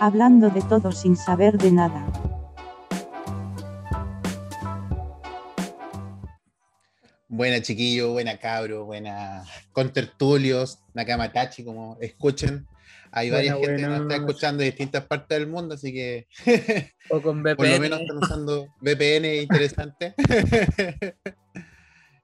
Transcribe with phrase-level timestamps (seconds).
[0.00, 2.10] hablando de todo sin saber de nada.
[7.28, 12.66] Buena chiquillo, buena cabro, buena contertulios, Nakamatachi, como escuchen.
[13.12, 16.26] Hay varias gente que nos está escuchando de distintas partes del mundo, así que
[17.10, 17.56] o con VPN.
[17.56, 20.14] por lo menos están usando VPN interesante.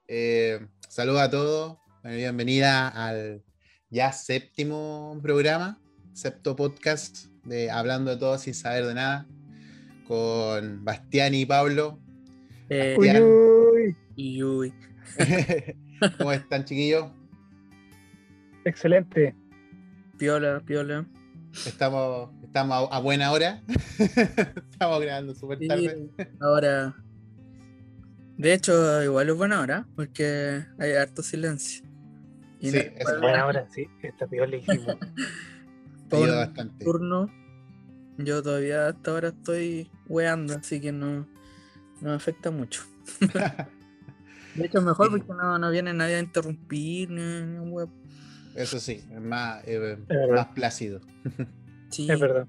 [0.07, 3.43] eh, saludos a todos, bienvenida al
[3.89, 5.79] ya séptimo programa,
[6.13, 9.25] septo podcast de Hablando de todo sin saber de nada,
[10.07, 11.99] con Bastián y Pablo.
[12.69, 13.37] Eh, Bastián,
[14.15, 14.73] y uy.
[16.17, 17.11] ¿Cómo están, chiquillos?
[18.65, 19.35] Excelente.
[20.17, 21.05] Piola, piola.
[21.65, 23.61] Estamos, estamos a, a buena hora.
[24.71, 26.09] estamos grabando súper Sí, tarde.
[26.39, 26.95] ahora.
[28.37, 31.83] De hecho, igual es buena hora, porque hay harto silencio.
[32.59, 34.97] Y Sí, no- es para Bueno, ahora sí, esta peor le dijimos.
[36.09, 36.85] bastante.
[36.85, 37.31] turno,
[38.17, 41.19] yo todavía hasta ahora estoy weando, así que no,
[42.01, 42.83] no me afecta mucho.
[44.55, 47.89] De hecho, mejor porque no, no viene nadie a interrumpir, un web.
[48.55, 49.97] Eso sí, es más, eh,
[50.33, 50.99] más plácido.
[51.89, 52.47] Sí, Es verdad.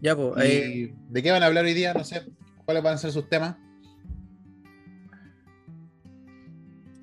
[0.00, 0.34] ya, pues.
[0.44, 1.94] eh, ¿Y ¿De qué van a hablar hoy día?
[1.94, 2.22] No sé.
[2.64, 3.56] ¿Cuáles van a ser sus temas?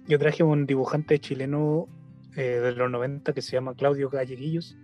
[0.07, 1.87] Yo traje un dibujante chileno
[2.35, 4.77] eh, de los 90 que se llama Claudio Galleguillos,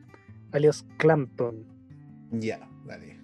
[0.52, 1.66] alias Clampton.
[2.32, 3.20] Ya, dale.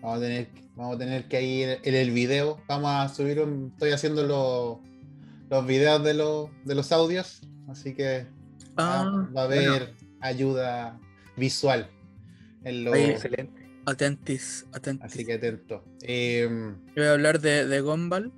[0.00, 2.60] Vamos a tener, vamos a tener que ir en el video.
[2.68, 3.70] Vamos a subir un.
[3.72, 4.78] Estoy haciendo los,
[5.50, 7.40] los videos de los, de los audios.
[7.68, 8.26] Así que
[8.76, 10.98] ah, va, va a bueno, haber ayuda
[11.36, 11.88] visual
[12.64, 12.94] en los.
[12.94, 13.70] Ahí, Excelente.
[13.86, 15.04] atentis, atentis.
[15.06, 15.84] Así que atento.
[16.02, 16.48] Eh,
[16.88, 18.32] Yo voy a hablar de, de Gumball.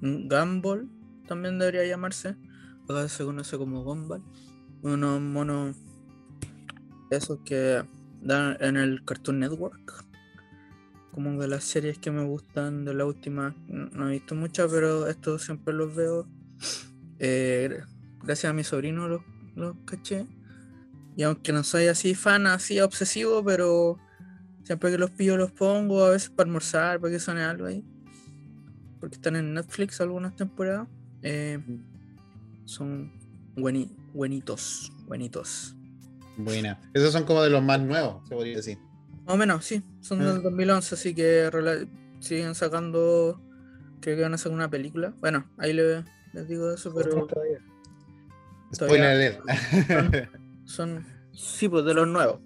[0.00, 0.88] mm, Gumball
[1.26, 2.36] también debería llamarse.
[2.84, 4.22] Acá se conoce como Gumball.
[4.82, 5.76] Unos monos
[7.10, 7.82] esos que
[8.22, 10.04] dan en el Cartoon Network.
[11.12, 13.54] Como de las series que me gustan de la última.
[13.66, 16.28] No he visto muchas, pero estos siempre los veo.
[17.18, 17.80] Eh,
[18.22, 19.22] gracias a mi sobrino los,
[19.56, 20.26] los caché.
[21.16, 23.98] Y aunque no soy así fan, así obsesivo, pero
[24.62, 27.84] siempre que los pillo los pongo, a veces para almorzar, para que suene algo ahí.
[29.00, 30.86] Porque están en Netflix algunas temporadas.
[31.22, 31.58] Eh,
[32.64, 33.10] son
[33.56, 35.74] bueni- buenitos, buenitos.
[36.38, 36.80] Buena.
[36.94, 38.78] Esos son como de los más nuevos, se podría decir.
[39.26, 40.32] Más o menos, sí, son Ah.
[40.32, 41.50] del 2011, así que
[42.20, 43.40] siguen sacando,
[44.00, 45.12] creo que van a sacar una película.
[45.20, 47.58] Bueno, ahí le- les digo eso, pero Todavía.
[48.74, 49.40] Spoiler alert.
[50.64, 52.40] son, sí, pues de los nuevos.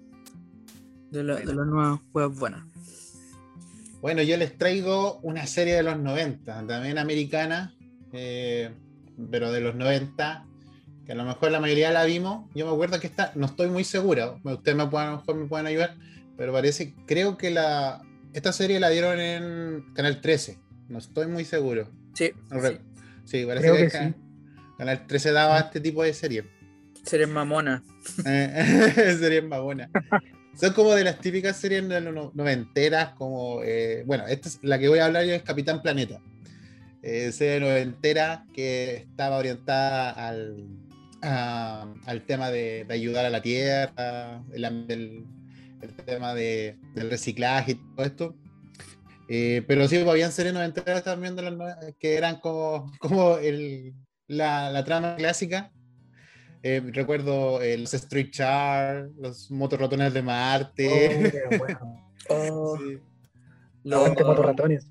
[1.11, 1.61] De, la- de Bueno.
[1.61, 2.63] las nuevas juegas buenas.
[4.01, 7.73] Bueno, yo les traigo una serie de los 90, también americana,
[8.11, 8.73] eh,
[9.31, 10.45] pero de los 90,
[11.05, 12.49] que a lo mejor la mayoría la vimos.
[12.55, 15.35] Yo me acuerdo que esta, no estoy muy seguro, ustedes me pueden, a lo mejor
[15.35, 15.95] me pueden ayudar,
[16.37, 18.01] pero parece, creo que la,
[18.33, 20.57] esta serie la dieron en Canal 13,
[20.89, 21.89] no estoy muy seguro.
[22.13, 22.77] Sí, No sí.
[23.25, 24.15] Sí, parece Creo que, que Can-
[24.77, 26.43] Canal 13 daba este tipo de serie.
[27.03, 27.81] series mamonas.
[28.25, 29.89] Eh, series buenas.
[30.55, 34.59] Son como de las típicas series de los no- noventeras, como, eh, bueno, esta es,
[34.61, 36.19] la que voy a hablar yo es Capitán Planeta.
[37.01, 40.67] Eh, serie noventera que estaba orientada al,
[41.23, 45.25] a- al tema de, de ayudar a la tierra, el, el-
[45.81, 48.35] el tema de- del reciclaje y todo esto.
[49.29, 53.93] Eh, pero sí, pues, habían series noventeras también de nove- que eran como, como el,
[54.27, 55.71] la, la trama clásica.
[56.65, 61.31] Eh, recuerdo eh, los Street Char, los motorratones de Oh, Marte.
[61.49, 62.11] qué bueno.
[62.29, 62.99] Oh, Sí.
[63.83, 64.87] los- Aguante motorratones.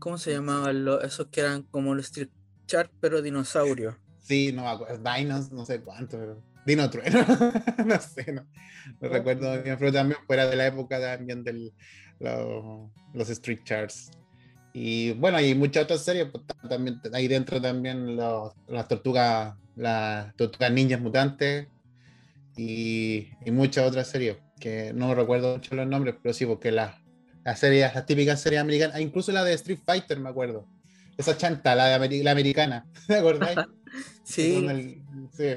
[0.00, 2.30] ¿Cómo se llamaban los, esos que eran como los Street
[2.66, 3.94] Chart, pero dinosaurios?
[4.22, 5.02] Sí, no me acuerdo.
[5.16, 6.42] Dinos, no sé cuánto, pero.
[6.64, 7.18] Dino Trueno.
[7.84, 8.46] no sé, no,
[9.00, 11.72] no recuerdo bien, pero también fuera de la época también de
[12.20, 14.10] los Street Charts.
[14.72, 19.54] Y bueno, hay muchas otras series, pues, ta- también ahí dentro también los- las tortugas,
[19.76, 21.66] las tortugas ninjas mutantes
[22.56, 26.94] y, y muchas otras series que no recuerdo mucho los nombres, pero sí, porque las
[27.44, 30.64] las series, las típicas series americanas, incluso la de Street Fighter, me acuerdo.
[31.18, 33.58] Esa chanta, la, de la americana, ¿te acordáis?
[34.24, 35.02] Sí, Con el-
[35.32, 35.54] sí.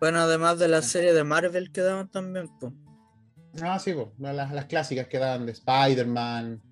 [0.00, 2.72] bueno, además de la serie de Marvel que daban también, pues.
[3.62, 6.62] Ah, sí, pues, las, las clásicas que daban de Spider-Man.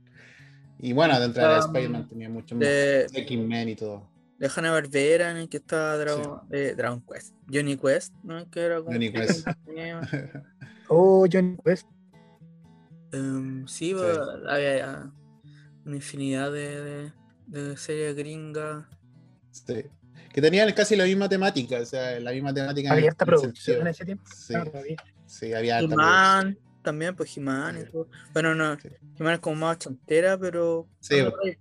[0.79, 2.61] Y bueno, dentro de Spider-Man tenía mucho más.
[2.63, 4.09] De, X-Men y todo.
[4.39, 7.35] de Hanna Barbera, en el que estaba Dragon, eh, Dragon Quest.
[7.53, 8.51] Johnny Quest, ¿no?
[8.51, 8.93] Que era como.
[8.93, 9.47] Johnny Quest.
[10.93, 11.87] Oh, Johnny Quest.
[13.13, 14.19] Em, sí, pues,
[14.49, 15.13] había
[15.85, 17.13] una infinidad de, de,
[17.47, 18.87] de series gringas.
[19.53, 19.85] Sí.
[20.33, 22.89] Que tenían casi la misma temática, o sea, la misma temática.
[22.89, 24.25] en Había el- esta producción en ese tiempo.
[24.35, 24.97] Sí, todavía.
[25.27, 28.09] sí, había He-Man, también, pues He-Man y todo.
[28.33, 28.89] Bueno, no, Sí.
[29.19, 30.87] He-Man es como más ochentera, pero.
[31.01, 31.57] Sí, ahí.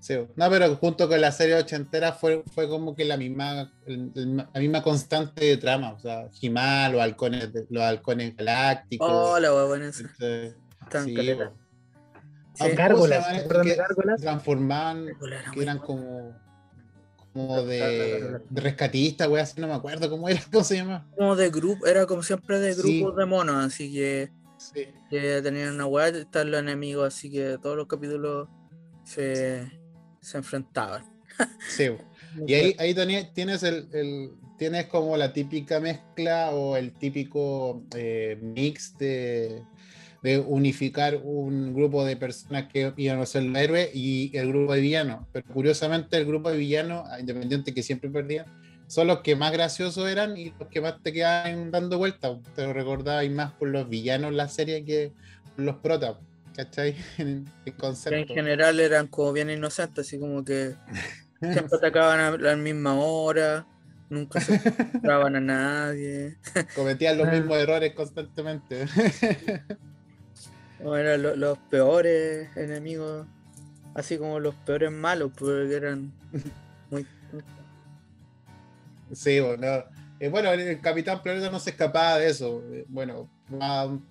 [0.00, 4.58] Sí, no, pero junto con la serie ochentera fue, fue como que la misma, la
[4.60, 5.92] misma constante de trama.
[5.92, 9.08] O sea, He-Man, los halcones, los halcones galácticos.
[9.10, 10.04] Oh, la buena esa.
[10.06, 10.54] este,
[10.90, 11.50] Tan sí, caleta.
[11.50, 11.56] po.
[12.54, 12.64] Sí.
[12.64, 13.14] Ah, ¿cómo se
[13.76, 15.06] Gárgolas, transformaban,
[15.54, 16.34] que eran como,
[17.32, 21.08] como de, de rescatistas, güey, así no me acuerdo cómo era, cómo se llama.
[21.16, 23.00] Como de grupo, era como siempre de Sí.
[23.00, 24.86] grupos de monos, así que, Sí.
[25.08, 28.48] que tenían una hueá y estaban los enemigos, así que todos los capítulos
[29.04, 29.70] se,
[30.20, 31.04] se enfrentaban.
[31.68, 31.88] Sí,
[32.46, 32.94] Y ahí, ahí
[33.34, 39.62] tienes el, el- tienes como la típica mezcla o el típico eh, mix de,
[40.22, 44.74] de unificar un grupo de personas que iban a ser los héroes y el grupo
[44.74, 45.26] de villanos.
[45.32, 48.44] Pero curiosamente el grupo de villanos, independiente que siempre perdían,
[48.86, 52.36] son los que más graciosos eran y los que más te quedaban dando vueltas.
[52.54, 55.12] Te lo recordabais más por los villanos en la serie que
[55.56, 56.16] por los protas.
[56.54, 56.96] ¿Cachai?
[57.18, 58.34] En el Que en concepto.
[58.34, 60.74] general eran como bien inocentes, así como que
[61.40, 63.64] siempre atacaban a la misma hora,
[64.10, 66.36] nunca se encontraban a nadie.
[66.74, 67.30] Cometían los Ah.
[67.30, 68.86] mismos errores constantemente.
[70.84, 73.26] O eran lo- los peores enemigos,
[73.94, 76.12] así como los peores malos, porque eran
[76.90, 77.06] muy.
[79.12, 79.66] Sí, bueno,
[80.20, 82.62] eh, bueno, el Capitán Planeta no se escapaba de eso.
[82.72, 83.28] Eh, Bueno,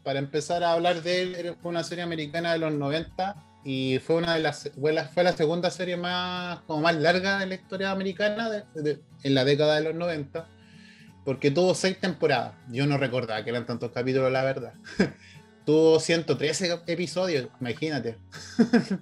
[0.03, 4.17] para empezar a hablar de él, fue una serie americana de los 90 y fue
[4.17, 7.55] una de las fue la, fue la segunda serie más como más larga de la
[7.55, 10.47] historia americana de- en la década de los 90
[11.23, 12.53] porque tuvo seis temporadas.
[12.69, 14.73] Yo no recordaba que eran tantos capítulos, la verdad.
[15.69, 18.17] tuvo 113 episodios, imagínate.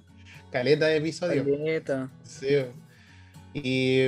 [0.52, 1.46] Caleta de episodios.
[1.46, 2.10] caleta.
[2.22, 2.56] Sí.
[3.54, 4.02] Y,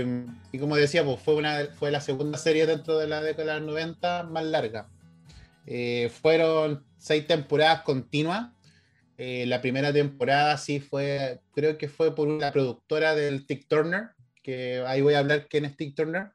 [0.52, 3.60] y como decía, pues fue, una, fue la segunda serie dentro de la década de
[3.60, 4.90] los 90 más larga.
[5.64, 8.50] Eh, fueron seis temporadas continuas.
[9.16, 14.10] Eh, la primera temporada sí fue, creo que fue por una productora del Tick Turner,
[14.42, 16.32] que ahí voy a hablar quién es Tick Turner.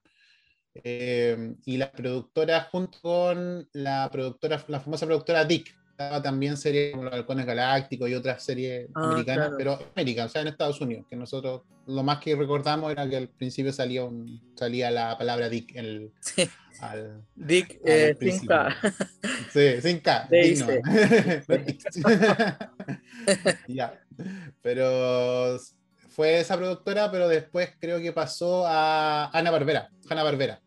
[0.73, 7.05] Eh, y la productora junto con la productora, la famosa productora Dick, también series como
[7.05, 9.55] Los Halcones Galácticos y otras series Ah, americanas, claro.
[9.57, 13.15] pero América, o sea, en Estados Unidos, que nosotros lo más que recordamos era que
[13.17, 16.49] al principio salía, un, salía la palabra Dick el, Sí.
[16.81, 18.55] al, Dick al eh, principio.
[18.55, 18.93] 5K.
[19.51, 20.27] Sí, sin K.
[20.29, 20.67] Dick no.
[23.67, 23.99] ya.
[24.61, 25.57] Pero
[26.09, 29.89] fue esa productora, pero después creo que pasó a Ana Barbera.
[30.09, 30.61] Hanna Barbera.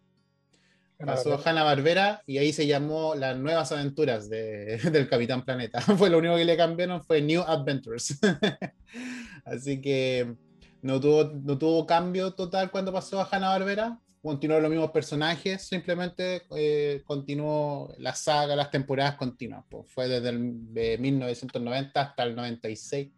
[1.07, 5.81] Pasó a Hanna Barbera y ahí se llamó Las Nuevas Aventuras de- del Capitán Planeta.
[5.81, 8.19] fue lo único que le cambiaron, fue New Adventures.
[9.45, 10.35] Así que
[10.83, 13.99] no tuvo, no tuvo cambio total cuando pasó a Hanna Barbera.
[14.21, 19.65] Continuaron los mismos personajes, simplemente eh, continuó la saga, las temporadas continuas.
[19.71, 19.87] pues.
[19.89, 23.09] Fue desde el de 1990 hasta el 96,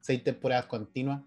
[0.00, 1.20] seis temporadas continuas.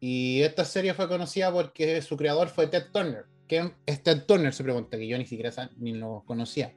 [0.00, 3.26] Y esta serie fue conocida porque su creador fue Ted Turner.
[3.48, 4.52] ¿Quién es Ted Turner?
[4.52, 6.74] Se pregunta, que yo ni siquiera ni lo conocía.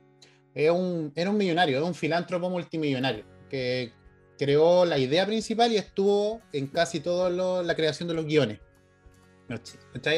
[0.53, 3.91] Es un, era un millonario, es un filántropo multimillonario que
[4.37, 7.29] creó la idea principal y estuvo en casi toda
[7.63, 8.59] la creación de los guiones.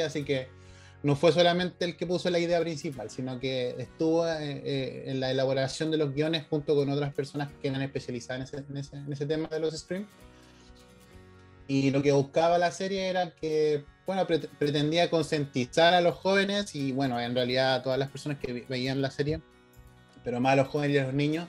[0.06, 0.48] Así que
[1.02, 5.20] no fue solamente el que puso la idea principal, sino que estuvo eh, eh, en
[5.20, 8.78] la elaboración de los guiones junto con otras personas que eran especializadas en ese, en
[8.78, 10.08] ese- en ese tema de los streams.
[11.68, 16.76] Y lo que buscaba la serie era que, bueno, pre- pretendía concientizar a los jóvenes
[16.76, 19.42] y, bueno, en realidad a todas las personas que ve- veían la serie,
[20.24, 21.48] pero más a los jóvenes y a los niños,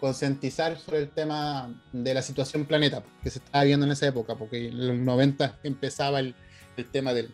[0.00, 4.36] concientizar sobre el tema de la situación planeta que se estaba viendo en esa época,
[4.36, 6.34] porque en los 90 empezaba el,
[6.92, 7.30] tema del,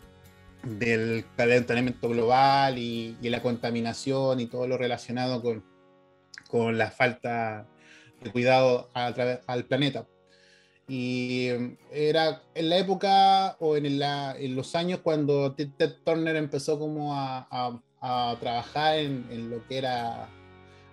[0.63, 5.65] del calentamiento global y, la contaminación y todo lo relacionado con,
[6.49, 7.67] con la falta
[8.23, 10.07] de cuidado al planeta.
[10.95, 11.49] Y
[11.91, 15.71] era en la época o en, la- los años cuando Ted
[16.05, 17.81] Turner empezó como a,
[18.39, 20.29] trabajar en, lo que era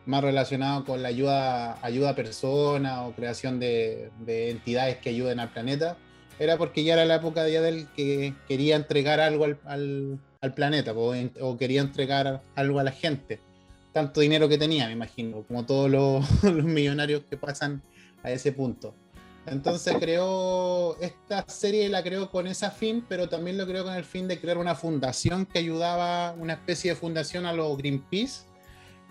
[0.06, 5.42] más relacionado con la ayuda, ayuda a personas o creación de, de entidades que ayuden
[5.42, 5.98] al planeta,
[6.40, 10.20] era porque ya era la época ya del que quería entregar algo al,
[10.56, 13.42] planeta o quería entregar algo a la gente.
[13.92, 16.24] Tanto dinero que tenía, me imagino, como todos los
[16.64, 17.82] millonarios que pasan
[18.24, 18.96] a ese punto.
[19.52, 24.04] Entonces creó, esta serie la creó con ese fin, pero también lo creó con el
[24.04, 28.44] fin de crear una fundación que ayudaba, una especie de fundación a los Greenpeace,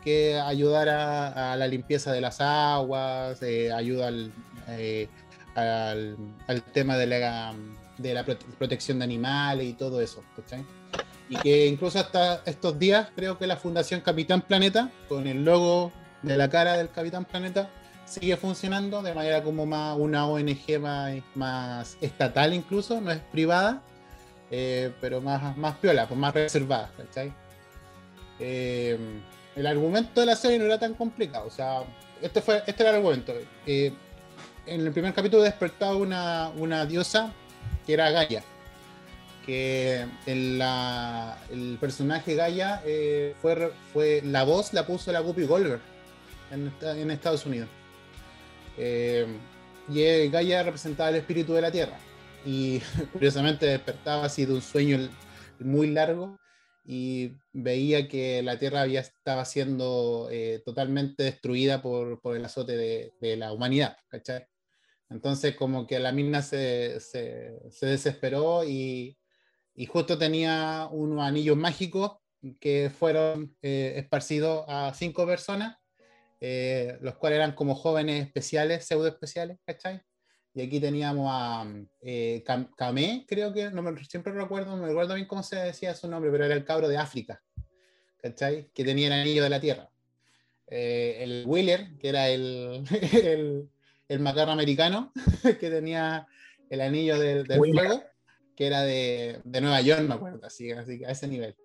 [0.04, 4.33] que ayudara a la limpieza de las aguas, eh, ayuda al,
[4.68, 5.09] eh,
[5.54, 6.16] al,
[6.47, 7.54] al tema de la,
[7.99, 10.23] de la prote- protección de animales y todo eso.
[10.37, 10.64] ¿cachai?
[11.28, 15.92] Y que incluso hasta estos días creo que la Fundación Capitán Planeta, con el logo
[16.23, 17.68] de la cara del Capitán Planeta,
[18.08, 23.82] sigue funcionando de manera como más una ONG más, más estatal incluso, no es privada,
[24.50, 27.32] eh, pero más, más piola, pues más reservada, ¿cachai?
[28.40, 28.98] Eh,
[29.54, 31.82] el argumento de la serie no era tan complicado, o sea,
[32.22, 33.34] este, fue, este era el argumento.
[33.66, 33.92] Eh,
[34.66, 37.32] en el primer capítulo despertaba una, una diosa
[37.86, 38.42] que era Gaia,
[39.44, 40.62] que el,
[41.50, 42.82] el personaje Gaia
[43.40, 45.80] fue, fue la voz la puso la Guppy Goldberg
[46.50, 47.68] en, en Estados Unidos.
[48.78, 49.26] Eh,
[49.88, 51.99] y Gaia representaba el espíritu de la Tierra.
[52.44, 52.80] Y
[53.12, 55.08] curiosamente despertaba así de un sueño
[55.58, 56.38] muy largo
[56.85, 63.37] y veía que la Tierra había estaba siendo eh, totalmente destruida por, el azote de,
[63.37, 63.97] la humanidad.
[65.11, 66.99] Entonces como que la mina se
[67.80, 69.18] desesperó y,
[69.75, 72.18] y, justo tenía unos anillos mágicos
[72.61, 75.76] que fueron eh, esparcidos a cinco personas
[76.40, 80.00] eh, los cuales eran como jóvenes especiales, pseudo especiales, ¿cachai?
[80.54, 81.66] Y aquí teníamos a
[82.00, 82.45] eh,
[82.76, 86.09] Kamé, creo que, no me, siempre recuerdo, no me recuerdo bien cómo se decía su
[86.09, 87.42] nombre, pero era el cabro de África,
[88.21, 88.71] ¿cachai?
[88.73, 89.90] Que tenía el anillo de la tierra.
[90.68, 93.68] Eh, el Wheeler, que era el, el,
[94.09, 95.12] el macarro americano,
[95.61, 96.26] que tenía
[96.71, 98.02] el anillo del, del fuego,
[98.54, 101.57] que era de, de, Nueva York, me acuerdo, así, así a ese nivel.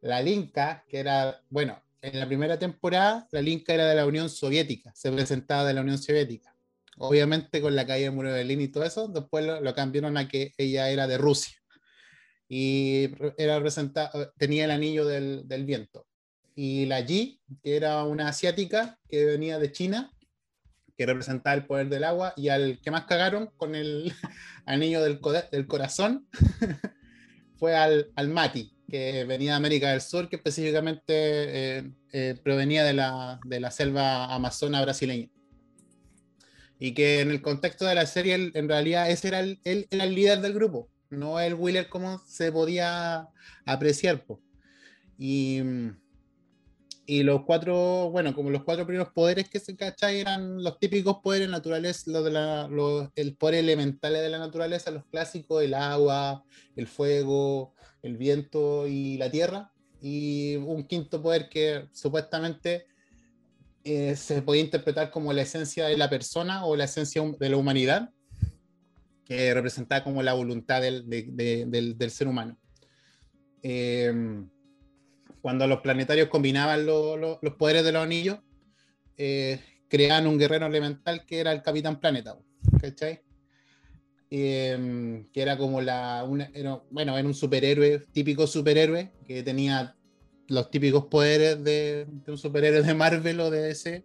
[0.00, 4.30] La Linka, que era, bueno, en la primera temporada, la Linka era de la Unión
[4.30, 6.54] Soviética, se presentaba de la Unión Soviética.
[6.98, 10.16] Obviamente con la caída del muro de Berlín y todo eso, después lo, lo, cambiaron
[10.16, 11.56] a que ella era de Rusia.
[12.48, 13.62] Y era
[14.36, 16.06] tenía el anillo del, del, viento.
[16.56, 20.10] Y la Yi, que era una asiática que venía de China,
[20.96, 24.12] que representaba el poder del agua, y al que más cagaron con el
[24.66, 25.20] anillo del,
[25.52, 26.26] del corazón,
[27.58, 32.84] fue al, al Mati, que venía de América del Sur, que específicamente eh, eh, provenía
[32.84, 35.28] de la, de la, selva amazona brasileña.
[36.78, 40.04] Y que en el contexto de la serie, en realidad, ese era el, él era
[40.04, 43.28] el líder del grupo, no el Wheeler como se podía
[43.66, 44.24] apreciar.
[44.24, 44.40] Po.
[45.18, 45.60] Y,
[47.04, 51.18] y los cuatro, bueno, como los cuatro primeros poderes que se cachai eran los típicos
[51.22, 55.74] poderes naturales, los de la, los, el poder elemental de la naturaleza, los clásicos, el
[55.74, 56.44] agua,
[56.76, 62.86] el fuego, el viento y la tierra, y un quinto poder que supuestamente
[63.84, 67.56] eh, se podía interpretar como la esencia de la persona o la esencia de la
[67.56, 68.10] humanidad,
[69.24, 72.58] que representaba como la voluntad del, de, de, del, ser humano.
[73.62, 74.12] Eh,
[75.40, 78.38] cuando los planetarios combinaban lo, los poderes de los anillos,
[79.16, 82.38] eh, creaban un guerrero elemental que era el Capitán Planeta,
[82.80, 83.22] ¿cachai?
[84.30, 86.50] Eh, que era como la, una,
[86.90, 89.94] bueno, era un superhéroe, típico superhéroe, que tenía
[90.48, 94.04] los típicos poderes de, un superhéroe de Marvel o de DC,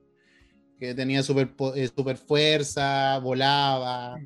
[0.79, 4.19] que tenía super, eh, super fuerza, volaba,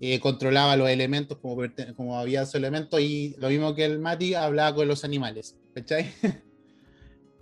[0.00, 1.62] eh, controlaba los elementos como,
[1.96, 6.12] como había su elemento, y lo mismo que el Mati, hablaba con los animales, ¿cachai?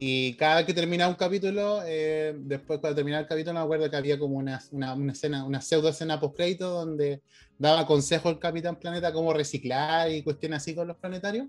[0.05, 3.89] Y cada vez que terminaba un capítulo, eh, después cuando terminaba el capítulo, me acuerdo
[3.89, 7.23] que había como una, una, una escena, una pseudo escena post-crédito donde
[7.63, 11.47] daba consejo al Capitán Planeta cómo reciclar y cuestiones así con los planetarios.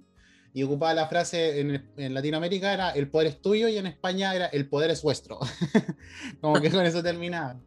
[0.54, 4.36] Y ocupaba la frase en, en Latinoamérica era el poder es tuyo y en España
[4.36, 5.40] era el poder es vuestro.
[6.42, 7.60] como que con eso terminaba.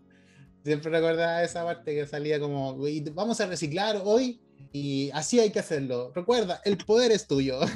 [0.65, 2.79] Siempre recordaba esa parte que salía como,
[3.13, 4.41] vamos a reciclar hoy
[4.73, 6.13] y así hay que hacerlo.
[6.15, 7.61] Recuerda, el poder es tuyo.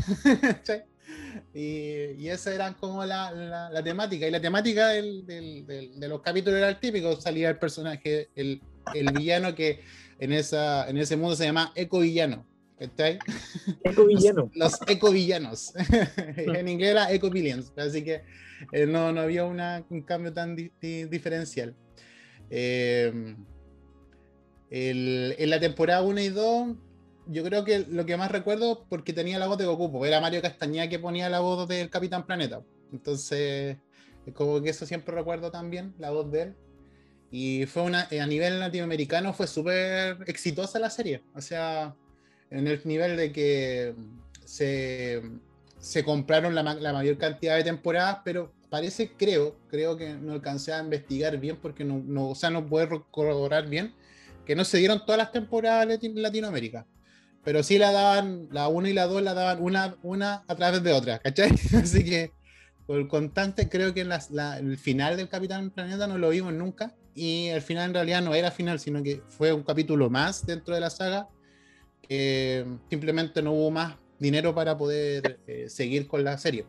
[1.53, 4.27] Y, y esa era como la, la, la, temática.
[4.27, 7.21] Y la temática del, del, del, de los capítulos era el típico.
[7.21, 8.63] Salía el personaje, el,
[8.95, 9.81] el villano que
[10.21, 12.47] en, esa, en ese mundo se llama eco-villano.
[12.79, 13.11] ¿Está
[13.85, 14.51] Eco-villano.
[14.55, 15.75] Los, los eco-villanos.
[16.37, 17.73] en inglés era eco-villains.
[17.77, 18.23] Así que
[18.73, 21.75] eh, no, no había una, un cambio tan di, di, diferencial.
[22.49, 23.35] Eh,
[24.71, 26.77] el, en la temporada 1 y 2
[27.27, 30.21] yo creo que lo que más recuerdo, porque tenía la voz de Goku, porque era
[30.21, 32.63] Mario Castañeda que ponía la voz del Capitán Planeta.
[32.93, 33.77] Entonces,
[34.35, 36.57] como que eso siempre recuerdo también, la voz de él.
[37.31, 41.23] Y fue una, a nivel latinoamericano fue súper exitosa la serie.
[41.35, 41.95] O sea,
[42.51, 43.95] en el nivel de que
[44.45, 45.23] se,
[45.79, 50.73] se compraron la, la, mayor cantidad de temporadas, pero parece, creo, creo que no alcancé
[50.73, 53.95] a investigar bien porque no, no o sea, no puedo corroborar bien
[54.45, 56.87] que no se dieron todas las temporadas en Latinoamérica
[57.45, 60.83] pero sí la daban, la 1 y la 2 la daban una, una a través
[60.83, 61.51] de otra, ¿cachai?
[61.83, 62.33] Así que
[62.87, 66.31] por el constante creo que en la, la, el final del Capitán Planeta no lo
[66.31, 70.11] vimos nunca y el final en realidad no era final, sino que fue un capítulo
[70.11, 71.29] más dentro de la saga
[72.09, 76.67] que simplemente no hubo más dinero para poder eh, seguir con la serie,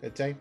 [0.00, 0.36] ¿cachai?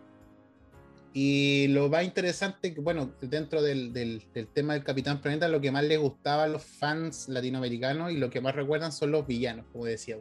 [1.14, 5.72] Y lo más interesante, bueno, dentro del, del, del, tema del Capitán Planeta, lo que
[5.72, 9.68] más les gustaba a los fans latinoamericanos y lo que más recuerdan son los villanos,
[9.72, 10.18] como decía.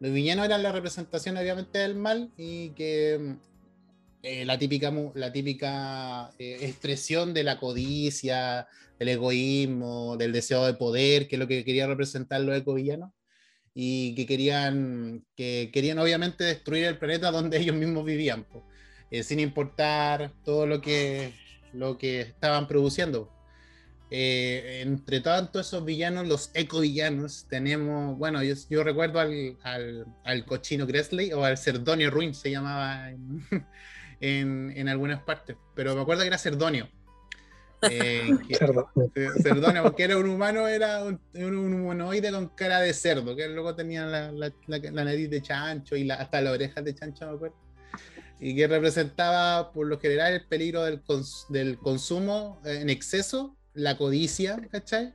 [0.00, 3.36] Los villanos eran la representación, obviamente, del mal y que
[4.22, 10.74] eh, la típica, la típica eh, expresión de la codicia, del egoísmo, del deseo de
[10.74, 13.10] poder, que es lo que quería representar los ecovillanos
[13.74, 18.46] y que querían, que querían obviamente destruir el planeta donde ellos mismos vivían.
[19.10, 21.34] Eh, sin importar todo lo que,
[21.72, 23.30] lo que estaban produciendo.
[24.10, 30.44] Eh, entre tanto esos villanos, los eco-villanos, tenemos, bueno, yo, yo recuerdo al, al, al,
[30.44, 33.46] cochino Gresley o al Cerdonio Ruin, se llamaba en,
[34.22, 36.88] en, en, algunas partes, pero me acuerdo que era Cerdonio.
[37.82, 38.54] Eh, que,
[39.42, 43.74] Cerdonio, porque era un humano, era un, un, humanoide con cara de cerdo, que luego
[43.74, 47.34] tenía la, la, la, la nariz de chancho y hasta las orejas de chancho, me
[47.34, 47.56] acuerdo
[48.44, 53.96] y que representaba por lo general el peligro del, cons del consumo en exceso, la
[53.96, 55.14] codicia, ¿cachai?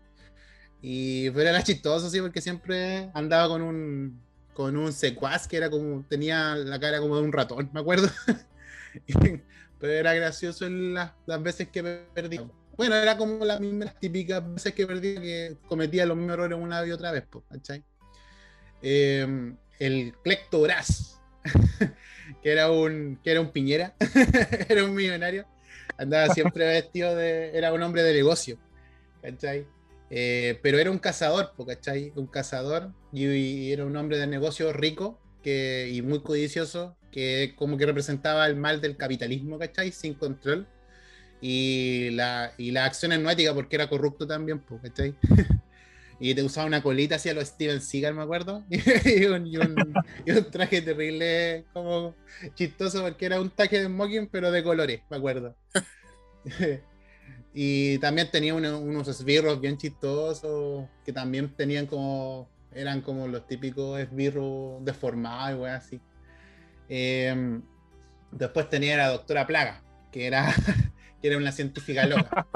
[0.81, 4.21] Y pero era chistoso, sí, porque siempre andaba con un,
[4.53, 8.07] con un secuaz que era como, tenía la cara como de un ratón, me acuerdo.
[9.79, 12.47] pero era gracioso en las, las veces que perdía.
[12.75, 16.85] Bueno, era como las mismas típicas veces que perdía que cometía los mismos errores una
[16.85, 17.83] y otra vez, ¿cachai?
[18.81, 21.19] Eh, el Clectobras
[22.41, 23.95] que era un, que era un piñera,
[24.69, 25.45] era un millonario,
[25.97, 28.57] andaba siempre vestido de, era un hombre de negocio,
[29.21, 29.65] ¿cachai?
[30.09, 32.13] Eh, pero era un cazador, ¿cachai?
[32.15, 37.53] Un cazador y, y, era un hombre de negocio rico que, y muy codicioso, que
[37.55, 39.91] como que representaba el mal del capitalismo, ¿cachai?
[39.91, 40.67] Sin control.
[41.39, 45.15] Y, la, y las acciones no éticas porque era corrupto también, ¿cachai?
[46.19, 51.65] y te usaba una colita hacia los Steven Seagal, me acuerdo, y, un, traje terrible,
[51.73, 52.15] como
[52.55, 55.55] chistoso, porque era un traje de smoking, pero de colores, me acuerdo.
[57.53, 63.45] y también tenía uno, unos esbirros bien chistosos, que también tenían como, eran como los
[63.45, 66.01] típicos esbirros deformados, y así.
[66.89, 67.59] Eh,
[68.31, 70.53] después tenía la doctora Plaga, que era,
[71.21, 72.47] que era una científica loca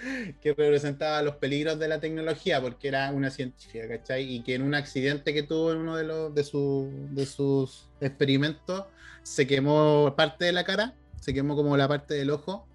[0.40, 4.34] que representaba los peligros de la tecnología, porque era una científica, ¿cachai?
[4.34, 7.88] Y que en un accidente que tuvo en uno de, los, de, su, de sus
[8.00, 8.84] experimentos,
[9.22, 12.66] se quemó parte de la cara, se quemó como la parte del ojo,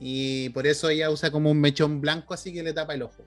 [0.00, 3.24] y por eso ella usa como un mechón blanco así que le tapa el ojo.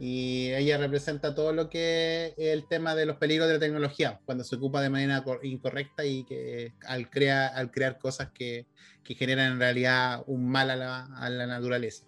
[0.00, 4.20] Y ella representa todo lo que es el tema de los peligros de la tecnología,
[4.24, 8.66] cuando se ocupa de manera incorrecta y que al, crea, al crear cosas que,
[9.02, 12.04] que generan en realidad un mal a la, a la naturaleza.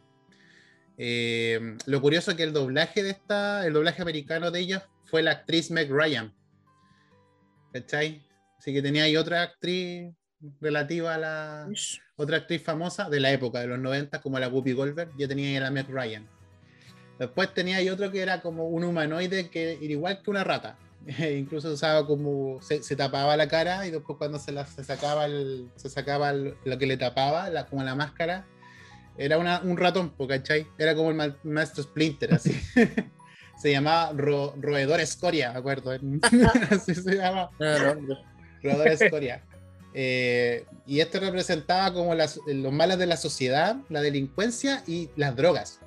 [0.99, 5.23] Eh, lo curioso es que el doblaje de esta, el doblaje americano de ella fue
[5.23, 6.33] la actriz Meg Ryan.
[7.73, 8.23] ¿Cachai?
[8.59, 10.13] Así que tenía ahí otra actriz
[10.61, 11.69] relativa a la.
[12.17, 15.13] Otra actriz famosa de la época, de los 90, como la Whoopi Goldberg.
[15.19, 16.29] Yo tenía ahí a la Meg Ryan.
[17.21, 20.77] Después tenía ahí otro que era como un humanoide que era igual que una rata.
[21.39, 22.61] Incluso usaba como.
[22.63, 26.31] Se, se, tapaba la cara y después cuando se, la, se sacaba, el, se sacaba
[26.31, 28.47] el, lo que le tapaba, la, como la máscara
[29.19, 30.67] era una, un ratón, ¿cachai?
[30.79, 32.59] Era como el maestro Splinter, así.
[33.61, 35.91] se llamaba Ro, Roedor Escoria, ¿de acuerdo?
[36.71, 37.51] así se llama.
[37.59, 39.45] Roedor Escoria.
[39.93, 45.37] Eh, y esto representaba como las, los males de la sociedad, la delincuencia y las
[45.37, 45.80] drogas.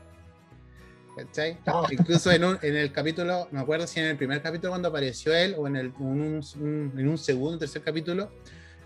[1.15, 1.59] ¿Cachai?
[1.67, 1.85] Oh.
[1.91, 5.33] Incluso en, un, en, el capítulo, me acuerdo si en el primer capítulo cuando apareció
[5.33, 8.31] él, o en, el, un, un, en un segundo, tercer capítulo,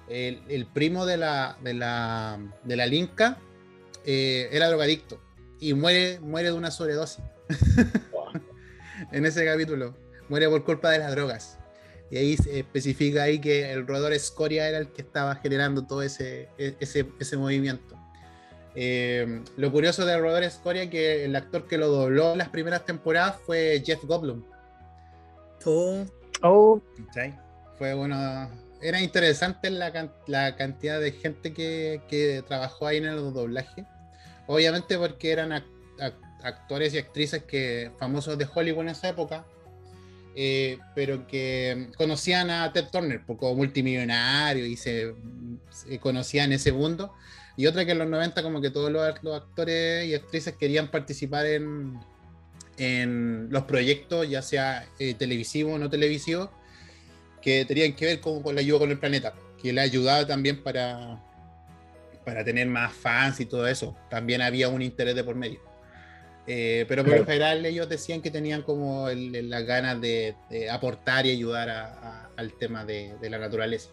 [0.10, 3.38] el, el primo de la, de la, de la Linka
[4.06, 5.20] eh, era drogadicto
[5.60, 7.24] y muere, muere de una sobredosis.
[9.12, 9.96] en ese capítulo.
[10.30, 11.58] Muere por culpa de las drogas.
[12.10, 16.02] Y ahí se especifica ahí que el roedor escoria era el que estaba generando todo
[16.02, 17.97] ese, e, ese, ese movimiento.
[18.80, 22.50] Eh, lo curioso del roedor escoria es que el actor que lo dobló en las
[22.50, 24.44] primeras temporadas fue Jeff Goldblum.
[25.66, 26.06] Oh.
[26.44, 26.80] Oh.
[27.80, 28.52] Fue bueno.
[28.80, 33.84] Era interesante la, la cantidad de gente que, que, trabajó ahí en el doblaje.
[34.46, 35.52] Obviamente porque eran
[36.44, 39.44] actores y actrices que famosos de Hollywood en esa época,
[40.36, 45.16] eh, pero que conocían a Ted Turner como multimillonario y se,
[45.72, 47.12] se, conocían ese mundo.
[47.58, 50.90] Y otra que en los 90 como que todos los, los actores y actrices querían
[50.90, 52.00] participar en,
[52.78, 56.52] en los proyectos, ya sea eh, televisivo o no televisivo,
[57.42, 60.62] que tenían que ver con, con la ayuda con el planeta, que le ayudaba también
[60.62, 61.20] para,
[62.24, 63.98] para tener más fans y todo eso.
[64.10, 65.60] También había un interés de por medio.
[66.46, 70.36] Eh, pero por lo general ellos decían que tenían como el, el, las ganas de,
[70.50, 73.90] de, aportar y ayudar a, a, al tema de, de la naturaleza.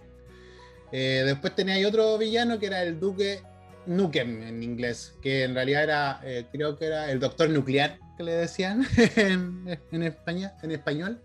[0.93, 3.43] Eh, después tenía otro villano que era el Duque
[3.87, 8.23] Nukem en inglés, que en realidad era, eh, creo que era el Doctor Nuclear, que
[8.23, 8.85] le decían
[9.17, 11.23] en, España, en español.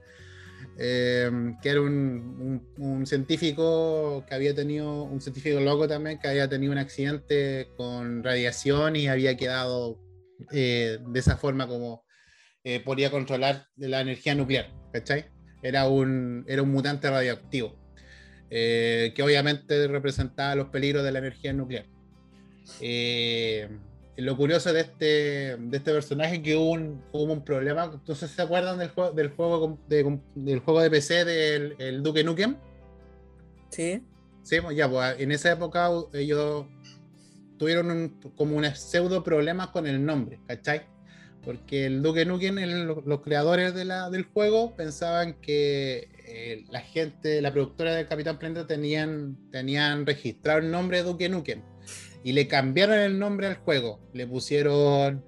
[0.81, 1.29] Eh,
[1.61, 6.71] que era un, un, científico que había tenido, un científico loco también, que había tenido
[6.71, 9.99] un accidente con radiación y había quedado
[10.51, 12.05] de esa forma como
[12.85, 15.25] podía controlar la energía nuclear, ¿cachai?
[15.61, 17.77] Era un, era un mutante radioactivo.
[18.51, 21.85] Eh, que obviamente representaba los peligros de la energía nuclear.
[22.81, 23.69] Eh,
[24.21, 25.05] lo curioso de este,
[25.57, 27.89] de este personaje es que hubo un, hubo un problema.
[27.93, 32.23] Entonces, ¿se acuerdan del juego, del juego, de, del juego de PC del el Duke
[32.23, 32.57] Nukem?
[33.69, 34.03] Sí.
[34.43, 36.65] Sí, pues ya, pues en esa época ellos
[37.57, 40.81] tuvieron como un pseudo problemas con el nombre, ¿cachai?
[41.43, 42.55] Porque el Duke Nukem,
[43.05, 48.37] los creadores de la, del juego, pensaban que eh, la gente, la productora del Capitán
[48.39, 51.61] Planeta tenían, tenían registrado el nombre de Duke Nukem
[52.23, 53.99] y le cambiaron el nombre al juego.
[54.13, 55.23] Le pusieron,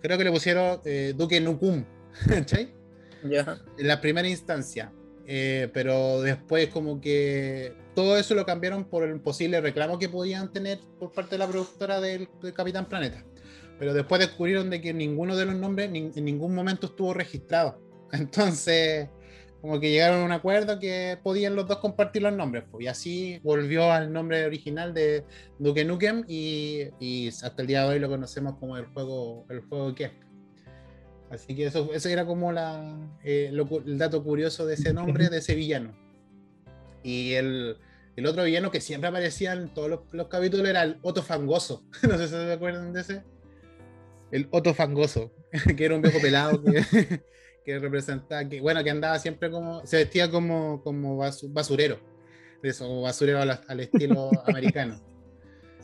[0.00, 1.84] creo que le pusieron eh, Duke Nukum,
[2.28, 2.74] ¿cachai?
[3.22, 4.92] En la primera instancia.
[5.24, 10.52] Eh, pero después como que todo eso lo cambiaron por el posible reclamo que podían
[10.52, 13.24] tener por parte de la productora del, Capitán Planeta.
[13.78, 17.80] Pero después descubrieron de que ninguno de los nombres en ningún momento estuvo registrado.
[18.12, 19.08] Entonces
[19.62, 22.64] como que llegaron a un acuerdo que podían los dos compartir los nombres.
[22.70, 25.24] Pues, y así volvió al nombre original de
[25.58, 29.60] Duke Nukem y, y, hasta el día de hoy lo conocemos como el juego, el
[29.60, 30.10] juego que
[31.32, 32.94] Así que eso, eso era como la,
[33.24, 33.50] eh,
[33.86, 35.96] el dato curioso de ese nombre, de ese villano.
[37.02, 37.78] Y el,
[38.16, 41.86] el otro villano que siempre aparecía en todos los, los capítulos era el Otto Fangoso.
[42.02, 43.22] no sé si se acuerdan de ese.
[44.30, 45.32] El Otto Fangoso,
[45.76, 47.22] que era un viejo pelado que,
[47.64, 51.98] que representaba, que bueno, que andaba siempre como, se vestía como, como basurero,
[52.62, 55.00] eso, como basurero al, estilo americano.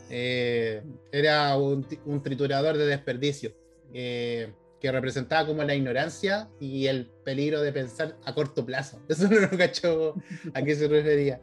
[0.09, 3.53] Eh, era un, un, triturador de desperdicio,
[3.93, 9.01] eh, que representaba como la ignorancia y el peligro de pensar a corto plazo.
[9.09, 10.15] Eso no lo cachó
[10.53, 11.41] a qué se refería.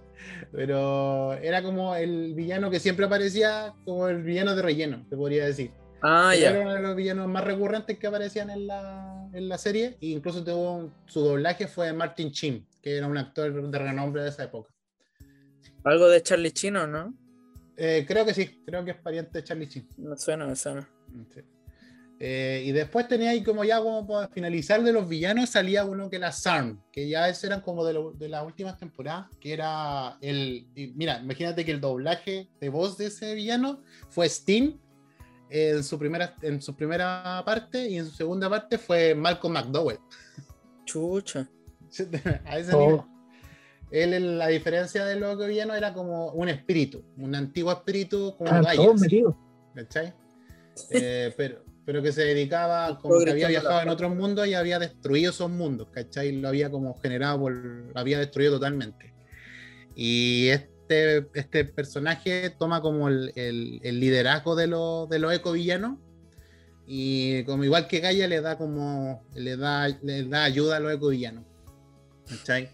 [0.52, 5.46] Pero era como el villano que siempre aparecía como el villano de relleno, te podría
[5.46, 5.70] decir.
[6.02, 6.50] Ah, ya.
[6.50, 9.96] Era uno de los villanos más recurrentes que aparecían en la, en la serie.
[10.00, 14.28] E incluso tuvo su doblaje fue Martin Chin, que era un actor de renombre de
[14.28, 14.72] esa época.
[15.84, 17.14] Algo de Charlie Chino, ¿no?
[17.76, 19.88] Eh, creo que sí, creo que es pariente de Charlie Chin.
[19.98, 20.88] Me suena, me suena.
[22.18, 26.08] Eh, y después tenía ahí como ya como para finalizar de los villanos salía uno
[26.08, 30.16] que era Sarn, que ya esos eran como de, de las últimas temporadas, que era
[30.22, 30.66] el...
[30.94, 34.78] Mira, imagínate que el doblaje de voz de ese villano fue Sting
[35.48, 39.98] en su primera, en su primera parte y en su segunda parte fue Malcolm McDowell.
[40.84, 41.48] Chucha.
[42.44, 43.00] A ese nivel.
[43.00, 43.16] Oh.
[43.90, 48.50] Él, la diferencia de lo que vino era como un espíritu, un antiguo espíritu como
[48.50, 48.62] ah,
[49.74, 50.12] ¿Cachai?
[50.90, 54.80] Eh, pero, pero que se dedicaba, como que había viajado en otros mundos y había
[54.80, 56.32] destruido esos mundos, ¿cachai?
[56.32, 59.14] Lo había como generado, por, lo había destruido totalmente.
[59.94, 63.32] Y este este, este, personaje toma como el,
[63.82, 65.98] liderazgo de, los de los ecovillanos
[66.86, 70.92] y como igual que Gaia le da como le da, le da ayuda a los
[70.92, 71.44] ecovillanos.
[72.28, 72.70] ¿Cachai?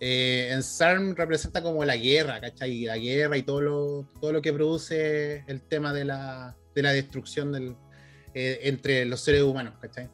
[0.00, 2.84] Eh, en SARM representa como la guerra, ¿cachai?
[2.84, 6.92] La guerra y todo lo, todo lo que produce el tema de la, de la
[6.92, 7.76] destrucción del,
[8.34, 10.10] eh, entre los seres humanos, ¿cachai?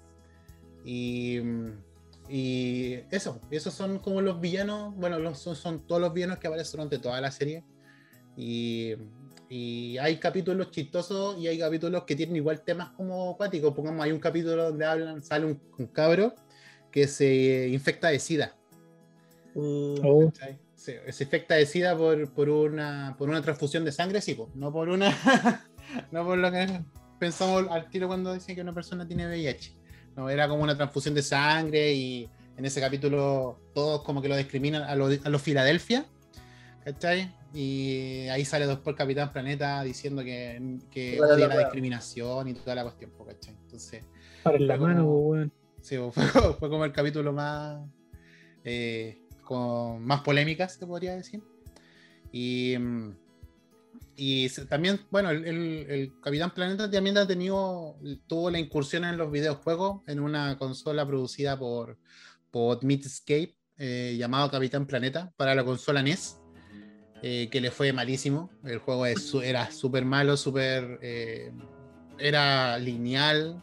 [0.84, 1.40] Y
[2.34, 6.72] y eso, esos son como los villanos, bueno, los, son, todos los villanos que aparecen
[6.72, 7.62] durante toda la serie.
[8.38, 8.94] Y,
[9.50, 13.74] y, hay capítulos chistosos y hay capítulos que tienen igual temas como acuáticos.
[13.74, 16.34] Pongamos, hay un capítulo donde hablan, sale un, cabro
[16.90, 18.56] que se infecta de sida.
[19.54, 20.32] Uh, oh.
[20.74, 24.88] se, infecta de sida por, por, una, por una transfusión de sangre, sí, no por
[24.88, 25.14] una.
[26.10, 26.80] no por lo que
[27.20, 29.81] pensamos al tiro cuando dicen que una persona tiene VIH.
[30.16, 34.36] No, era como una transfusión de sangre y en ese capítulo todos como que lo
[34.36, 36.04] discriminan a los a Filadelfia,
[36.84, 37.32] ¿cachai?
[37.54, 42.82] Y ahí sale después Capitán Planeta diciendo que, que odia la, discriminación y toda la
[42.82, 43.54] cuestión, ¿cachai?
[43.64, 44.04] Entonces.
[44.42, 45.50] Para la mano, bueno.
[45.82, 47.80] Sí, fue, como el capítulo más.
[48.64, 51.42] Eh, con más polémicas, se podría decir.
[52.32, 52.76] Y.
[54.16, 57.96] Y también, bueno, el, Capitán Planeta también ha tenido,
[58.26, 61.98] tuvo la incursión en los videojuegos en una consola producida por,
[62.50, 62.80] por
[63.78, 66.38] eh, llamado Capitán Planeta para la consola NES,
[67.22, 68.50] eh, que le fue malísimo.
[68.64, 70.98] El juego era súper malo, súper.
[71.02, 71.52] Eh,
[72.18, 73.62] era lineal.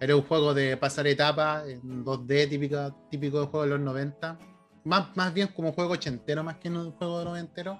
[0.00, 4.38] Era un juego de pasar etapas en 2D, típico, de juego de los 90.
[4.84, 7.78] Más, más bien como juego ochentero, más que un juego noventero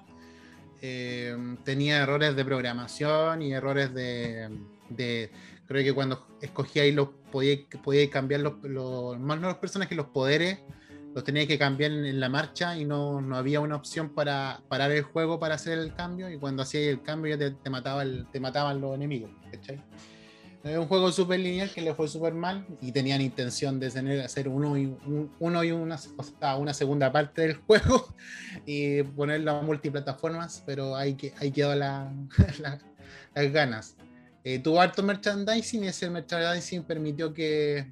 [0.85, 4.49] eh, tenía errores de programación y errores de,
[5.65, 10.07] creo que cuando escogíais los podíais, podíais cambiar los, los más no los personajes los
[10.07, 10.59] poderes
[11.15, 14.91] los teníais que cambiar en, la marcha y no, no había una opción para parar
[14.91, 18.03] el juego para hacer el cambio y cuando hacías el cambio ya te, te mataba
[18.29, 19.81] te mataban los enemigos ¿cachai?
[20.63, 24.21] Es un juego súper lineal que le fue súper mal y tenían intención de tener,
[24.21, 28.07] hacer uno y, un- uno y una, o sea, una segunda parte del juego
[28.65, 32.13] y ponerlo a multiplataformas, pero ahí, que, ahí quedó la,
[32.61, 32.79] la-
[33.35, 33.95] las ganas.
[34.45, 37.91] Eh, tuvo harto merchandising y ese merchandising permitió que,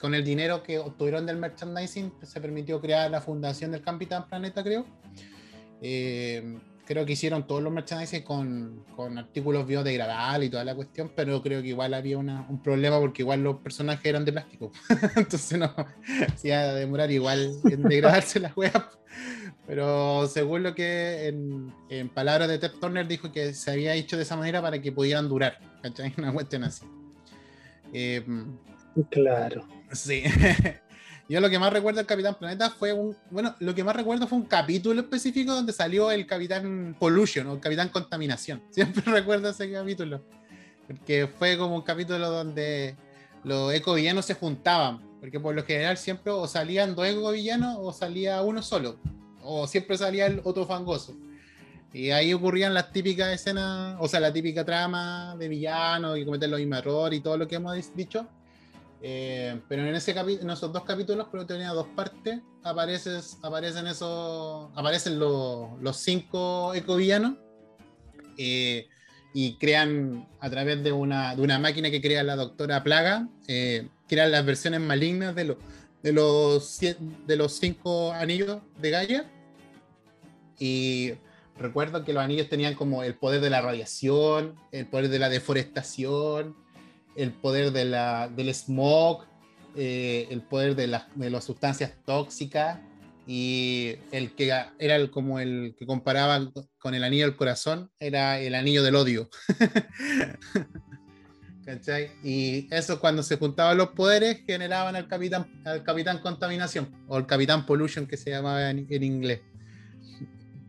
[0.00, 4.62] con el dinero que obtuvieron del merchandising, se permitió crear la fundación del Capitán Planeta,
[4.64, 4.84] creo.
[5.82, 11.12] Eh, creo que hicieron todos los merchandising con, con artículos biodegradables y toda la cuestión,
[11.14, 14.72] pero creo que igual había una- un problema porque igual los personajes eran de plástico.
[15.16, 15.74] Entonces no,
[16.36, 18.88] se iba a demorar igual en degradarse la wea.
[19.66, 24.16] Pero según lo que en, en palabras de Ted Turner dijo que se había hecho
[24.16, 25.58] de esa manera para que pudieran durar.
[25.82, 26.14] ¿Cachai?
[26.18, 26.86] Una cuestión así.
[27.92, 28.24] Eh,
[29.10, 29.68] Claro.
[29.92, 30.22] Sí.
[31.28, 33.14] Yo lo que más recuerdo del Capitán Planeta fue un.
[33.30, 37.54] Bueno, lo que más recuerdo fue un capítulo específico donde salió el Capitán Pollution o
[37.54, 38.62] el Capitán Contaminación.
[38.70, 40.22] Siempre recuerdo ese capítulo.
[40.86, 42.96] Porque fue como un capítulo donde
[43.44, 45.06] los ecovillanos se juntaban.
[45.20, 48.96] Porque por lo general siempre o salían dos ecovillanos o salía uno solo.
[49.42, 51.14] O siempre salía el otro fangoso.
[51.92, 56.48] Y ahí ocurrían las típicas escenas, o sea, la típica trama de villanos y cometer
[56.48, 58.26] los mismos errores y todo lo que hemos dicho.
[59.00, 66.74] Eh, pero en, esos dos capítulos, pero tenía dos partes, aparecen esos, aparecen los, cinco
[66.74, 67.34] ecovillanos
[68.36, 68.88] eh,
[69.32, 74.44] y crean a través de una, máquina que crea la doctora Plaga, eh, crean las
[74.44, 75.58] versiones malignas de, los
[76.02, 79.30] de los cinco anillos de Gaia.
[80.58, 81.12] Y
[81.56, 85.28] recuerdo que los anillos tenían como el poder de la radiación, el poder de la
[85.28, 86.56] deforestación,
[87.18, 89.24] el poder de la, del smog,
[89.76, 92.78] eh, el poder de, las- de las sustancias tóxicas
[93.26, 94.46] y el que
[94.78, 98.94] era el, como el que comparaba con el anillo del corazón era el anillo del
[98.96, 99.28] odio.
[101.64, 102.12] ¿Cachai?
[102.24, 107.26] Y eso cuando se juntaban los poderes generaban al capitán, al capitán contaminación o el
[107.26, 109.40] capitán pollution que se llamaba en, en inglés.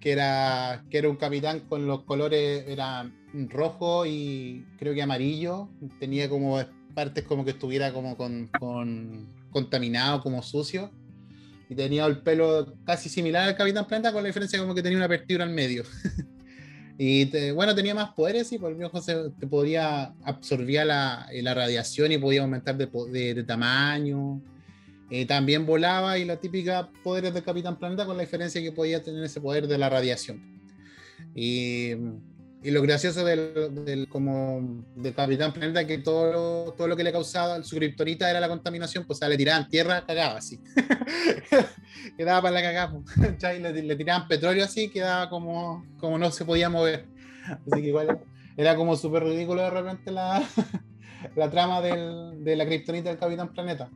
[0.01, 5.69] Que era, que era un capitán con los colores, era rojo y creo que amarillo.
[5.99, 6.59] Tenía como
[6.93, 10.91] partes como que estuviera como con, con- contaminado, como sucio.
[11.69, 14.97] Y tenía el pelo casi similar al Capitán Planeta, con la diferencia como que tenía
[14.97, 15.83] una apertura al medio.
[16.97, 21.27] y te- bueno, tenía más poderes y por el viejo se te podía absorbía la,
[21.31, 24.41] eh, la radiación y podía aumentar de- de tamaño.
[25.11, 29.01] Eh, también volaba y la típica poderes del Capitán Planeta con la diferencia que podía
[29.03, 30.41] tener ese poder de la radiación.
[31.35, 31.93] Y,
[32.61, 36.31] y lo gracioso del, como, del Capitán Planeta que todo
[36.65, 39.37] lo, todo lo que le causaba su kriptonita era la contaminación, pues o sea, le
[39.37, 40.59] tiraban tierra, cagaba así.
[42.17, 42.93] quedaba para la cagada.
[43.59, 47.05] Le, le tiraban petróleo así, quedaba como, como no se podía mover.
[47.45, 48.19] Así que igual
[48.57, 50.43] era como súper ridículo de repente la,
[51.35, 53.89] la trama del- de la kriptonita del Capitán Planeta.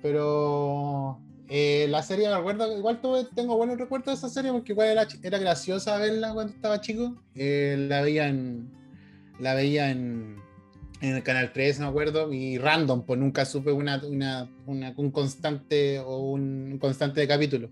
[0.00, 1.20] Pero
[1.54, 4.88] eh, la serie, me recuerdo, igual tuve- tengo buenos recuerdos de esa serie porque igual
[4.88, 7.22] era, era graciosa verla cuando estaba chico.
[7.34, 8.70] Eh, la veía en.
[9.38, 10.36] La veía en,
[11.00, 15.10] en el canal 3, me acuerdo, y random, pues nunca supe una, una, una- un
[15.10, 17.70] constante o un, constante de capítulo.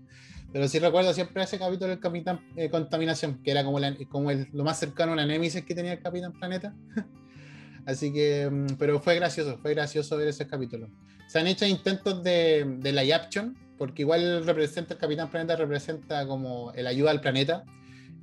[0.53, 4.31] Pero sí recuerdo siempre ese capítulo del Capitán eh, Contaminación, que era como, la- como
[4.31, 6.75] el- lo más cercano a una Nemesis que tenía el Capitán Planeta.
[7.85, 10.89] Así que, mm, pero fue gracioso, fue gracioso ver ese capítulo.
[11.27, 16.27] Se han hecho intentos de, de live action, porque igual representa, el Capitán Planeta representa
[16.27, 17.63] como el ayuda al planeta,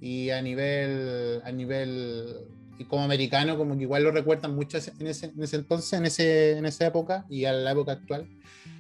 [0.01, 2.45] y a nivel, a nivel
[2.79, 6.05] y como americano, como que igual lo recuerdan mucho en ese, en ese entonces, en,
[6.07, 8.29] ese, en esa época y a la época actual.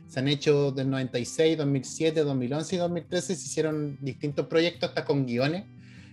[0.06, 5.26] Se han hecho del 96, 2007, 2011 y 2013, se hicieron distintos proyectos hasta con
[5.26, 5.64] guiones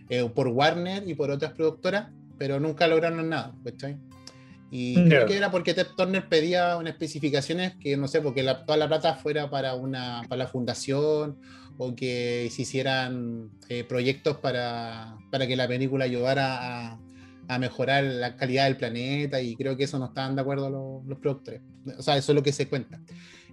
[0.09, 2.07] eh, por Warner y por otras productoras,
[2.39, 3.97] pero nunca lograron nada, ¿cachai?
[4.71, 5.03] Y Ya.
[5.05, 8.77] creo que era porque Ted Turner pedía unas especificaciones que, no sé, porque la- toda
[8.77, 11.37] la plata fuera para, una, para la fundación
[11.77, 16.99] o que se hicieran eh, proyectos para, para que la película ayudara a,
[17.47, 21.05] a mejorar la calidad del planeta y creo que eso no estaban de acuerdo los,
[21.05, 21.61] los productores.
[21.97, 22.99] O sea, eso es lo que se cuenta.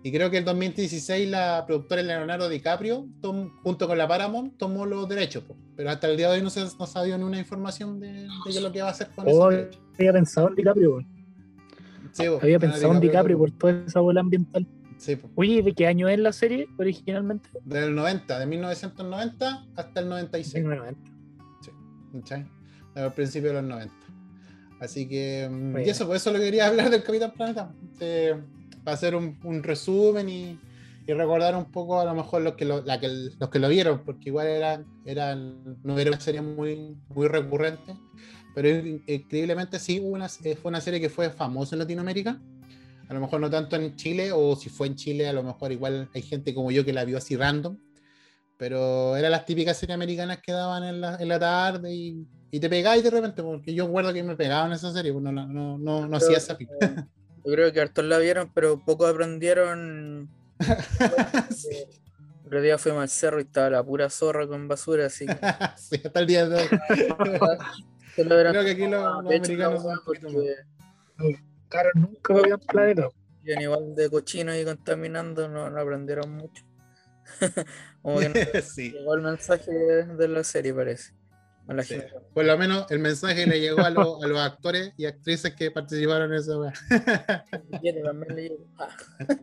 [0.04, 4.84] Y creo que en 2016 la productora Leonardo DiCaprio, tom- junto con la Paramount, tomó
[4.84, 5.44] los derechos.
[5.44, 5.56] po.
[5.76, 8.12] Pero hasta el día de hoy no se no ha dado ni una información de,
[8.24, 9.80] de qué es lo que va a hacer con Oh, derechos.
[9.98, 10.98] había pensado en DiCaprio.
[12.12, 14.66] Sí, po, había pensado en DiCaprio por toda esa bola ambiental.
[14.98, 15.18] Sí.
[15.36, 17.48] Oye, ¿de qué año es la serie originalmente?
[17.64, 20.64] Del 90, de 1990 hasta el 96.
[20.64, 21.10] 1990.
[22.20, 22.46] ¿cachai?
[22.94, 23.94] Al principio de los 90.
[24.80, 27.72] Así que, mm, y eso, por eso lo quería hablar del Capitán Planeta.
[28.00, 28.34] eh,
[28.84, 30.58] para hacer un, un resumen y,
[31.06, 33.68] y recordar un poco a lo mejor los que lo, la que- los que lo
[33.68, 37.94] vieron, porque igual eran, eran, no era una serie muy, muy recurrente,
[38.54, 42.38] pero in- increíblemente sí una, eh, fue una serie que fue famosa en Latinoamérica.
[43.08, 45.70] A lo mejor no tanto en Chile, o si fue en Chile, a lo mejor
[45.72, 47.76] igual hay gente como yo que la vio así random.
[48.56, 52.60] Pero eran las típicas series americanas que daban en la, en la tarde y, y
[52.60, 55.78] te pegáis de repente, porque yo recuerdo que me pegaban esa serie, pues no, no,
[55.78, 56.72] no, no hacía esa pica.
[57.44, 60.28] Yo creo que hartos la vieron, pero pocos aprendieron.
[62.42, 65.32] El otro día fuimos al cerro y estaba la pura zorra con basura, así que
[65.78, 66.68] sí, hasta el día de hoy.
[68.14, 70.56] se lo verán Creo que aquí los, los americanos son porque
[71.68, 73.08] Claro, nunca había planeta.
[73.42, 76.62] viven igual de cochinos y contaminando, no, no aprendieron mucho.
[78.02, 81.14] Como que no sí, llegó el mensaje de la serie, parece.
[81.68, 81.94] A la sí.
[81.94, 82.12] gente.
[82.34, 85.70] Por lo menos el mensaje le llegó a, los- a los actores y actrices que
[85.70, 86.72] participaron en esa weá.
[88.78, 88.88] Ah.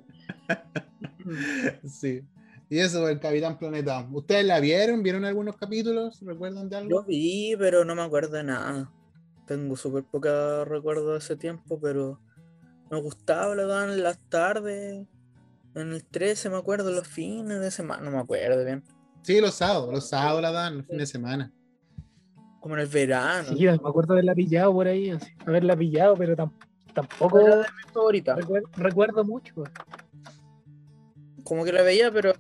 [1.88, 2.24] Sí.
[2.70, 4.08] Y eso, el Capitán Planeta.
[4.12, 5.02] ¿Ustedes la vieron?
[5.02, 6.20] ¿Vieron algunos capítulos?
[6.22, 7.04] ¿Recuerdan de Yo algo?
[7.04, 8.92] vi, pero no me acuerdo de nada.
[9.48, 12.20] Tengo súper poca recuerdo de ese tiempo, pero
[12.92, 15.06] me gustaba, lo daban en las tardes.
[15.76, 18.84] En el 13 me acuerdo, los fines de semana, no me acuerdo bien.
[19.24, 19.92] Sí, los sábados.
[19.92, 21.52] Los sábados la dan, los fines de semana.
[22.60, 23.48] Como en el verano.
[23.50, 26.52] Sí, me acuerdo de haberla pillado por ahí, así, haberla pillado, pero tam-
[26.94, 28.36] tampoco Era de mi favorita.
[28.36, 29.64] recuer- recuerdo mucho.
[31.44, 32.34] Como que la veía, pero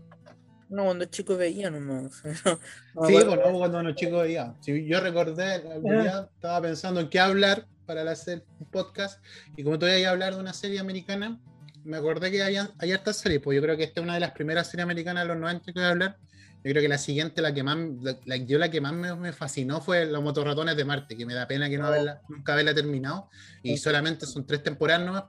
[0.69, 2.21] no, cuando chico veía nomás.
[2.95, 4.55] No Sí, bueno, cuando unos chicos veían.
[4.61, 6.01] Sí, yo recordé, algún Ah.
[6.01, 9.23] día estaba pensando en qué hablar para hacer un podcast.
[9.55, 11.39] Y como todavía iba a hablar de una serie americana,
[11.85, 13.41] me acordé que había, hay hartas series.
[13.41, 15.65] Pues yo creo que esta es una de las primeras series americanas de los 90
[15.71, 16.17] que voy a hablar.
[16.63, 19.15] Yo creo que la siguiente, la que más, la, la- yo la que más me,
[19.15, 21.87] me fascinó fue Los motorratones de Marte, que me da pena que no Oh.
[21.87, 23.29] haberla, nunca haberla terminado.
[23.63, 25.23] Y solamente son tres temporadas nomás.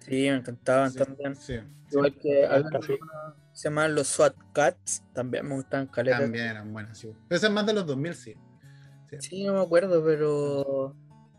[0.00, 1.36] Sí, me encantaban Sí, también.
[1.36, 1.58] sí,
[1.90, 2.48] Igual que
[3.52, 6.20] se llamaban los SWAT Cats, también me gustaban caletas.
[6.20, 6.96] también eran buenas.
[6.98, 7.12] Sí.
[7.28, 8.34] Pero esa es más de los 2000, sí.
[9.20, 10.94] Sí, no me acuerdo, pero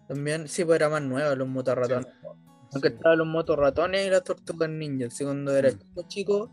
[0.08, 2.08] también sí, pues era más nueva los motorratones.
[2.74, 5.08] Aunque estaban los motorratones y las tortugas ninja.
[5.08, 5.78] Así cuando era Mm.
[5.80, 6.52] chico, chico,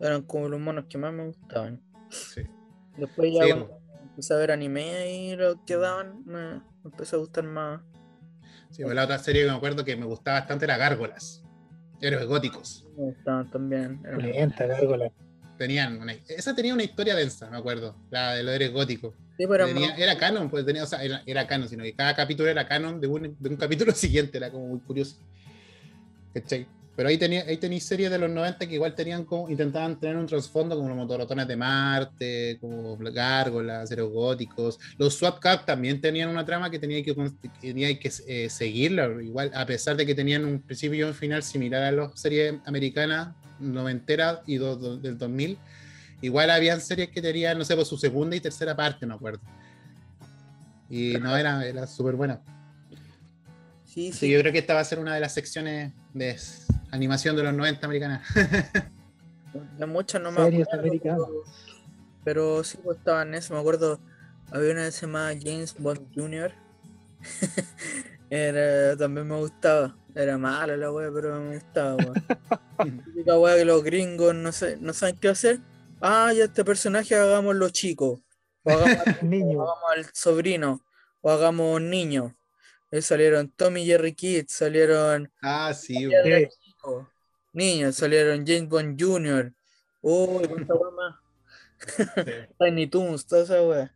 [0.00, 1.80] eran como los monos que más me gustaban.
[2.10, 2.42] Sí.
[2.96, 7.18] Después ya Sí, cuando empecé a ver anime y lo que daban, me empezó a
[7.20, 7.82] gustar más.
[8.70, 11.42] Sí, pues la otra serie que me acuerdo que me gustaba bastante era Gárgolas.
[12.00, 12.86] Héroes góticos.
[12.96, 14.02] Me gustaban también.
[14.18, 14.66] Lenta.
[15.58, 17.96] Tenían una- esa tenía una historia densa, me acuerdo.
[18.10, 19.14] La de los héroes góticos.
[19.38, 21.82] Sí, pero eran Tenía- más- era canon, pues tenía, o sea, era, era canon, sino
[21.82, 25.16] que cada capítulo era canon de un, de un capítulo siguiente, era como muy curioso.
[26.34, 26.66] ¿Cachai?
[26.96, 30.16] Pero ahí tenía, ahí tenéis series de los 90 que igual tenían como, intentaban tener
[30.16, 34.78] un trasfondo como los motorratones de Marte, como Gárgolas, héroes góticos.
[34.96, 37.14] Los SWAT Cats también tenían una trama que tenía que,
[37.60, 41.42] tenía que eh, seguirla, igual, a pesar de que tenían un principio y un final
[41.42, 45.58] similar a las series americanas noventeras y do- do- del 2000.
[46.22, 49.40] Igual habían series que tenían, no sé, por su segunda y tercera parte, me acuerdo.
[50.88, 52.40] Y no, era, era súper buena.
[53.84, 54.30] Sí, Sí, sí.
[54.30, 56.30] yo creo que esta va a ser una de las secciones de
[56.96, 58.22] animación de los 90 americanas.
[59.78, 60.66] De muchas no me acuerdo,
[61.02, 61.44] pero-
[62.24, 63.54] Pero sí, pues estaba en eso.
[63.54, 64.00] Me acuerdo,
[64.50, 66.52] había una que se llamaba James Bond Jr.
[68.30, 69.96] Era, también me gustaba.
[70.14, 71.96] Era mala la wea, pero me gustaba.
[73.04, 75.60] Típica wea que los gringos no, sé, no saben qué hacer.
[76.00, 78.20] Ah, ya este personaje hagámoslo chico.
[78.64, 79.58] O hagamos, al- Niño.
[79.58, 80.80] o hagamos al sobrino.
[81.20, 82.36] O hagamos un niño.
[82.92, 86.08] Ahí salieron Tommy Jerry Kids, salieron ah, sí.
[86.08, 86.22] Ya
[87.52, 89.52] Niños, salieron James Bond Jr.
[90.02, 91.16] Uy, cuánta más.
[92.58, 93.92] Tiny Toons, toda esa wea.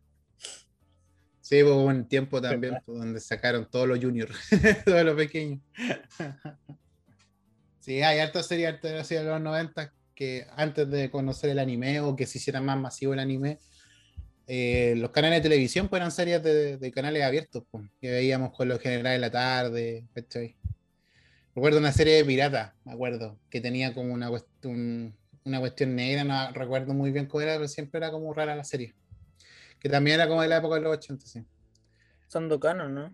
[1.41, 4.37] Sí, hubo un tiempo también donde sacaron todos los juniors,
[4.85, 5.59] todos los pequeños.
[7.79, 12.25] Sí, hay hartas así de los 90 que antes de conocer el anime o que
[12.25, 13.57] se hiciera más masivo el anime,
[14.47, 18.55] eh, los canales de televisión pues, eran series de, de canales abiertos, pues, que veíamos
[18.55, 20.55] con los generales en la tarde, ¿cachai?
[21.55, 25.95] Recuerdo una serie de piratas, me acuerdo, que tenía como una, cuest- un- una cuestión
[25.95, 28.93] negra, no recuerdo muy bien cómo era, pero siempre era como rara la serie.
[29.79, 31.43] Que también era como de la época de los 80, sí.
[32.27, 33.13] Sandokan, ¿no?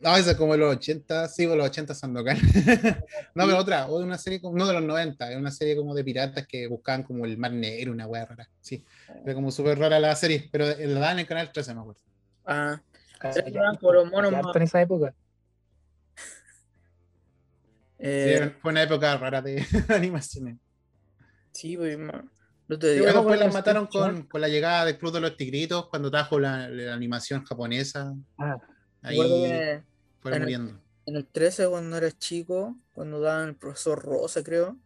[0.00, 2.38] No, esa es como de los 80, sí, pues los 80 Sandokan.
[3.34, 5.76] no, pero otra, o de una serie, como, no de los 90, es una serie
[5.76, 8.48] como de piratas que buscaban como el mar negro, una wea rara.
[8.60, 8.84] Sí,
[9.24, 12.00] era como súper rara la serie, pero la daban en el canal 13, me acuerdo.
[12.46, 12.80] Ah,
[13.20, 15.12] Ah, eran como los monos ya más- En esa época.
[17.98, 19.56] Eh, fue una época rara de
[19.88, 20.56] animaciones.
[21.52, 25.12] sí, pues, Sí, día- bueno, me después las mataron con, con la llegada del Club
[25.14, 28.14] de los Tigritos, cuando trajo la, la animación japonesa.
[28.38, 28.56] Ah,
[29.02, 29.82] Ahí que
[30.20, 30.54] fue en el-
[31.06, 34.78] en el 13, cuando era chico, cuando daban el profesor Rosa, creo,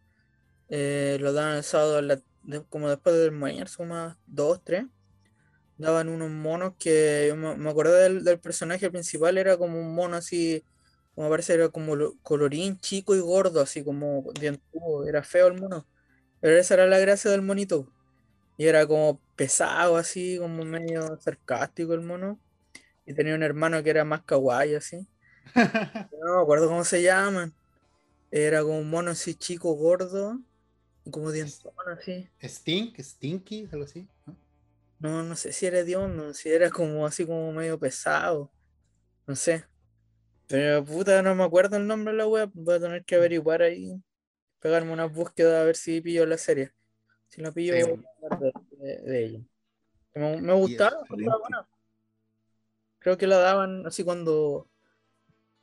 [0.69, 4.85] eh, lo daban el sábado, en la- de- como después del almuerzo, a 2, 3,
[5.77, 9.93] daban unos monos que yo me, me acordé del, del personaje principal, era como un
[9.93, 10.63] mono así,
[11.15, 15.59] como parece, era como lo- colorín chico y gordo, así como dientudo, era feo el
[15.61, 15.87] mono,
[16.39, 17.91] pero esa era la gracia del monito,
[18.57, 22.41] y era como pesado, así, como medio sarcástico el mono,
[23.05, 25.07] y tenía un hermano que era más kawaii, así.
[26.11, 27.53] No me acuerdo cómo se llaman.
[28.31, 30.39] Era como un mono así chico, gordo,
[31.05, 32.29] y como dientón así.
[32.43, 34.07] Stink, Stinky, algo así.
[34.25, 34.37] ¿no?
[34.99, 38.53] No, no sé si era hediondo, si era como así como medio pesado.
[39.27, 39.65] No sé.
[40.53, 42.51] Pero puta, no me acuerdo el nombre de la web.
[42.53, 43.99] Voy a tener que averiguar ahí.
[44.59, 46.71] Pegarme una búsqueda a ver si pillo la serie.
[47.27, 47.81] Si la pillo, Sí.
[47.81, 49.39] voy a hablar de, de- ella.
[50.13, 50.97] Me, me gustaba.
[52.99, 54.69] Creo que la daban así cuando.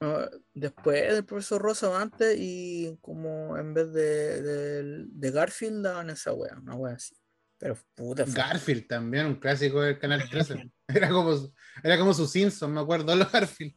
[0.00, 0.18] no,
[0.54, 6.32] después del profesor Rosa antes y como en vez de, de, de Garfield daban esa
[6.32, 7.14] wea, una wea así.
[7.60, 10.70] Pero puta, fue- Garfield también, un clásico del Canal 13.
[10.88, 11.52] Era como, su-
[11.84, 13.74] era como su Simpson, me acuerdo, los Garfield.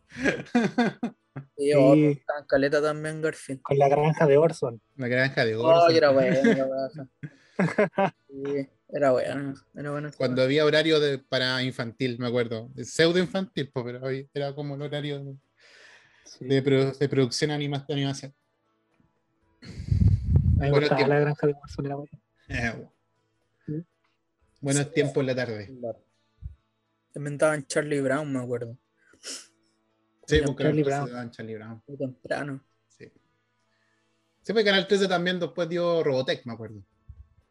[1.57, 2.05] Sí, oh, Sí.
[2.07, 3.61] estaban caleta también Garfield.
[3.61, 4.81] con la granja de Orson.
[4.95, 5.89] La granja de Oh, oro.
[5.89, 7.09] era bueno, era bueno.
[8.29, 10.11] Sí, era bueno, era bueno.
[10.17, 12.69] Cuando había horario de, para infantil, me acuerdo.
[12.83, 15.35] Pseudo infantil, pero hoy era como el horario de,
[16.25, 16.45] Sí.
[16.45, 18.33] de produ- de producción anima- de animación.
[20.57, 21.85] Me Bueno, la granja de Orson.
[21.85, 22.11] Era buena.
[22.49, 22.87] Eh.
[24.63, 25.75] Buenos tiempos en la tarde.
[27.15, 28.77] Inventaban Charlie Brown, me acuerdo.
[30.25, 31.09] Sí, porque Charlie Canal 13 Brown.
[31.11, 31.83] daban Charlie Brown.
[31.85, 32.65] Muy temprano.
[32.87, 33.11] Sí.
[34.41, 36.81] Sí, porque Canal 13 también después dio Robotech, me acuerdo.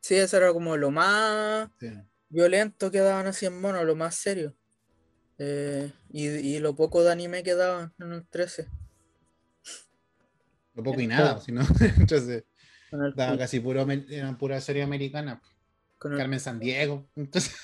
[0.00, 1.90] Sí, eso era como lo más Sí.
[2.30, 4.56] violento que daban así en mono, lo más serio.
[5.38, 8.68] Eh, y, y lo poco de anime que daban en el 13.
[10.74, 11.60] Lo poco y nada, sino
[11.98, 12.44] entonces
[13.16, 15.42] daba casi puro, eran pura serie americana.
[16.02, 17.08] Con el- Carmen San Diego.
[17.16, 17.54] Entonces,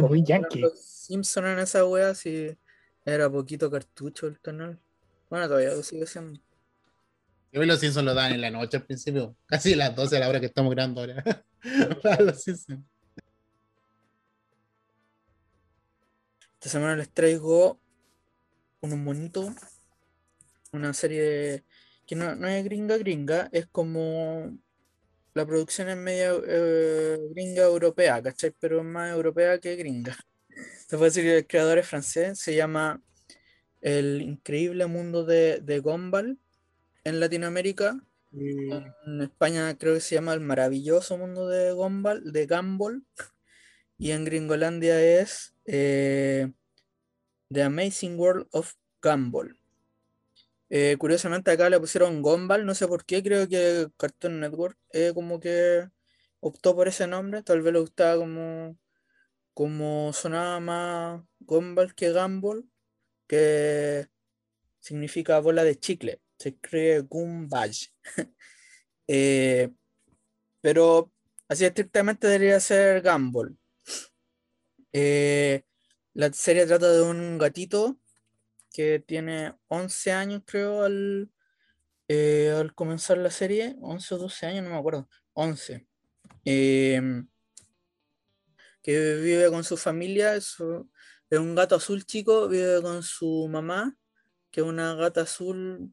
[0.00, 0.60] muy yankee.
[0.60, 2.56] Los Simpson en esa wea, sí.
[3.04, 4.78] Era poquito cartucho el canal.
[5.28, 6.40] Bueno, todavía lo sigue siendo.
[7.50, 9.36] yo vi los Simpsons lo daban en la noche al principio.
[9.46, 11.44] Casi a las 12 a la hora que estamos grabando ahora.
[12.20, 12.84] Los Simpsons.
[16.54, 17.80] Esta semana les traigo
[18.80, 19.52] unos monitos.
[20.72, 21.64] Una serie
[22.06, 24.56] que no, no es gringa gringa, es como
[25.34, 28.52] la producción es media eh, gringa europea, ¿cachai?
[28.58, 30.16] Pero es más europea que gringa.
[30.86, 33.02] Se puede decir que el creador es francés, se llama
[33.80, 36.38] El increíble mundo de, de Gumball
[37.02, 38.00] en Latinoamérica.
[38.32, 43.04] Y En España creo que se llama El maravilloso mundo de Gumball, de Gumball.
[43.98, 46.52] Y en Gringolandia es eh,
[47.52, 49.58] The Amazing World of Gumball.
[50.70, 55.12] Eh, curiosamente acá le pusieron Gumball, no sé por qué, creo que Cartoon Network eh,
[55.14, 55.88] como que
[56.40, 58.76] optó por ese nombre, tal vez le gustaba como,
[59.54, 62.68] como sonaba más Gumball que Gumball,
[63.28, 64.08] que
[64.80, 67.72] significa bola de chicle, se escribe Gumball.
[69.06, 69.70] Eh,
[70.62, 71.12] pero
[71.48, 73.58] así estrictamente debería ser Gumball.
[74.92, 75.64] Eh,
[76.14, 77.98] la serie trata de un gatito
[78.74, 81.30] que tiene 11 años, creo, al,
[82.08, 83.76] eh, al comenzar la serie.
[83.80, 85.08] 11 o 12 años, no me acuerdo.
[85.34, 85.86] 11.
[86.44, 87.28] Em,
[88.82, 90.34] que vive con su familia.
[90.34, 93.96] Es, un gato azul chico, vive con su mamá,
[94.50, 95.92] que es una gata azul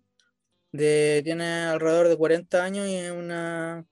[0.72, 3.86] de, tiene alrededor de 40 años y es una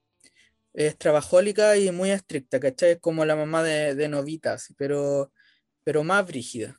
[0.73, 2.91] es trabajólica y muy estricta, ¿cachai?
[2.91, 5.31] Es como la mamá de, de Novita, así, pero,
[5.83, 6.78] pero más brígida.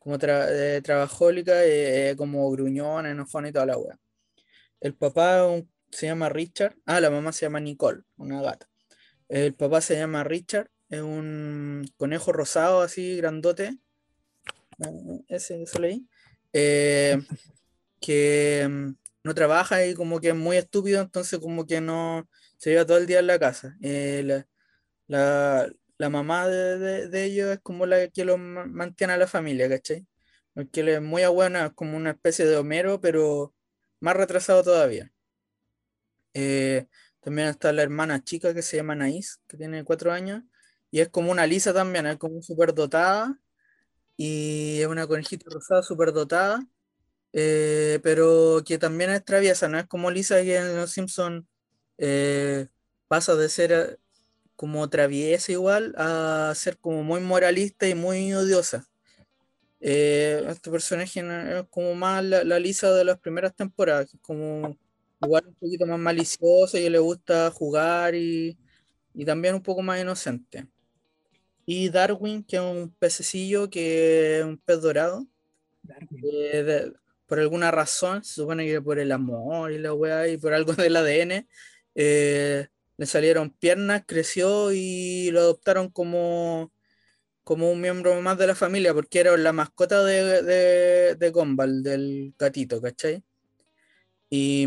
[0.00, 3.98] Como tra- eh, trabajólica, eh, como gruñona, enojona y toda la wea.
[4.80, 5.46] El papá
[5.90, 6.74] se llama Richard.
[6.86, 8.68] Ah, la mamá se llama Nicole, una gata.
[9.28, 13.78] El papá se llama Richard, es un conejo rosado así, grandote.
[14.78, 16.08] eh, Ese, ese leí.
[18.00, 18.90] Que mm,
[19.24, 22.96] no trabaja y como que es muy estúpido, entonces como que no se lleva todo
[22.98, 23.76] el día en la casa.
[23.82, 24.44] Eh,
[25.06, 25.70] la-
[26.00, 29.26] la mamá de, de- de ellos es como la que lo ma- mantiene a la
[29.28, 30.06] familia, ¿cachai?
[30.54, 33.54] Porque él es muy buena, es como una especie de Homero, pero
[34.00, 35.12] más retrasado todavía.
[36.34, 36.86] Eh,
[37.20, 40.42] también está la hermana chica que se llama Anaís, que tiene cuatro años,
[40.90, 43.38] y es como una Lisa también, es como súper dotada,
[44.16, 46.66] y es una conejita rosada súper dotada,
[47.34, 51.46] eh, pero que también es traviesa, no es como Lisa que en Los Simpsons
[51.98, 52.68] eh,
[53.08, 54.00] pasa de ser
[54.60, 58.86] como traviesa igual a ser como muy moralista y muy odiosa.
[59.80, 64.76] Eh, este personaje es como más la, la Lisa de las primeras temporadas, como
[65.22, 68.58] igual un poquito más maliciosa y le gusta jugar y,
[69.14, 70.68] y también un poco más inocente.
[71.66, 75.26] Y Darwin, que es un pececillo, que es un pez dorado,
[76.22, 76.92] eh, de-
[77.26, 80.72] por alguna razón, se supone que por el amor y la weá y por algo
[80.74, 81.48] del ADN,
[81.94, 82.66] eh,
[83.00, 86.70] le salieron piernas, creció y lo adoptaron como,
[87.44, 91.82] como un miembro más de la familia, porque era la mascota de, de, de Gumball,
[91.82, 93.24] del gatito, ¿cachai?
[94.28, 94.66] Y,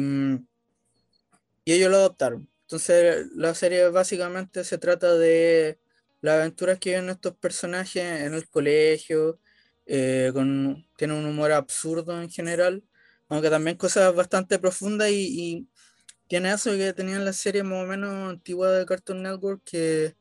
[1.64, 2.50] y ellos lo adoptaron.
[2.62, 5.78] Entonces, la serie básicamente se trata de
[6.22, 9.40] las aventuras que viven estos personajes en el colegio,
[9.86, 12.84] eh, con, tiene un humor absurdo en general,
[13.30, 15.68] aunque también cosas bastante profundas y, y
[16.28, 20.16] tiene eso que tenían las series más o menos antiguas de Cartoon Network que,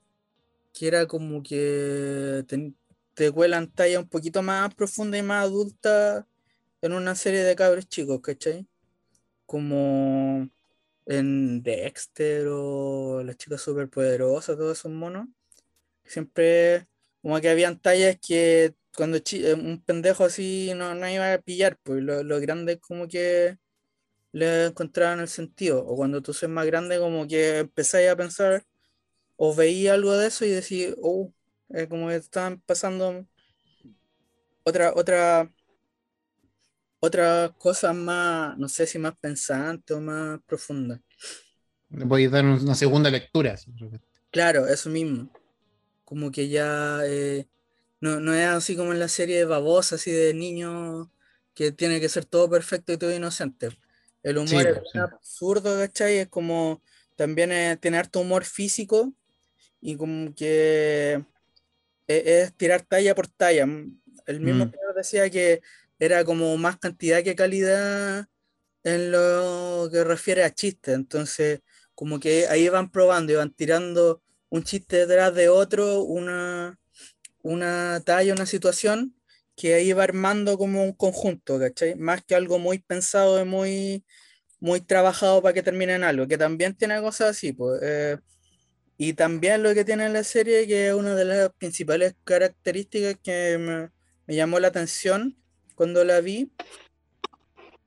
[0.73, 2.73] que era como que te,
[3.15, 6.27] te cuelan talla un poquito más profunda y más adulta
[6.83, 8.67] en una serie de cabros chicos, ¿cachai?
[9.47, 10.49] Como
[11.07, 15.29] en Dexter o Las chicas superpoderosas, todos esos monos.
[16.05, 16.89] Siempre
[17.23, 21.79] como que habían tallas que cuando eh, un pendejo así no, no iba a pillar,
[21.83, 23.59] pues lo, lo grande como que
[24.33, 25.85] le encontraban el sentido.
[25.87, 28.65] O cuando tú sos más grande, como que empezáis a pensar
[29.37, 31.33] o veía algo de eso y decís, oh,
[31.71, 33.27] eh, como que estaban pasando
[34.65, 35.49] otra, otra,
[37.01, 41.01] otras cosas más, no sé si más pensantes o más profundas.
[41.91, 43.55] Le podéis dar un- una segunda lectura.
[44.31, 45.31] Claro, eso mismo.
[46.05, 47.49] Como que ya eh,
[48.01, 51.13] no, no es así como en la serie de babosa, así de niño
[51.55, 53.71] que tiene que ser todo perfecto y todo inocente.
[54.23, 54.99] El humor Sí, es pues, sí.
[54.99, 56.19] absurdo, ¿cachai?
[56.19, 56.83] Es como
[57.17, 59.13] también es- tiene harto humor físico
[59.81, 61.25] y como que
[62.07, 63.67] es, es tirar talla por talla.
[64.27, 64.73] El mismo Mm.
[64.97, 65.61] decía que
[65.99, 68.27] era como más cantidad que calidad
[68.85, 70.95] en lo que refiere a chistes.
[70.95, 71.61] Entonces,
[71.95, 76.79] como que ahí van probando y van tirando un chiste detrás de otro, una,
[77.43, 79.15] una talla, una situación,
[79.57, 81.95] que ahí va armando como un conjunto, ¿cachai?
[81.97, 84.05] Más que algo muy pensado y muy,
[84.61, 87.81] muy trabajado para que termine en algo, que también tiene cosas así, pues.
[87.83, 88.19] eh,
[88.99, 93.59] y también lo que tiene la serie, que es una de las principales características que
[93.59, 93.91] me,
[94.27, 95.37] me llamó la atención
[95.75, 96.53] cuando la vi,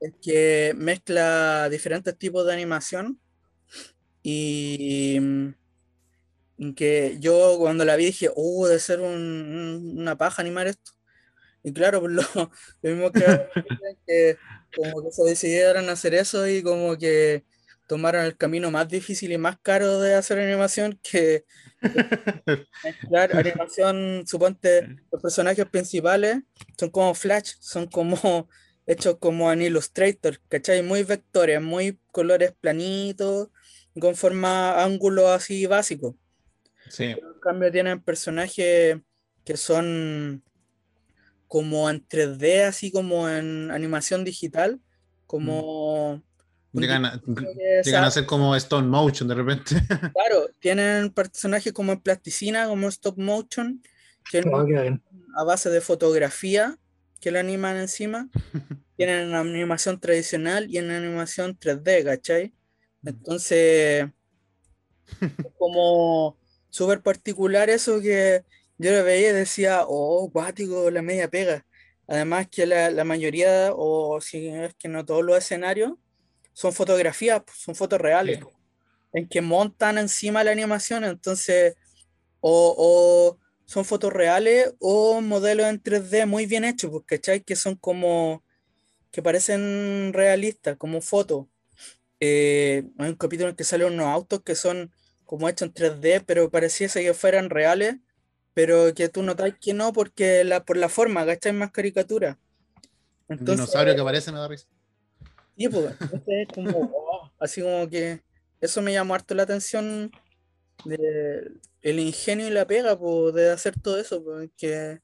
[0.00, 3.20] es que mezcla diferentes tipos de animación
[4.22, 5.18] y
[6.74, 10.92] que yo cuando la vi dije, oh, debe ser un- una paja animar esto.
[11.66, 12.22] Y claro, pues lo,
[12.82, 13.24] lo mismo que,
[14.06, 14.38] que
[14.76, 17.44] como que se decidieron hacer eso y como que
[17.88, 21.44] tomaron el camino más difícil y más caro de hacer animación que
[22.84, 26.38] mezclar animación, suponte, los personajes principales
[26.78, 28.48] son como Flash, son como
[28.86, 30.82] hechos como en Illustrator, ¿cachai?
[30.82, 33.48] Muy vectores, muy colores planitos,
[34.00, 36.14] con forma ángulos así básicos.
[36.90, 37.06] Sí.
[37.06, 38.98] En cambio tienen personajes
[39.44, 40.44] que son
[41.48, 44.80] como en 3D, así como en animación digital,
[45.26, 46.12] como...
[46.14, 46.24] un
[46.72, 47.22] Llegan a,
[47.84, 49.74] llegan a ser como stone motion de repente.
[50.14, 53.82] Claro, tienen personajes como en plasticina, como stop motion,
[54.30, 54.66] que Oh,
[55.36, 56.78] a base de fotografía
[57.20, 58.28] que lo animan encima.
[58.96, 62.54] Tienen animación tradicional y en animación 3D, ¿cachai?
[63.04, 64.08] Entonces,
[65.20, 66.38] es como
[66.70, 68.44] súper particular eso que
[68.78, 71.64] yo lo veía y decía, oh, guático, la media pega.
[72.06, 75.92] Además que la, la mayoría, o si es que no todos los escenarios,
[76.52, 78.40] son fotografías, pues, son fotos reales,
[79.12, 81.74] en que montan encima la animación, entonces,
[82.40, 87.40] o, o son fotos reales o modelos en 3D muy bien hechos, pues, ¿cachai?
[87.42, 88.44] Que son como,
[89.10, 91.46] que parecen realistas, como fotos.
[92.20, 94.92] Eh, hay un capítulo en que salen unos autos que son
[95.24, 97.96] como hechos en 3D, pero pareciese que fueran reales,
[98.56, 101.52] pero que tú notas que no, porque la, por la forma, ¿cachai?
[101.52, 102.38] Más caricatura.
[103.28, 104.66] Entonces, dinosaurio que aparece me da risa.
[105.58, 108.22] Sí, pues, entonces es como, oh, así como que
[108.58, 110.10] eso me llamó harto la atención
[110.86, 111.52] de
[111.82, 115.02] el ingenio y la pega, pues, de hacer todo eso, pues, que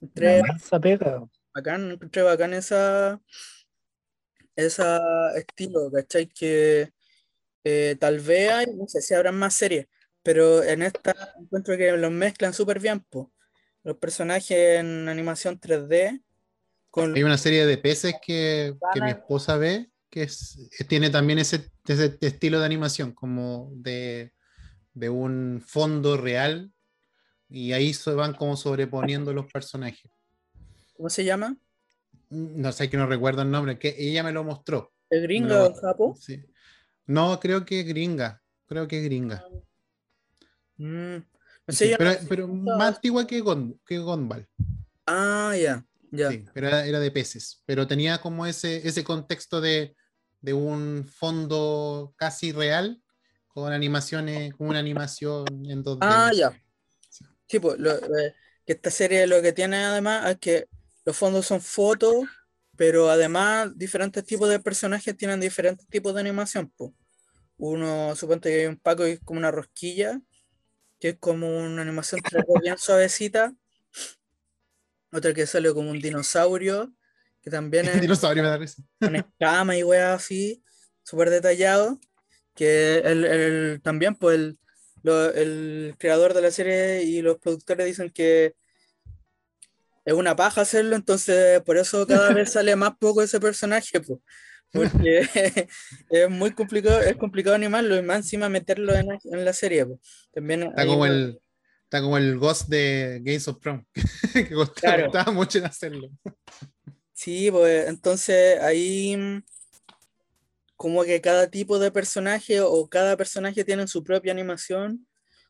[0.00, 1.24] entré Una mansa pega.
[1.52, 3.20] bacán, encontré bacán esa,
[4.54, 6.28] esa estilo, ¿cachai?
[6.28, 6.92] Que
[7.64, 9.88] eh, tal vez hay, no sé si habrán más series,
[10.22, 13.26] pero en esta encuentro que los mezclan súper bien, pues.
[13.84, 16.22] Los personajes en animación 3D
[16.90, 21.38] con Hay una serie de peces que, que mi esposa ve que es- tiene también
[21.38, 24.32] ese, ese estilo de animación, como de
[24.94, 26.70] de un fondo real
[27.48, 30.10] y ahí se van como sobreponiendo los personajes.
[30.96, 31.56] ¿Cómo se llama?
[32.28, 34.92] No sé que no recuerdo el nombre, que ella me lo mostró.
[35.10, 36.14] ¿Es Me gringo japo?
[36.20, 36.44] Sí.
[37.06, 38.42] No, creo que es gringa.
[38.66, 39.44] Creo que es gringa.
[40.76, 41.16] Mm,
[41.66, 44.48] no sé, pero, no- pero más antigua que, Gon, que Gonbal.
[45.06, 46.30] Ah, ya, ya.
[46.30, 47.62] Sí, pero era, era de peces.
[47.66, 49.96] Pero tenía como ese, ese contexto de,
[50.40, 53.02] de un fondo casi real
[53.48, 55.98] con animaciones, con una animación en 2D.
[56.00, 56.58] Ah, ya.
[57.48, 60.66] Sí, pues, lo- eh, que esta serie lo que tiene además es que
[61.04, 62.24] los fondos son fotos,
[62.76, 66.92] pero además diferentes tipos de personajes tienen diferentes tipos de animación, pues.
[67.58, 70.20] Uno, suponte que hay un Paco que es como una rosquilla,
[71.02, 73.52] que es como una animación 3D bien suavecita.
[75.10, 76.92] Otra que sale como un dinosaurio,
[77.42, 78.84] que también es Dinosaurio me da risa.
[79.00, 80.62] con escamas y weas así,
[81.02, 81.98] súper detallado.
[82.54, 84.58] Que el, el- también, pues, el,
[85.02, 88.54] lo- el creador de la serie y los productores dicen que
[90.04, 94.20] es una paja hacerlo, entonces por eso cada vez sale más poco ese personaje, pues.
[94.72, 95.20] Porque
[96.10, 99.86] es muy complicado, es complicado animarlo y más encima meterlo en, la- en la serie,
[99.86, 100.00] pues.
[100.32, 101.40] También Está como el,
[101.84, 103.86] está como el Ghost de Games of Thrones,
[104.32, 105.04] que costaba, Claro.
[105.04, 106.08] costaba mucho en hacerlo.
[107.12, 109.16] Sí, pues entonces ahí
[110.76, 115.06] como que cada tipo de personaje o cada personaje tiene su propia animación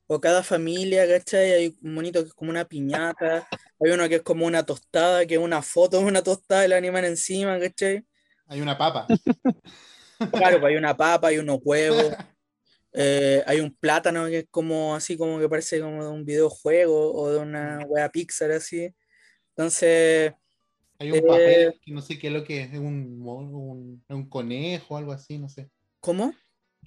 [0.07, 1.53] o cada familia, ¿cachai?
[1.53, 3.47] Hay un monito que es como una piñata,
[3.81, 6.69] hay uno que es como una tostada, que es una foto de una tostada y
[6.69, 8.05] la animan encima, ¿cachai?
[8.47, 9.07] Hay una papa.
[10.31, 12.15] Claro, pues hay una papa, hay unos huevos,
[12.93, 17.13] eh, hay un plátano que es como así como que parece como de un videojuego
[17.13, 18.95] o de una wea Pixar así.
[19.57, 20.33] Entonces...
[21.01, 24.05] Hay un Eh, papel que no sé qué es lo que es, es un, un,
[24.09, 25.69] un conejo, algo así, no sé.
[25.99, 26.33] ¿Cómo?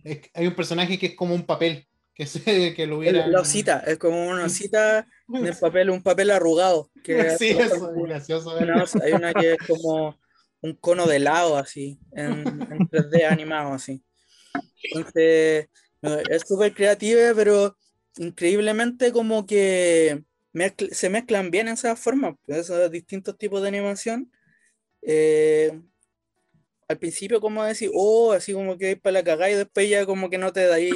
[0.05, 3.25] Es hay un personaje que es como un papel, que, se, que lo hubiera.
[3.25, 6.89] El- La osita, es como una osita de papel, un papel arrugado.
[7.03, 8.55] Que Sí, eso es gracioso.
[8.57, 10.17] una hay una que es como
[10.65, 14.03] un cono de helado así, en, en 3D animado así.
[14.91, 15.67] Entonces,
[16.29, 17.77] es súper creativa, pero
[18.17, 24.31] increíblemente como que mezcl- se mezclan bien esas formas, esos distintos tipos de animación.
[25.03, 25.81] Eh,
[26.87, 30.29] al principio como decir, oh, así como que para la cagada y después ya como
[30.29, 30.93] que no te dais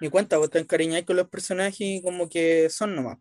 [0.00, 3.18] ni cuenta, vos te encariñáis con los personajes y como que son nomás.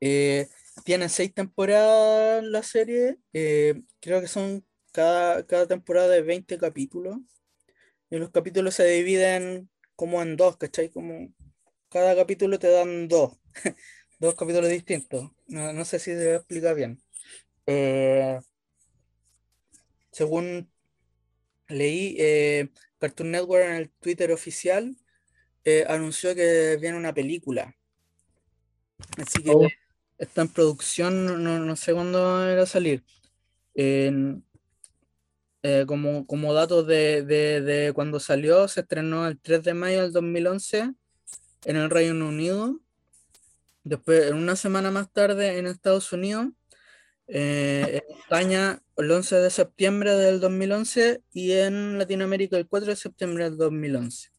[0.00, 0.48] Eh,
[0.84, 7.18] tiene seis temporadas la serie, eh, creo que son cada, cada temporada de 20 capítulos.
[8.10, 10.90] Y los capítulos se dividen como en dos, ¿cachai?
[10.90, 11.32] Como
[11.88, 13.38] cada capítulo te dan dos,
[14.18, 15.30] dos capítulos distintos.
[15.46, 17.02] No, no sé si se explica bien.
[17.66, 18.40] Eh,
[20.10, 20.70] según
[21.68, 24.96] leí, eh, Cartoon Network en el Twitter oficial
[25.64, 27.76] eh, anunció que viene una película.
[29.18, 29.66] Así que Oh.
[30.20, 33.04] Está en producción, no, no sé cuándo va a salir.
[33.74, 34.44] En-
[35.62, 40.02] eh, como, como datos de, de, de cuando salió, se estrenó el 3 de mayo
[40.02, 40.94] del 2011
[41.66, 42.80] en el Reino Unido.
[43.84, 46.46] Después, una semana más tarde, en Estados Unidos.
[47.28, 52.96] eh, en España, el 11 de septiembre del 2011 y en Latinoamérica el 4 de
[52.96, 54.30] septiembre del 2011.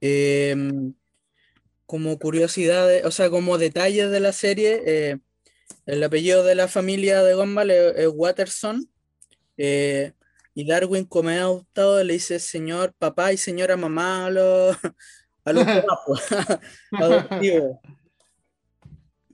[0.00, 0.94] Em,
[1.86, 5.18] como curiosidades, o sea, como detalles de la serie, eh,
[5.86, 8.90] el apellido de la familia de Gumball es, es Watterson.
[9.56, 10.12] eh,
[10.58, 14.76] y Darwin, como es adoptado, le dice señor papá y señora mamá a los,
[15.44, 15.64] a los
[16.06, 16.22] pues,
[16.92, 17.78] adoptivos.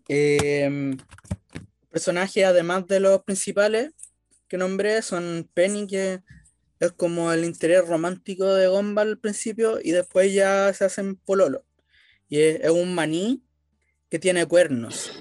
[0.09, 0.99] Em,
[1.91, 3.93] personajes, además de los principales
[4.49, 6.23] que nombré, son Penny, que
[6.81, 11.65] es como el interés romántico de Gumball al principio, y después ya se hacen pololo.
[12.33, 13.43] Y es, es un maní
[14.09, 15.13] que tiene cuernos.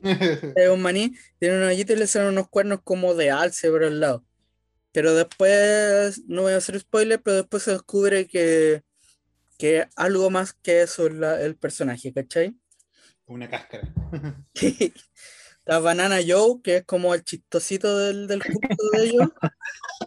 [0.56, 3.82] Es un maní, tiene una ollita y le salen unos cuernos como de alce por
[3.82, 4.24] el lado.
[4.92, 8.84] Pero después, no voy a hacer spoiler, pero después se descubre que,
[9.58, 12.54] que algo más que eso es la- el personaje, ¿cachai?
[13.26, 13.92] Una cáscara.
[14.54, 19.28] Está Banana Joe, que es como el chistosito del, del culto de ellos.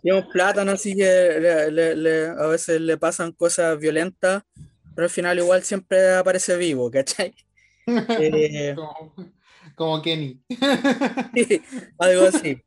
[0.02, 4.44] Y un plátano, así que le- le- le- a veces le pasan cosas violentas,
[5.00, 7.34] pero al final igual siempre aparece vivo, ¿cachai?
[8.20, 9.16] Eh, como,
[9.76, 10.44] como Kenny.
[11.98, 12.62] algo así.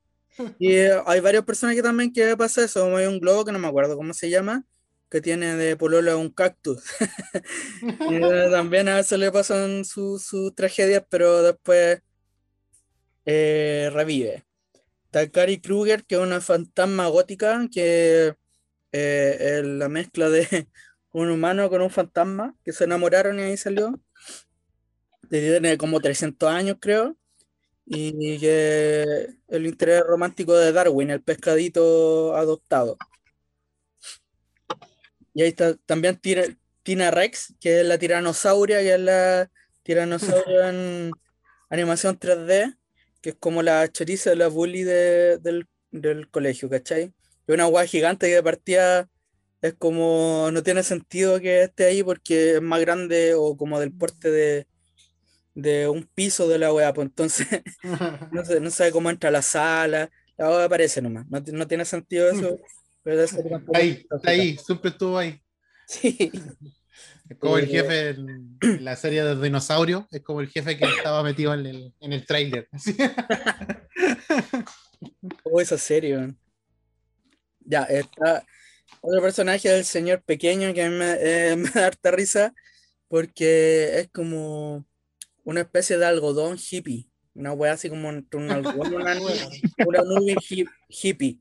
[0.59, 3.69] Y eh, hay varios personajes también que pasa eso, hay un globo que no me
[3.69, 4.65] acuerdo cómo se llama,
[5.11, 6.83] que tiene de pololo un cactus.
[8.11, 12.01] Eh, también a veces le pasan su- sus tragedias, pero después
[13.27, 14.45] eh, revive.
[15.33, 18.35] Cary Kruger, que es una fantasma gótica, que
[18.93, 20.69] eh, es la mezcla de
[21.13, 24.01] un humano con un fantasma que se enamoraron y ahí salió.
[25.29, 27.17] Tiene como 300 años, creo.
[27.85, 32.97] Y que el interés romántico de Darwin, el pescadito adoptado.
[35.35, 36.21] Y ahí está también
[36.83, 39.51] Tina Rex, que es la tiranosauria, que es la
[39.83, 41.13] tiranosauria en
[41.71, 42.77] animación 3D,
[43.21, 47.15] que es como la choriza, la bully del, del colegio, ¿cachai?
[47.47, 49.09] Es una guay gigante que de partida
[49.63, 53.93] es como, no tiene sentido que esté ahí porque es más grande o como del
[53.93, 54.67] porte de,
[55.55, 57.47] de un piso de la weá, pues entonces
[58.33, 61.67] no, sé, no sabe cómo entra a la sala, la weá aparece nomás, no, no,
[61.67, 62.59] tiene sentido eso.
[63.05, 63.25] Pero
[63.75, 65.43] ahí, está ahí, siempre estuvo ahí.
[65.89, 66.31] Sí.
[67.29, 71.25] Es como el jefe en la serie de dinosaurio, es como el jefe que estaba
[71.25, 72.69] metido en el, en el trailer.
[75.43, 76.33] oh, esa serie,
[77.65, 78.45] Ya, está
[79.01, 82.55] otro personaje del señor pequeño que a mí me, eh, me da harta risa
[83.09, 84.87] porque es como
[85.45, 87.09] una especie de algodón hippie.
[87.35, 89.35] Una wea así como un algodón, una nube,
[89.87, 90.37] una nube
[90.89, 91.41] hippie.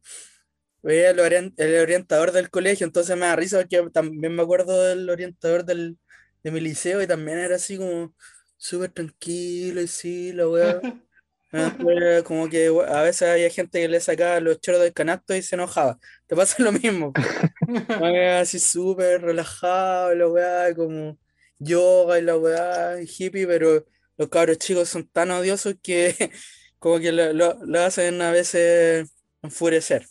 [0.84, 1.20] El,
[1.58, 5.97] el, orientador del colegio, entonces me da risa porque también me acuerdo del orientador del,
[6.43, 8.16] de mi liceo y también era así como
[8.58, 10.82] súper tranquilo y sí, la wea.
[11.54, 15.36] Ah, pues, como que a veces había gente que le sacaba los choros del canasto
[15.36, 15.99] y se enojaba.
[16.28, 17.12] Te pasa lo mismo.
[18.39, 21.18] así súper relajado, la weá, como
[21.60, 23.86] yoga y la weá, hippie, pero
[24.18, 26.32] los cabros chicos son tan odiosos que
[26.80, 29.10] como que lo, hacen a veces
[29.41, 30.08] enfurecer.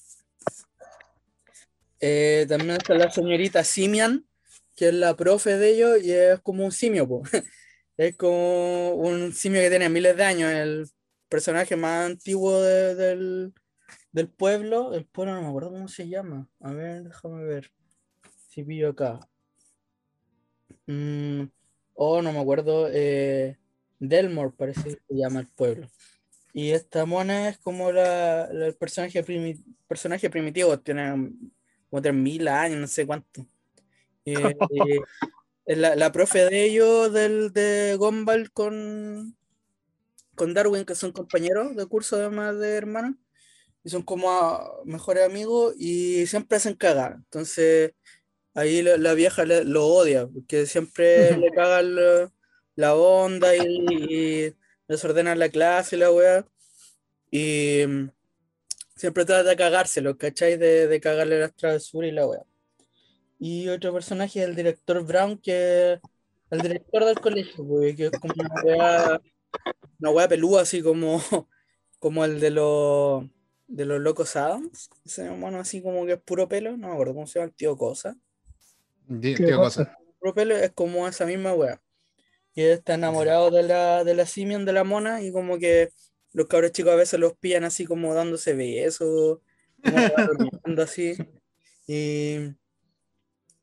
[2.00, 4.26] Eh, también está la señorita Simian,
[4.76, 7.22] que es la profe de ellos y es como un simio,
[7.96, 10.90] es como un simio que tiene miles de años, el
[11.30, 13.54] personaje más antiguo del,
[14.36, 14.92] pueblo.
[14.92, 16.48] El pueblo no me acuerdo cómo se llama.
[16.60, 17.72] A ver, déjame ver.
[18.48, 19.20] Si pillo acá.
[20.86, 21.44] Mm,
[21.94, 22.88] oh, no me acuerdo.
[22.92, 23.56] Eh,
[23.98, 25.88] Delmore parece que se llama el pueblo.
[26.52, 29.24] Y esta mona es como la, el personaje,
[29.86, 30.78] personaje primitivo.
[30.80, 31.32] Tiene
[31.88, 33.46] como 3.000 años, no sé cuánto.
[34.24, 34.34] Eh,
[35.66, 39.36] eh, la, la, profe de ellos, del, de Gumball con,
[40.40, 43.14] con Darwin, que son compañeros de curso además de hermanos,
[43.84, 47.16] y son como mejores amigos y siempre hacen cagar.
[47.16, 47.92] Entonces,
[48.54, 51.94] ahí la, vieja lo odia, porque siempre le cagan
[52.74, 54.54] la, onda y,
[54.88, 56.46] desordenan la clase y la weá.
[57.30, 58.10] Y mm,
[58.96, 60.56] siempre trata de cagárselo, ¿cachai?
[60.56, 62.42] De, de cagarle las travesuras y la weá.
[63.38, 66.00] Y otro personaje es el director Brown, que
[66.50, 67.62] el director del colegio,
[67.94, 69.20] que es como una weá
[70.00, 71.20] una hueá pelúa así como,
[71.98, 73.24] como el de los
[73.70, 77.14] de los locos Adams, ese mono así como que es puro pelo, no me acuerdo
[77.14, 78.16] cómo se llama el tío Cosa.
[79.20, 79.96] Tío Cosa.
[80.18, 81.80] Puro pelo es como esa misma wea.
[82.52, 85.90] Y está enamorado de la, de la simian de la mona y como que
[86.32, 89.38] los cabros chicos a veces los pillan así como dándose besos,
[89.82, 89.84] como
[90.82, 91.14] así.
[91.86, 92.54] Y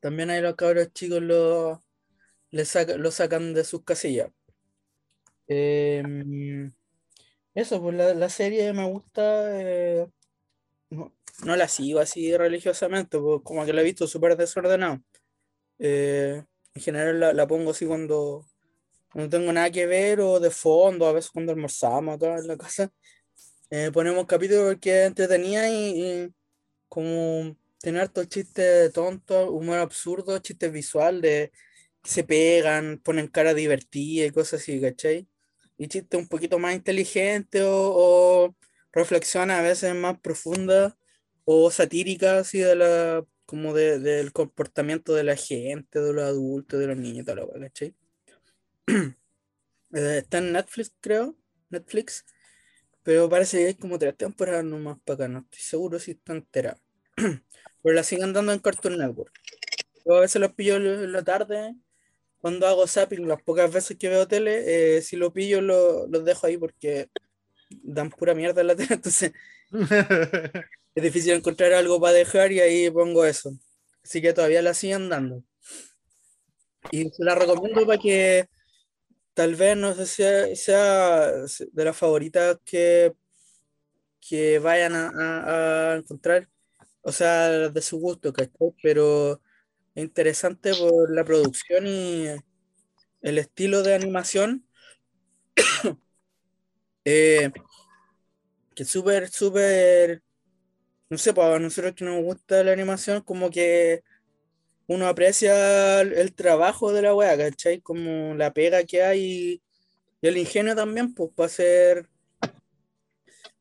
[0.00, 1.84] también hay los cabros chicos lo,
[2.50, 2.64] le
[2.96, 4.30] lo sacan de sus casillas.
[5.48, 6.72] Em,
[7.54, 9.60] eso, pues la, serie me gusta.
[9.60, 10.06] Eh,
[10.90, 11.12] no,
[11.56, 15.02] la sigo así religiosamente, pues como que la he visto súper desordenado.
[15.78, 16.44] Eh,
[16.74, 18.46] en general la, pongo así cuando
[19.14, 22.56] no tengo nada que ver o de fondo, a veces cuando almorzamos acá en la
[22.58, 22.92] casa.
[23.70, 26.34] Eh, ponemos capítulos porque entretenía y, y
[26.88, 31.52] como tener estos chistes tontos, humor absurdo, chistes visual de
[32.02, 35.28] que se pegan, ponen cara divertida y cosas así, ¿cachai?
[35.78, 38.54] Y chistes un poquito más inteligentes o,
[38.92, 40.94] reflexiones a veces más profundas
[41.44, 46.78] o satíricas así de la como de, del comportamiento de la gente, de los adultos,
[46.78, 47.94] de los niños, tal lo ¿cachai?
[49.94, 51.34] Eh, está en Netflix, creo,
[51.70, 52.26] Netflix,
[53.02, 56.34] pero parece que hay como tres temporadas nomás para acá, no estoy seguro si está
[56.34, 56.78] entera.
[57.82, 59.32] pero la siguen dando en Cartoon Network.
[60.04, 61.74] Yo a veces los pillo en la tarde
[62.40, 66.46] cuando hago zapping, las pocas veces que veo tele, eh, si lo pillo los dejo
[66.46, 67.08] ahí porque
[67.70, 69.32] dan pura mierda en la tele, entonces
[70.94, 73.52] es difícil encontrar algo para dejar y ahí pongo eso.
[74.02, 75.42] Así que todavía la siguen dando.
[76.90, 78.48] Y se la recomiendo para que
[79.34, 83.12] tal vez no sé si sea, de las favoritas que,
[84.20, 86.48] que vayan a, encontrar,
[87.02, 88.32] o sea, de su gusto,
[88.82, 89.40] Pero
[90.02, 92.26] interesante por la producción y
[93.22, 94.66] el estilo de animación.
[97.04, 97.50] eh,
[98.74, 100.22] que súper, súper,
[101.10, 104.02] no sé, para nosotros que nos gusta la animación, como que
[104.86, 107.80] uno aprecia el, trabajo de la wea, ¿cachai?
[107.80, 109.60] Como la pega que hay
[110.20, 112.08] y el ingenio también, pues, para hacer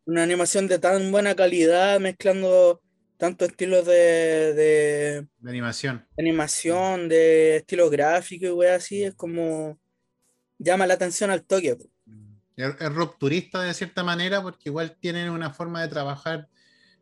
[0.05, 2.81] una animación de tan buena calidad, mezclando
[3.17, 6.05] tantos estilos de, de De animación.
[6.17, 9.79] animación, de estilo gráfico y wea así, es como
[10.59, 11.75] llama la atención al toque.
[11.77, 11.89] pues.
[12.55, 16.49] Es, es rupturista de cierta manera porque igual tienen una forma de trabajar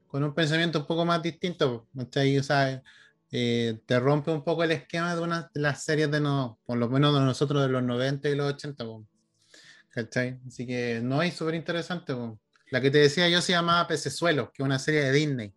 [0.07, 1.89] con un pensamiento un poco más distinto.
[1.97, 2.37] ¿cachai?
[2.39, 2.83] O sea,
[3.31, 6.77] eh, te rompe un poco el esquema de una de las series de no, por
[6.79, 8.85] lo menos de nosotros de los 90 y los 80.
[8.85, 9.07] po.
[9.91, 10.41] ¿Cachai?
[10.47, 12.15] Así que no es súper interesante.
[12.71, 15.54] La que te decía yo se llamaba Pecesuelos, que es una serie de Disney.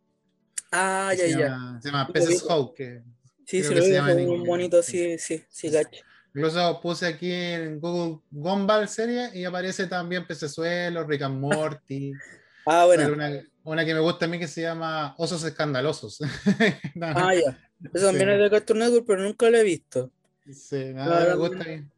[0.71, 1.39] Ah, ya, se, ya.
[1.39, 2.45] llama, se llama Peces.
[2.49, 3.03] Hope, que
[3.47, 5.19] Sí, que lo se llama inglés, bonito, sí.
[5.19, 6.03] sí, sí, cacho.
[6.35, 12.12] Incluso puse aquí en Google Gumball serie y aparece también Pecesuelos, Rick and Morty.
[12.71, 13.11] Ah, bueno.
[13.14, 16.19] Una, una que me gusta a mí que se llama Osos Escandalosos.
[16.95, 17.59] No, Ah, ya.
[17.95, 18.35] Eso también Sí.
[18.35, 20.12] es de Cartoon Network, pero nunca lo he visto.
[20.53, 21.64] sí, nada, me gusta.
[21.64, 21.91] bien.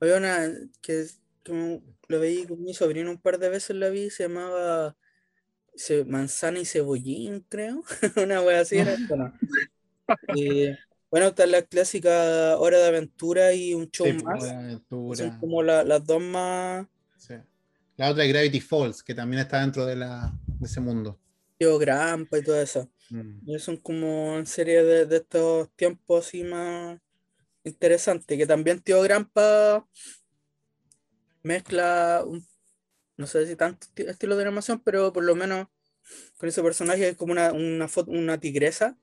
[0.00, 0.48] Había una
[0.80, 1.04] que,
[1.42, 4.96] que lo veí con mi sobrino un par de veces, la vi, se llamaba
[5.76, 7.82] ce- Manzana y Cebollín, creo.
[8.16, 8.96] una wea así era.
[9.08, 9.32] Bueno,
[10.34, 10.68] Y,
[11.10, 14.44] bueno, está la clásica Hora de Aventura y un show Sí, más.
[15.16, 17.34] Son como la- las dos más sí.
[17.96, 21.18] La otra es Gravity Falls, que también está dentro de, la, de ese mundo.
[21.56, 22.90] Tío Grampa y todo eso.
[23.08, 23.56] Mm.
[23.58, 26.98] Son como en serie de, de estos tiempos así más
[27.62, 28.36] interesantes.
[28.36, 29.86] Que también Tío Grampa
[31.42, 32.44] mezcla, un-
[33.16, 35.68] no sé si tanto esti- estilo de animación, pero por lo menos
[36.38, 38.96] con ese personaje es como una, una foto, una tigresa.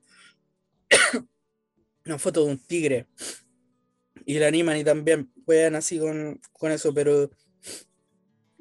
[2.06, 3.06] una foto de un tigre.
[4.24, 7.30] Y la animan y también juegan así con, con eso, pero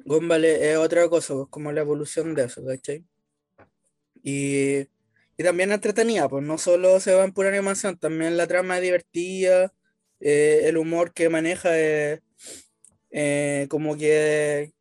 [0.05, 3.05] Gumball es, es otra cosa, pues como la evolución de eso, ¿cachai?
[4.23, 4.79] Y,
[5.37, 8.83] y también entretenida, pues no solo se va en pura animación, también la trama es
[8.83, 9.73] divertida,
[10.19, 12.21] eh, el humor que maneja es
[13.11, 14.73] eh, como que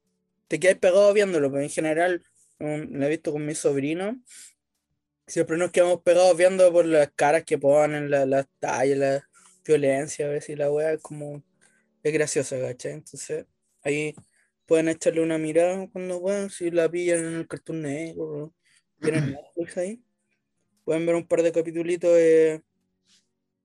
[0.51, 2.24] te quedas pegado viéndolo, pero en general
[2.59, 4.16] um, lo he visto con mis sobrinos,
[5.28, 9.28] siempre nos quedamos pegados viendo por las caras que ponen, la- las tallas, la
[9.64, 11.44] violencia, a veces la wea es como,
[12.03, 12.94] es graciosa, ¿cachai?
[12.94, 13.46] Entonces
[13.82, 14.12] ahí
[14.66, 18.53] pueden echarle una mirada cuando puedan, si la pillan en el Cartoon Network,
[19.01, 20.03] tienen Netflix ahí,
[20.84, 22.61] pueden ver un par de capítulos, eh,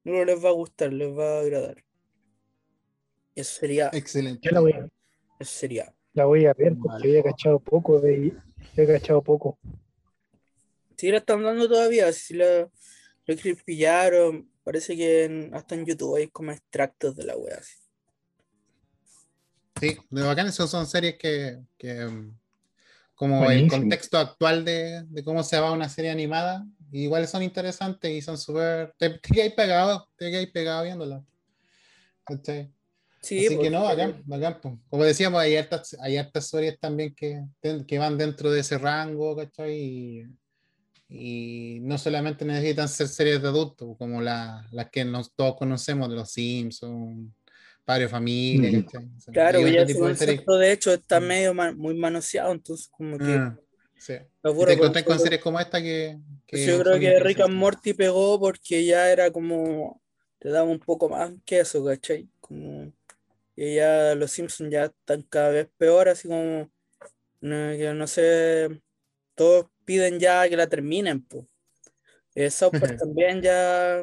[0.04, 1.84] que les va a gustar, les va a agradar.
[3.34, 4.52] Eso sería, Excelente.
[4.52, 4.62] La
[5.40, 5.95] eso sería.
[6.16, 8.34] La voy a ver porque había cachado poco de
[8.76, 9.60] he cachado poco.
[10.98, 12.70] Sí, la están dando todavía, si la,
[13.26, 17.58] lo que pillaron, parece que en- hasta en YouTube hay como extractos de la wea.
[17.58, 17.76] así.
[19.80, 22.38] Sí, de bacán, esas son series que, que, mm,
[23.16, 23.82] como el Buenísimo.
[23.82, 28.38] contexto actual de, de cómo se va una serie animada, igual son interesantes y son
[28.38, 28.94] súper...
[28.98, 31.24] Te, te quedas pegado, te quedas pegado viéndolas.
[32.26, 32.75] ¿Cachai?
[33.26, 34.80] Sí, Así que no, porque- bacán, bacán, po.
[34.90, 37.42] Como decíamos, hay hartas, hay hartas series también que,
[37.88, 39.74] que van dentro de ese rango, ¿cachai?
[39.76, 40.26] Y,
[41.10, 46.10] y no solamente necesitan ser series de adultos, como la- las que nos, todos conocemos,
[46.10, 47.32] de los Simpsons,
[47.84, 48.84] Padre de Familia.
[48.84, 49.06] ¿cachai?
[49.16, 50.16] O sea, Claro, otro ya tipo de
[50.60, 51.24] de hecho está Mm.
[51.26, 53.58] medio ma- muy manoseado, entonces como que Ah,
[53.98, 54.14] sí.
[54.14, 56.18] Y te encontrás con series como esta que.
[56.48, 57.54] que Pues yo creo que Rick and.
[57.54, 60.02] Morty pegó porque ya era como,
[60.40, 62.28] te daba un poco más que eso, ¿cachai?
[62.40, 62.92] Como
[63.56, 66.72] que ya los Simpsons ya están cada vez peor, así como,
[67.42, 68.82] no, que no sé,
[69.36, 71.46] todos piden ya que la terminen, pues.
[72.52, 74.02] South Park también ya,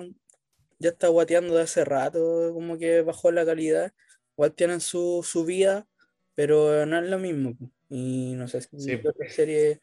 [0.78, 3.92] ya está guateando de hace rato, como que bajó la calidad.
[4.36, 5.86] Igual tienen su, su vida,
[6.34, 7.57] pero no es lo mismo.
[7.57, 7.70] po.
[7.90, 8.98] Y no sé si Sí.
[9.05, 9.80] otras series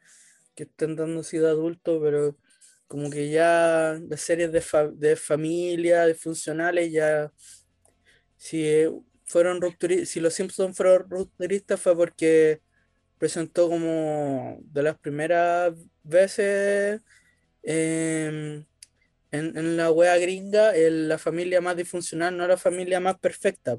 [0.55, 2.37] que están dando así de adulto, pero
[2.87, 7.31] como que ya las series de, fa- de familia, de funcionales, ya
[8.37, 8.91] si eh,
[9.29, 12.59] fueron rupturistas, si los Simpsons fueron rupturistas fue porque
[13.17, 15.73] presentó como de las primeras
[16.03, 17.01] veces
[17.63, 18.65] em,
[19.31, 23.77] en, en la wea gringa el- la familia más disfuncional, no la familia más perfecta.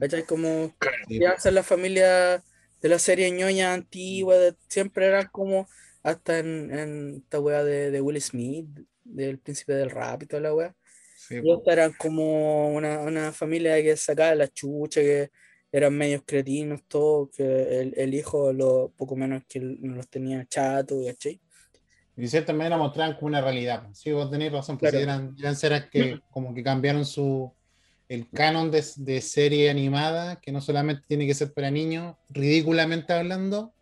[0.00, 0.24] ¿Cachai?
[0.24, 0.74] Como
[1.08, 2.42] ya ser la familia
[2.80, 5.68] de la serie ñoña antigua, de- siempre eran como
[6.02, 8.68] hasta en, en esta wea de, de Will Smith,
[9.04, 10.74] del príncipe del rap y toda la wea.
[11.28, 15.30] Sí, Y eran como una, una familia que sacaba la chucha, que
[15.72, 17.44] eran medios cretinos, todos, que
[17.80, 21.40] el, el hijo lo poco menos que los tenía chato, ¿cachai?
[22.16, 23.88] Y de cierta manera mostraban como una realidad.
[23.92, 25.04] Sí, vos tenés razón, pues Claro.
[25.04, 27.54] eran, eran series que como que cambiaron su
[28.08, 33.12] el canon de, de serie animada, que no solamente tiene que ser para niños, ridículamente
[33.12, 33.74] hablando,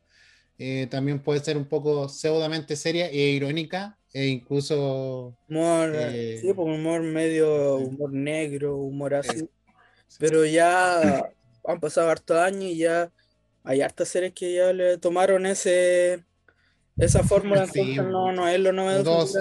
[0.58, 5.36] eh, también puede ser un poco pseudamente seria e irónica, e incluso.
[5.48, 9.48] Humor, Eh, sí, pues humor medio, humor negro, humor así.
[10.08, 10.18] sí.
[10.18, 11.18] Pero ya
[11.64, 13.12] han pasado hartos años y ya
[13.64, 16.26] hay hartas series que ya le tomaron ese
[16.98, 19.40] esa fórmula, Sí, entonces no, no es lo novedoso.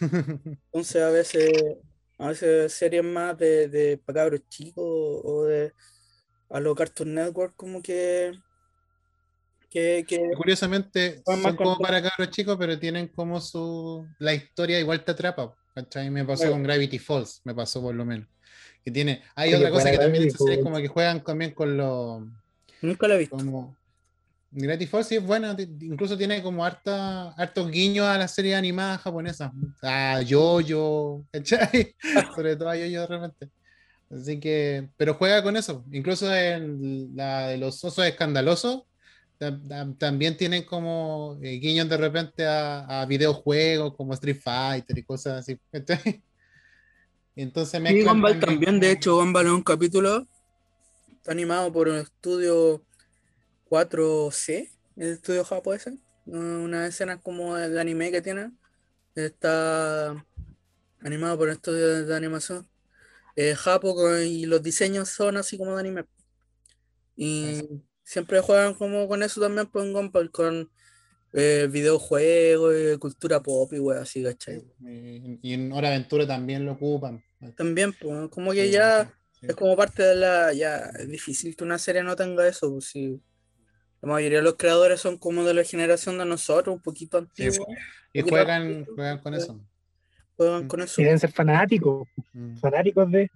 [0.72, 1.76] Entonces a veces,
[2.18, 5.74] a veces series más de, de para cabros chicos o de
[6.50, 8.32] a los Cartoon Network como que
[9.70, 14.06] que, que Curiosamente, Son son como para cabros chicos, pero tienen como su.
[14.18, 15.54] La historia igual te atrapa.
[15.74, 16.10] ¿cachai?
[16.10, 16.52] Me pasó Claro.
[16.54, 18.26] con Gravity Falls, me pasó por lo menos.
[18.84, 19.22] Que tiene.
[19.34, 20.58] Hay Oye, otra cosa que también Falls.
[20.62, 22.22] como que juegan también con los.
[22.82, 23.36] nunca la he visto.
[23.36, 23.76] Como...
[24.52, 29.00] Gravity Falls sí es buena, incluso tiene como harta, hartos guiños a las series animadas
[29.00, 29.52] japonesas.
[29.80, 31.94] A Yo-Yo, ¿cachai?
[32.34, 33.48] Sobre todo a Yo-Yo de repente.
[34.10, 35.84] Así que, pero juega con eso.
[35.92, 38.82] Incluso en la de los osos escandalosos,
[39.98, 45.40] también tienen como eh, guiños de repente a, a videojuegos como Street Fighter y cosas
[45.40, 45.58] así.
[47.34, 50.26] Entonces Sí, mezclan Gumball también, de hecho, Gumball es un capítulo
[51.08, 52.84] está animado por un estudio
[53.64, 55.88] 4C, el estudio japonés.
[56.26, 58.52] Una escena como de anime que tiene.
[59.14, 60.12] Está
[61.00, 62.68] animado por un estudio de animación
[63.36, 66.04] eh, japo con- y los diseños son así como de anime.
[67.16, 67.68] Y
[68.10, 70.68] siempre juegan como con eso también pues, en Gumball, con
[71.32, 74.64] eh, videojuegos, eh, cultura pop y weas así, ¿cachai?
[74.80, 77.22] Y, y en Hora Aventura también lo ocupan.
[77.56, 79.46] También, pues, como que Sí, ya sí.
[79.46, 80.52] es como parte de la.
[80.52, 83.20] Ya, es difícil que una serie no tenga eso, pues si
[84.02, 87.44] la mayoría de los creadores son como de la generación de nosotros, un poquito Sí,
[87.44, 87.68] antiguos,
[88.12, 89.60] Y juegan, juegan con eh, eso.
[90.36, 91.00] juegan con eso.
[91.00, 93.30] Deben ser fanáticos, Mm, fanáticos de.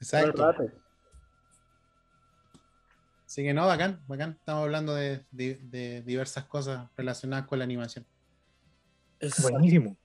[0.00, 0.54] Exacto.
[3.34, 4.36] Así que no, bacán, bacán.
[4.38, 8.06] Estamos hablando de, de- de diversas cosas relacionadas con la animación.
[9.18, 9.50] Exacto.
[9.50, 9.96] Buenísimo.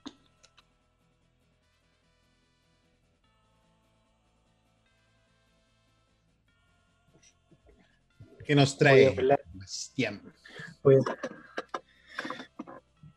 [8.45, 9.15] ¿Qué nos trae?
[9.53, 10.21] Bastián?
[10.82, 11.03] pues,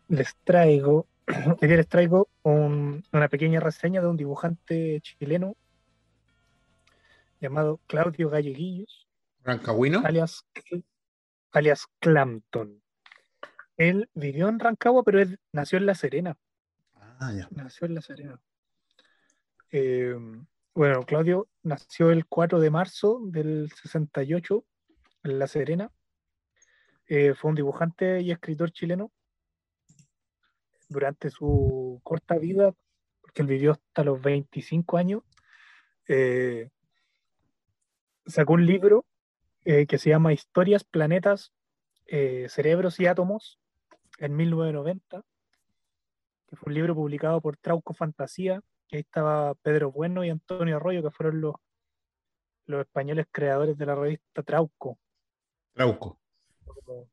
[0.09, 1.07] les traigo,
[1.63, 5.57] hoy les traigo un- una pequeña reseña de un dibujante chileno
[7.41, 9.09] llamado Claudio Galleguillos,
[9.45, 10.03] ¿Rancagüino?
[10.05, 10.47] alias,
[11.53, 12.83] alias Clampton.
[13.77, 16.37] Él vivió en Rancagua, pero él nació en La Serena.
[16.95, 17.49] Ah, ya.
[17.51, 18.41] Nació en La Serena.
[19.71, 20.15] Eh,
[20.75, 24.65] bueno, Claudio nació el 4 de marzo del 68
[25.25, 25.91] en La Serena.
[27.07, 29.11] Eh, fue un dibujante y escritor chileno.
[30.89, 32.73] Durante su corta vida,
[33.21, 35.23] porque él vivió hasta los 25 años,
[36.07, 36.71] eh,
[38.27, 39.07] sacó un libro
[39.65, 41.53] eh, que se llama Historias, Planetas,
[42.07, 43.59] eh, Cerebros y Átomos
[44.19, 45.25] en 1990
[46.53, 50.77] que fue un libro publicado por Trauco Fantasía, que ahí estaba Pedro Bueno y Antonio
[50.77, 51.55] Arroyo, que fueron los,
[52.67, 54.99] los españoles creadores de la revista Trauco,
[55.73, 56.19] Trauco.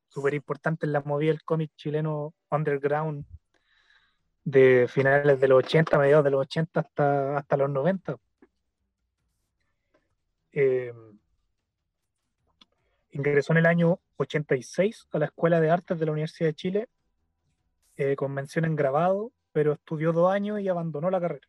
[0.10, 3.26] súper importante en la movida del cómic chileno underground
[4.44, 8.18] de finales de los 80, mediados de los 80 hasta, hasta los 90.
[10.52, 10.92] Eh,
[13.12, 16.90] ingresó en el año 86 a la Escuela de Artes de la Universidad de Chile
[17.98, 21.48] eh, con mención en grabado, pero estudió dos años y abandonó la carrera.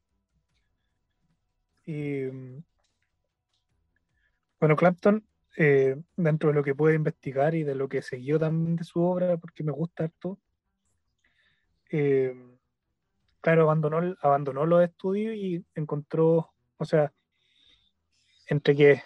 [1.86, 2.64] Y, mm,
[4.58, 5.24] bueno, Clapton,
[5.56, 9.00] eh, dentro de lo que puede investigar y de lo que siguió también de su
[9.00, 10.38] obra, porque me gusta harto,
[11.92, 12.34] eh,
[13.40, 17.12] claro, abandonó, abandonó los estudios y encontró, o sea,
[18.48, 19.02] entre que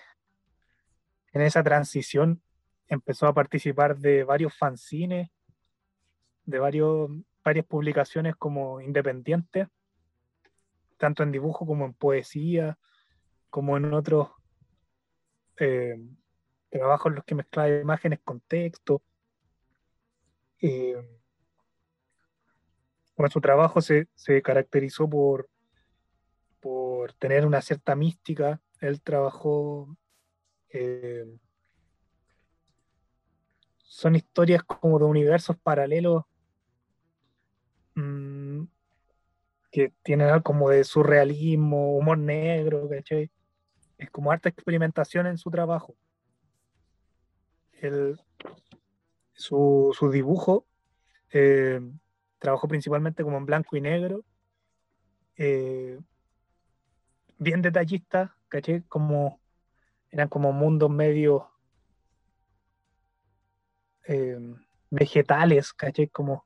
[1.32, 2.40] en esa transición
[2.88, 5.30] empezó a participar de varios fanzines,
[6.44, 7.10] de varios,
[7.42, 9.68] varias publicaciones como independientes,
[10.98, 12.78] tanto en dibujo como en poesía,
[13.50, 14.30] como en otros
[15.58, 15.96] eh,
[16.70, 19.02] trabajos en los que mezclaba imágenes con texto.
[20.60, 20.96] Eh,
[23.16, 25.48] bueno, su trabajo se, se caracterizó por,
[26.60, 28.60] por tener una cierta mística.
[28.80, 29.96] Él trabajó
[30.70, 31.24] eh,
[33.94, 36.24] son historias como de universos paralelos
[37.94, 38.64] mm,
[39.70, 43.30] que tienen algo como de surrealismo, humor negro, ¿cachai?
[43.96, 45.94] Es como harta experimentación en su trabajo.
[47.80, 48.20] El-
[49.32, 50.66] su, su dibujo
[51.32, 51.80] eh,
[52.40, 54.24] trabajó principalmente como en blanco y negro,
[55.36, 56.00] eh,
[57.38, 58.82] bien detallista, ¿cachai?
[58.88, 59.40] Como
[60.10, 61.53] eran como mundos medio
[64.06, 64.38] eh,
[64.90, 66.08] vegetales, ¿cachai?
[66.08, 66.44] Como,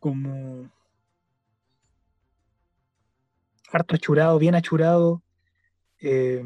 [0.00, 0.70] como
[3.72, 5.22] harto achurado, bien achurado.
[6.00, 6.42] eh,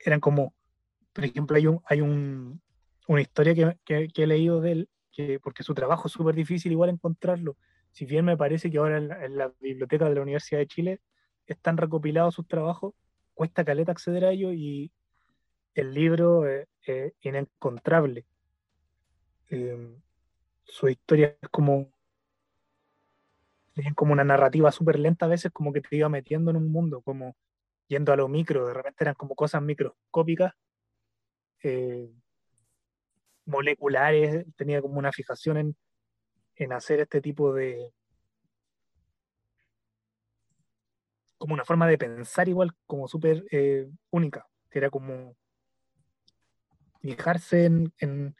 [0.00, 0.54] eran como,
[1.12, 2.60] por ejemplo, hay un, hay un,
[3.06, 6.72] una historia que, que- he leído de él, que, porque su trabajo es súper difícil
[6.72, 7.56] igual encontrarlo.
[7.92, 10.66] Si bien me parece que ahora en la, en la biblioteca de la Universidad de
[10.66, 11.00] Chile
[11.46, 12.94] están recopilados sus trabajos,
[13.34, 14.92] cuesta caleta acceder a ellos y
[15.80, 16.66] el libro es
[17.20, 18.26] inencontrable.
[19.50, 19.96] Eh,
[20.64, 21.92] su historia es como,
[23.76, 26.72] es como una narrativa súper lenta a veces, como que te iba metiendo en un
[26.72, 27.36] mundo, como
[27.86, 30.52] yendo a lo micro, de repente eran como cosas microscópicas,
[31.62, 32.10] eh,
[33.46, 35.76] moleculares, tenía como una fijación en,
[36.56, 37.92] en hacer este tipo de...
[41.38, 45.36] como una forma de pensar igual, como súper eh, única, que era como
[47.00, 48.36] fijarse en, en,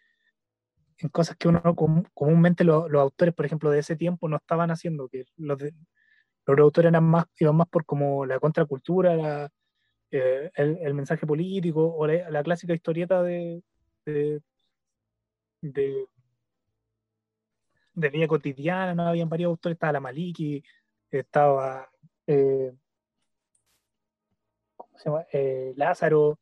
[0.99, 4.37] en cosas que uno com- comúnmente lo- los autores, por ejemplo, de ese tiempo no
[4.37, 5.75] estaban haciendo, que los, de-
[6.47, 9.51] los autores eran más, iban más por como la contracultura,
[10.11, 13.63] eh, el, mensaje político o la, clásica historieta de,
[14.07, 14.43] de,
[15.61, 16.09] de,
[18.11, 19.07] vida cotidiana, ¿no?
[19.09, 20.63] Habían varios autores, estaba la Maliki,
[21.11, 21.89] estaba
[22.27, 22.73] eh.
[25.33, 26.39] Eh, Lázaro,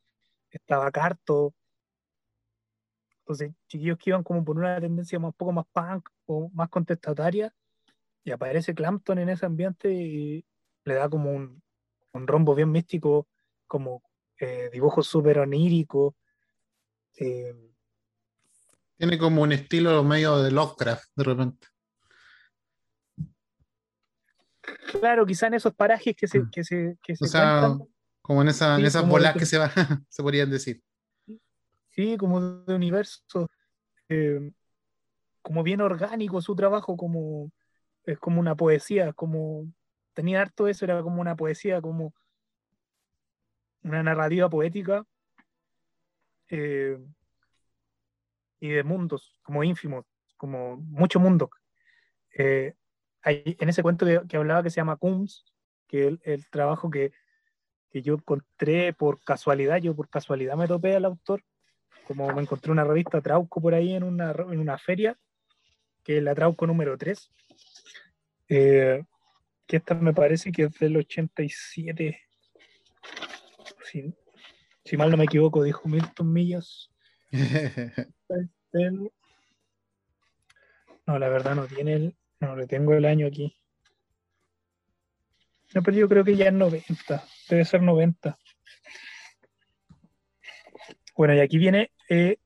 [0.51, 1.55] estaba Carto.
[3.27, 6.69] Entonces, chiquillos que iban como por una tendencia más, un poco más punk o más
[6.69, 7.53] contestataria,
[8.23, 10.45] y aparece Clampton en ese ambiente y
[10.85, 11.61] le da como un,
[12.13, 13.27] un rombo bien místico,
[13.67, 14.01] como
[14.39, 16.15] eh, dibujos súper oníricos.
[17.19, 17.53] eh,
[18.97, 21.67] Tiene como un estilo medio de Lovecraft de repente.
[25.01, 26.51] claro, quizá en esos parajes que se, Mm.
[26.51, 27.77] que se, que se O sea,
[28.23, 29.71] como en, esa, en Sí, esas como bolas que se van,
[30.09, 30.81] se podrían decir.
[31.97, 33.49] Sí, como de universo,
[34.09, 34.53] eh,
[35.43, 37.51] como bien orgánico su trabajo, como
[38.05, 39.67] es como una poesía, como
[40.15, 42.15] tenía harto eso, era como una poesía, como
[43.85, 45.07] una narrativa poética
[46.49, 46.97] eh,
[48.61, 50.05] y de mundos, como ínfimos,
[50.37, 51.51] como mucho mundo.
[52.39, 52.75] Eh,
[53.23, 55.45] hay- en ese cuento que, que hablaba que se llama Kums,
[55.89, 57.13] que el, el trabajo que,
[57.91, 61.43] que yo encontré por casualidad, yo por casualidad me topé al autor,
[62.07, 65.19] como me encontré una revista Trauco por ahí en una, en una feria,
[66.05, 67.31] que es la Trauco número 3,
[68.49, 69.05] eh,
[69.67, 72.21] que esta me parece que es del 87,
[73.85, 74.15] si,
[74.85, 76.91] si mal no me equivoco, dijo Milton Millas.
[81.07, 82.17] No, la verdad no tiene el.
[82.41, 83.57] No, le tengo el año aquí.
[85.73, 87.25] No, pero yo creo que ya es 90.
[87.49, 88.37] Debe ser 90.
[91.17, 92.39] Bueno, y aquí viene eh,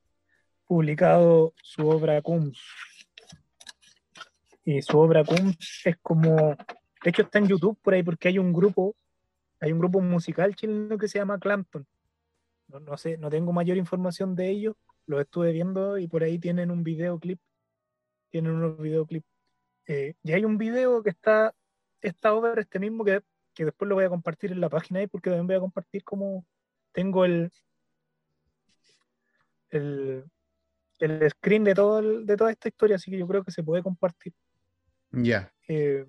[0.67, 2.61] publicado su obra Kums.
[4.65, 6.57] Y su obra Kums es como.
[7.03, 8.95] De hecho, está en YouTube por ahí porque hay un grupo.
[9.61, 11.87] Hay un grupo musical chileno que se llama Clampton.
[12.69, 14.77] No, no sé, no tengo mayor información de ellos.
[15.07, 17.41] Los estuve viendo y por ahí tienen un videoclip.
[18.31, 19.27] Tienen unos videoclips.
[19.87, 21.55] Eh, y hay un video que está
[22.01, 23.23] esta obra, este mismo, que,
[23.55, 26.05] que después lo voy a compartir en la página ahí, porque también voy a compartir
[26.05, 26.47] como
[26.93, 27.51] tengo el,
[29.71, 30.25] el,
[30.99, 33.63] el screen de, todo el- de toda esta historia, así que yo creo que se
[33.63, 34.33] puede compartir.
[35.13, 35.53] ya.
[35.69, 36.07] Eh,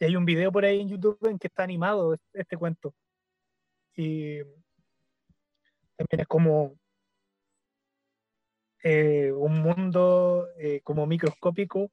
[0.00, 2.94] y hay un video por ahí en YouTube en que está animado este, este cuento.
[3.96, 4.38] Y
[5.96, 6.78] también es como
[8.84, 11.90] eh, un mundo eh, como microscópico,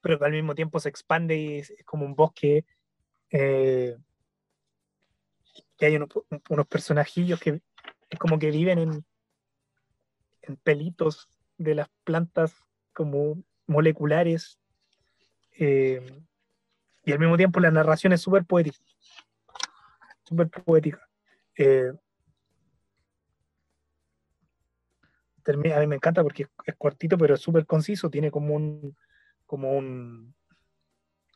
[0.00, 2.64] pero que al mismo tiempo se expande y es, es como un bosque.
[3.30, 3.96] eh,
[5.76, 6.08] que hay unos,
[6.50, 7.60] unos personajillos que
[8.10, 9.04] es como que viven en,
[10.42, 12.54] en pelitos de las plantas
[12.92, 14.58] como moleculares.
[15.58, 16.00] eh,
[17.04, 18.78] y al mismo tiempo la narración es súper poética.
[20.24, 21.08] Súper poética.
[21.56, 21.92] Eh,
[25.46, 28.10] a mí me encanta porque es, es cortito, pero es súper conciso.
[28.10, 28.94] Tiene como un,
[29.46, 30.34] como un,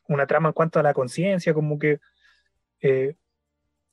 [0.07, 1.99] una trama en cuanto a la conciencia, como que
[2.81, 3.15] eh,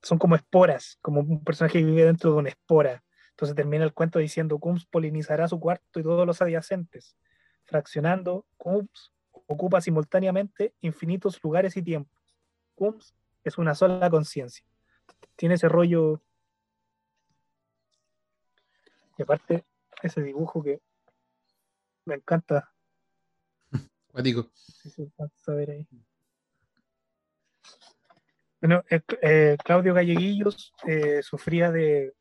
[0.02, 3.02] son como esporas, como un personaje que vive dentro de una espora.
[3.30, 7.16] Entonces termina el cuento diciendo, Kums polinizará su cuarto y todos los adyacentes.
[7.64, 9.12] Fraccionando, Kums
[9.46, 12.20] ocupa simultáneamente infinitos lugares y tiempos.
[12.74, 13.14] Kums
[13.44, 14.64] es una sola conciencia.
[15.36, 16.22] Tiene ese rollo.
[19.16, 19.64] Y aparte,
[20.02, 20.80] ese dibujo que
[22.04, 22.72] me encanta.
[24.12, 24.50] Cuático.
[25.68, 25.86] ahí.
[28.60, 32.12] Bueno, eh, eh, Claudio Galleguillos eh, sufría de,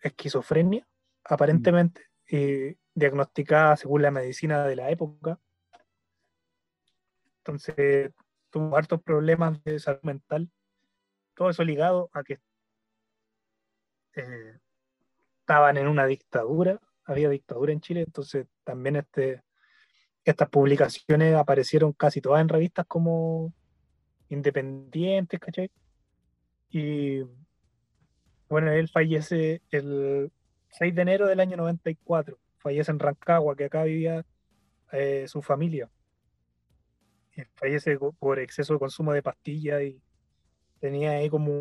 [0.00, 0.86] esquizofrenia,
[1.24, 2.02] aparentemente,
[2.94, 5.38] diagnosticada según la medicina de la época.
[7.38, 8.12] Entonces,
[8.50, 10.50] tuvo hartos problemas de salud mental,
[11.34, 12.40] todo eso ligado a que
[15.42, 19.42] estaban en una dictadura, había dictadura en Chile, entonces también este,
[20.24, 23.52] estas publicaciones aparecieron casi todas en revistas como
[24.28, 25.70] independientes, ¿cachai?
[26.70, 27.22] Y
[28.48, 30.30] bueno, él fallece el
[30.70, 34.24] 6 de enero del año 94, fallece en Rancagua, que acá vivía
[34.92, 35.90] eh, su familia.
[37.36, 40.00] Y fallece por exceso de consumo de pastillas y
[40.80, 41.52] tenía ahí como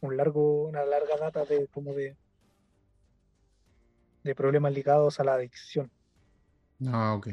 [0.00, 2.16] un, largo, una larga data de como de,
[4.22, 5.90] de problemas ligados a la adicción.
[6.86, 7.28] Ah, ok.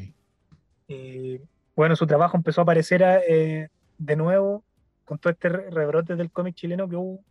[0.87, 1.41] Y
[1.75, 4.63] bueno, su trabajo empezó a aparecer eh, de nuevo
[5.05, 7.23] con todo este rebrote del cómic chileno que hubo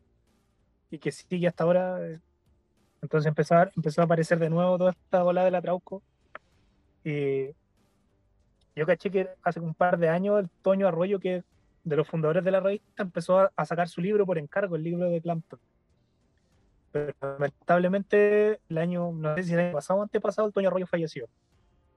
[0.90, 2.06] y que sigue hasta ahora.
[2.06, 2.20] Eh,
[3.00, 6.02] entonces empezó a, empezó a aparecer de nuevo toda esta ola de la Trauco.
[7.04, 7.48] Y
[8.76, 11.42] yo caché que hace un par de años el Toño Arroyo, que
[11.84, 15.10] de los fundadores de la revista, empezó a, sacar su libro por encargo, el libro
[15.10, 15.58] de Clampton.
[16.92, 20.86] Pero lamentablemente el año, no sé si el año pasado o antepasado, el Toño Arroyo
[20.86, 21.28] falleció.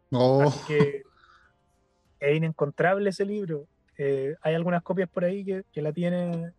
[0.09, 0.41] No.
[0.41, 1.03] Así que
[2.19, 3.67] es inencontrable ese libro.
[3.97, 6.51] Eh, hay algunas copias por ahí que, la tiene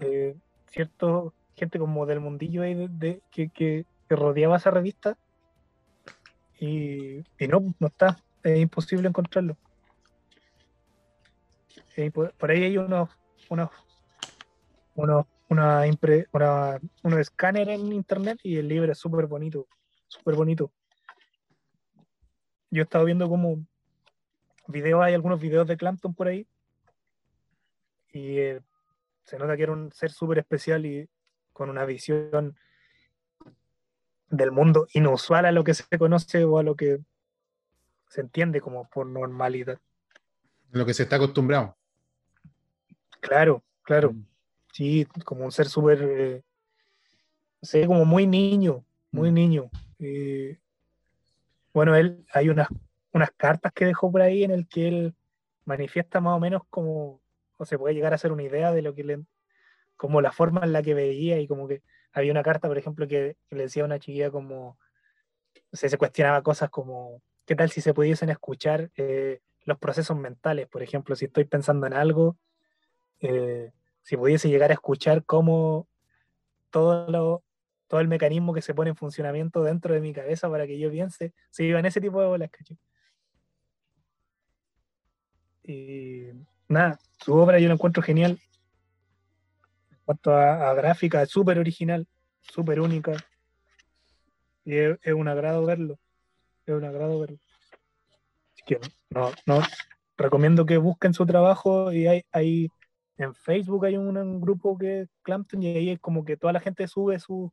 [0.00, 0.34] eh,
[0.68, 5.16] cierto gente como del mundillo ahí de, que, que, rodeaba esa revista
[6.60, 9.56] y, no, no está, es imposible encontrarlo.
[11.96, 13.08] Y por, ahí hay unos,
[13.48, 13.70] unos,
[14.94, 15.82] unos, una
[17.02, 19.66] unos escáneres en internet y el libro es súper bonito,
[20.08, 20.70] súper bonito.
[22.70, 23.64] Yo he estado viendo como
[24.72, 26.46] videos, hay algunos videos de Clampton por ahí
[28.12, 28.60] y eh,
[29.24, 31.08] se nota que era un ser súper especial y
[31.52, 32.56] con una visión
[34.28, 37.00] del mundo inusual a lo que se conoce o a lo que
[38.08, 39.78] se entiende como por normalidad.
[40.70, 41.76] Lo que se está acostumbrado.
[43.20, 44.12] Claro, claro.
[44.12, 44.26] Mm.
[44.72, 46.42] Sí, como un ser súper,
[47.62, 49.34] eh, como muy niño, muy mm.
[49.34, 49.70] niño.
[49.98, 50.58] Eh,
[51.72, 52.68] bueno, él, hay unas,
[53.12, 55.14] unas cartas que dejó por ahí en el que él
[55.64, 57.20] manifiesta más o menos como,
[57.56, 59.22] o se puede llegar a hacer una idea de lo que le,
[59.96, 61.82] como la forma en la que veía y como que
[62.12, 64.78] había una carta, por ejemplo, que, le decía a una chiquilla como,
[65.72, 70.68] se cuestionaba cosas como, ¿qué tal si se pudiesen escuchar eh, los procesos mentales?
[70.68, 72.36] Por ejemplo, si estoy pensando en algo,
[73.20, 73.72] eh,
[74.02, 75.88] si pudiese llegar a escuchar cómo
[76.70, 77.44] todo, lo,
[77.86, 80.90] todo el mecanismo que se pone en funcionamiento dentro de mi cabeza para que yo
[80.90, 82.78] piense, se iba en ese tipo de bolas, ¿cachai?
[85.64, 86.28] Y
[86.68, 88.40] nada, su obra yo la encuentro genial.
[89.90, 92.06] En cuanto a, gráfica, es súper original,
[92.40, 93.12] súper única.
[94.64, 95.98] Y es, un agrado verlo.
[96.66, 97.38] Es un agrado verlo.
[98.52, 98.80] Así que
[99.10, 99.60] no, no,
[100.16, 102.68] recomiendo que busquen su trabajo y hay, hay
[103.16, 106.60] en Facebook hay un, grupo que es Clampton y ahí es como que toda la
[106.60, 107.52] gente sube su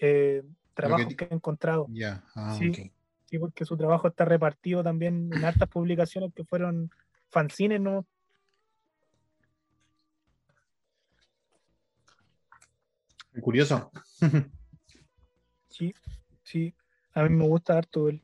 [0.00, 0.42] eh,
[0.74, 1.86] trabajo que, ha encontrado.
[2.34, 2.92] Ah, sí,
[3.28, 6.90] sí, porque su trabajo está repartido también en hartas publicaciones que fueron
[7.28, 8.06] fanzines, ¿no?
[13.40, 13.90] Curioso.
[15.68, 15.94] sí,
[16.42, 16.74] sí.
[17.12, 18.22] A mí me gusta harto él.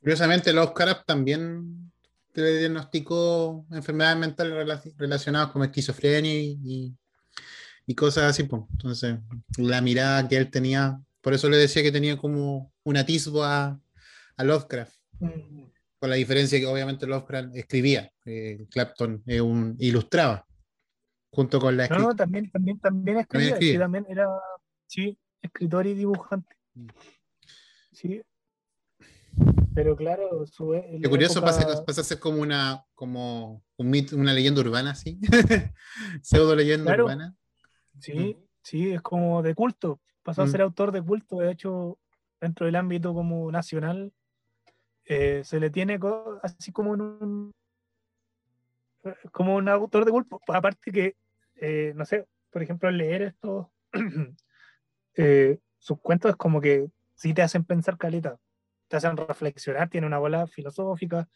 [0.00, 1.92] Curiosamente, los Oscar también
[2.32, 6.94] te diagnosticó enfermedades mentales relacionadas con esquizofrenia y,
[7.96, 8.42] cosas así.
[8.44, 8.62] Pues.
[8.72, 9.18] Entonces,
[9.56, 13.80] la mirada que él tenía, por eso le decía que tenía como un atisbo a,
[14.36, 14.94] Lovecraft.
[15.20, 15.64] Mm.
[15.98, 20.46] Con la diferencia que obviamente Lovecraft escribía, eh, Clapton un, ilustraba
[21.32, 22.10] junto con la escritura.
[22.10, 24.28] No, también, también, también escribía, Sí, también era
[24.86, 26.54] sí, escritor y dibujante.
[26.74, 26.88] Mm.
[27.92, 28.22] Sí,
[29.74, 34.34] pero claro, su, Qué curioso pasa, pasa, a ser como una, como un mito, una
[34.34, 35.18] leyenda urbana, así.
[36.22, 37.34] Pseudo leyenda urbana.
[37.98, 38.46] Sí, mm.
[38.62, 40.00] sí, es como de culto.
[40.24, 40.48] Pasó a mm.
[40.48, 41.38] ser autor de culto.
[41.38, 41.98] De hecho,
[42.40, 44.12] dentro del ámbito como nacional,
[45.04, 46.00] eh, se le tiene
[46.42, 47.52] así como un
[49.30, 50.40] como un autor de culto.
[50.48, 51.16] Aparte que,
[51.56, 53.70] eh, no sé, por ejemplo, leer esto,
[55.16, 58.38] eh, sus cuentos es como que sí te hacen pensar caleta
[58.88, 61.28] te hacen reflexionar, tiene una bola filosófica.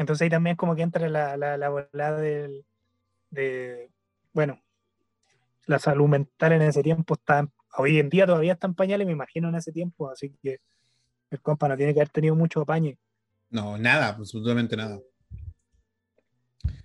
[0.00, 2.64] Entonces ahí también como que entra la, la, bola del,
[3.30, 3.90] de,
[4.32, 4.62] bueno,
[5.66, 9.12] la salud mental en ese tiempo está, hoy en día todavía está en pañales, me
[9.12, 10.60] imagino en ese tiempo, así que
[11.30, 12.98] el compa no tiene que haber tenido mucho apañe.
[13.50, 15.00] No, nada, absolutamente nada.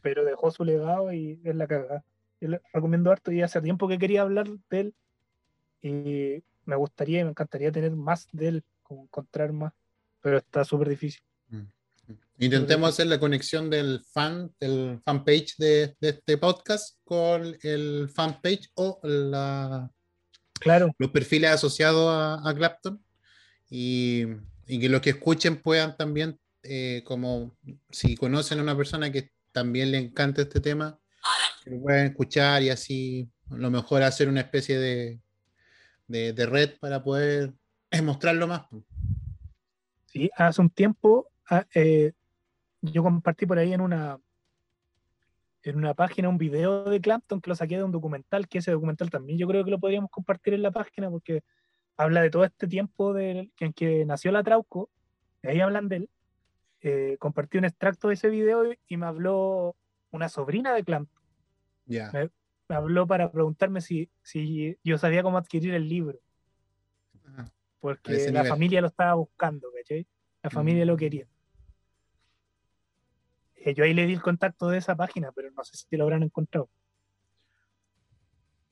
[0.02, 2.03] Pero dejó su legado y es la cagada.
[2.39, 4.95] Yo le recomiendo harto y hace tiempo que quería hablar de él.
[5.81, 9.73] Y me gustaría y me encantaría tener más de él, como encontrar más.
[10.22, 11.22] Pero está súper difícil.
[12.38, 18.70] Intentemos hacer la conexión del fan, del fanpage de, de este podcast con el fanpage
[18.76, 19.90] o la,
[20.60, 23.02] Claro, los perfiles asociados a, a Clapton.
[23.70, 24.26] Y,
[24.68, 27.56] y que los que escuchen puedan también, eh, como
[27.90, 30.99] si conocen a una persona que también le encanta este tema,
[31.64, 35.20] que lo puedan escuchar y así a lo mejor hacer una especie de,
[36.07, 37.53] de, de red para poder
[38.03, 38.64] mostrarlo más.
[40.07, 42.14] sí, hace un tiempo ah, eh,
[42.91, 44.20] yo compartí por ahí en una
[45.64, 48.72] en una página un video de Clapton que lo saqué de un documental, que ese
[48.72, 51.44] documental también yo creo que lo podríamos compartir en la página porque
[51.98, 54.91] habla de todo este tiempo que, en que nació la Trauco,
[55.41, 56.10] y ahí hablan de él.
[56.82, 59.76] Eh, compartí un extracto de ese video y, y me habló
[60.12, 61.24] una sobrina de Clapton.
[62.14, 62.30] Me,
[62.70, 66.20] me habló para preguntarme si, si yo sabía cómo adquirir el libro,
[67.26, 67.45] Ah,
[67.80, 68.45] porque la nivel.
[68.48, 70.06] familia lo estaba buscando, ¿cachai?
[70.44, 70.98] La familia lo Mm.
[70.98, 71.28] quería.
[73.66, 76.04] Eh, yo ahí le di el contacto de esa página, pero no sé si lo
[76.04, 76.70] habrán encontrado.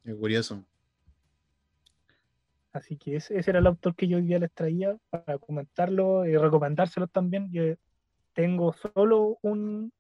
[0.04, 0.64] Qué curioso.
[2.72, 6.28] Así que ese, ese era el autor que yo hoy día les traía para comentarlo
[6.28, 7.52] y recomendárselos también.
[7.52, 7.64] Yo
[8.34, 9.92] tengo solo un,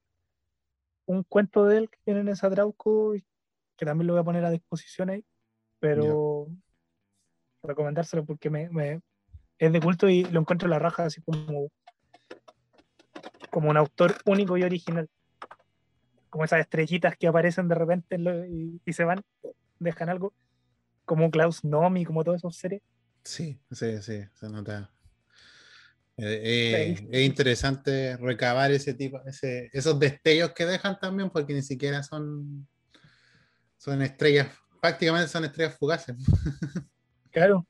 [1.07, 3.25] un cuento de él que tiene en y
[3.75, 5.25] que también lo voy a poner a disposición ahí,
[5.79, 6.47] pero
[7.63, 9.01] recomendárselo porque me, me-
[9.57, 11.69] es de culto y lo encuentro en la raja así como,
[13.53, 15.07] como un autor único y original.
[16.31, 19.21] Como esas estrellitas que aparecen de repente lo- y, y se van,
[19.77, 20.33] dejan algo
[21.05, 22.81] como Klaus Nomi, como todas esas series.
[23.23, 24.89] Sí, sí, sí, se nota.
[26.17, 31.61] Eh, eh, es interesante recabar ese tipo, ese, esos destellos que dejan también, porque ni
[31.61, 32.67] siquiera son,
[33.77, 34.47] son estrellas,
[34.81, 36.15] prácticamente son estrellas fugaces.
[37.31, 37.65] Claro,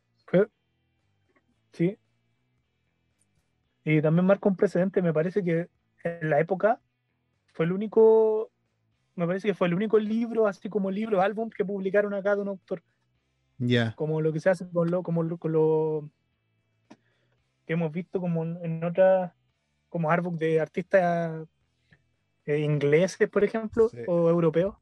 [1.71, 1.97] sí.
[3.85, 5.67] Y también marca un precedente, me parece que
[6.03, 6.79] en la época
[7.53, 8.49] fue el único,
[9.15, 12.41] me parece que fue el único libro, así como libro, álbum que publicaron acá de
[12.41, 12.81] un autor,
[13.57, 16.09] Ya, como lo que se hace con lo, como lo, con lo
[17.65, 19.31] que hemos visto como en, otras,
[19.89, 21.47] como artbook de artistas
[22.45, 23.97] eh, ingleses, por ejemplo, Sí.
[24.07, 24.75] o europeos.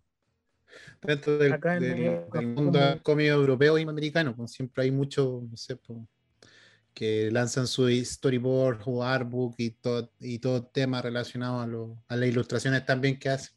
[1.01, 4.51] dentro del, Acá en del- México, del mundo como- del cómic europeo y americano, pues
[4.51, 5.99] siempre hay muchos, no sé, pues,
[6.93, 12.15] que lanzan su storyboard o artbook y todo, y todo tema relacionado a, lo- a
[12.15, 13.49] las ilustraciones también que hace.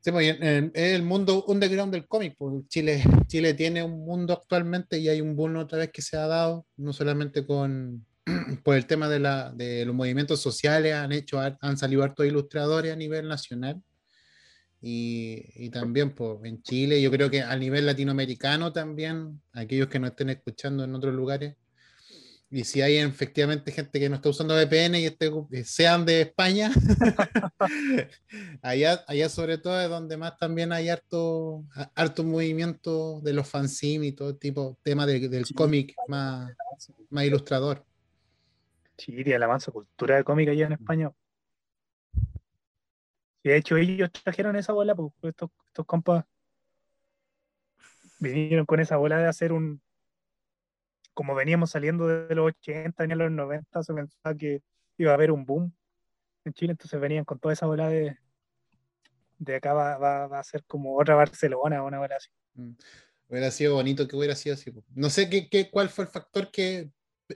[0.00, 2.34] Sí, pues, en- en- es el mundo underground del cómic.
[2.36, 6.16] pues, Chile, Chile tiene un mundo actualmente y hay un boom otra vez que se
[6.16, 8.04] ha dado, no solamente con
[8.64, 12.92] por el tema de, la, de los movimientos sociales, han hecho, han salido hartos ilustradores
[12.92, 13.80] a nivel nacional.
[14.80, 20.00] Y, y también pues, en Chile, yo creo que a nivel latinoamericano también, aquellos que
[20.00, 21.54] nos estén escuchando en otros lugares,
[22.54, 25.32] y si hay efectivamente gente que no está usando VPN y este,
[25.64, 26.70] sean de España,
[28.62, 31.64] allá, allá sobre todo es donde más también hay harto,
[31.94, 35.54] harto movimiento de los fanzines y todo tipo, tema de- del Sí.
[35.54, 36.52] cómic más,
[37.08, 37.86] más ilustrador.
[38.98, 41.10] Sí, de la mansa cultura de cómica allá en España.
[43.42, 46.24] Y de hecho ellos trajeron esa bola, pues estos, estos compas
[48.20, 49.80] vinieron con esa bola de hacer un,
[51.14, 54.62] como veníamos saliendo de los 80, ni a los 90, se pensaba que
[54.98, 55.74] iba a haber un boom
[56.44, 58.16] en Chile, entonces venían con toda esa bola de,
[59.38, 62.28] de acá va, va- va a ser como otra Barcelona, una bola así.
[62.54, 62.72] Mm.
[63.28, 64.72] Hubiera sido bonito que hubiera sido así.
[64.94, 66.90] No sé qué, qué- cuál fue el factor que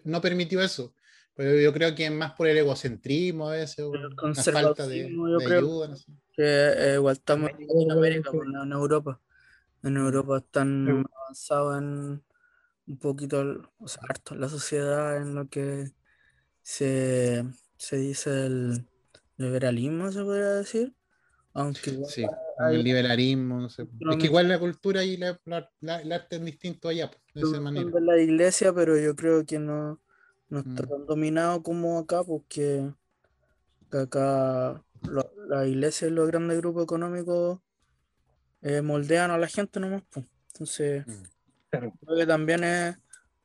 [0.04, 0.94] no permitió eso,
[1.34, 5.38] pero yo creo que es más por el egocentrismo a veces, una falta de, yo
[5.38, 5.58] de creo.
[5.58, 5.88] ayuda.
[5.88, 6.12] no sé.
[6.32, 7.66] Que eh, igual estamos en sí.
[8.30, 9.20] pues, no en Europa.
[9.82, 11.12] En Europa están Sí.
[11.22, 12.22] avanzados en
[12.86, 15.90] un poquito, o sea, harto la sociedad, en lo que
[16.62, 17.44] se,
[17.76, 18.88] se dice el
[19.36, 20.94] liberalismo, se podría decir.
[21.52, 22.26] Aunque igual Sí,
[22.58, 23.82] hay- el liberalismo, no sé.
[24.10, 27.18] Es que igual la cultura y la, la- la- el arte es distinto allá, po,
[27.34, 27.90] de esa manera.
[27.90, 30.00] de la iglesia, pero yo creo que no,
[30.48, 30.88] no está Mm.
[30.88, 32.92] tan dominado como acá, porque
[33.90, 37.60] que acá lo- la iglesia y los grandes grupos económicos
[38.62, 40.02] eh, moldean a la gente nomás.
[40.10, 40.26] pues.
[40.52, 41.22] Entonces, Mm.
[41.78, 41.92] Claro.
[42.00, 42.96] creo que también es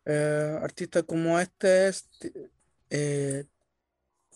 [0.06, 2.10] eh, artistas como este es,
[2.90, 3.45] eh,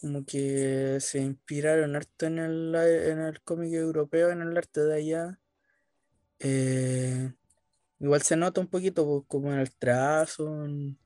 [0.01, 4.95] como que se inspiraron harto en el, en el cómic europeo, en el arte de
[4.97, 5.39] allá.
[6.39, 7.33] Eh,
[7.99, 10.99] igual se nota un poquito pues, como en el trazo, en-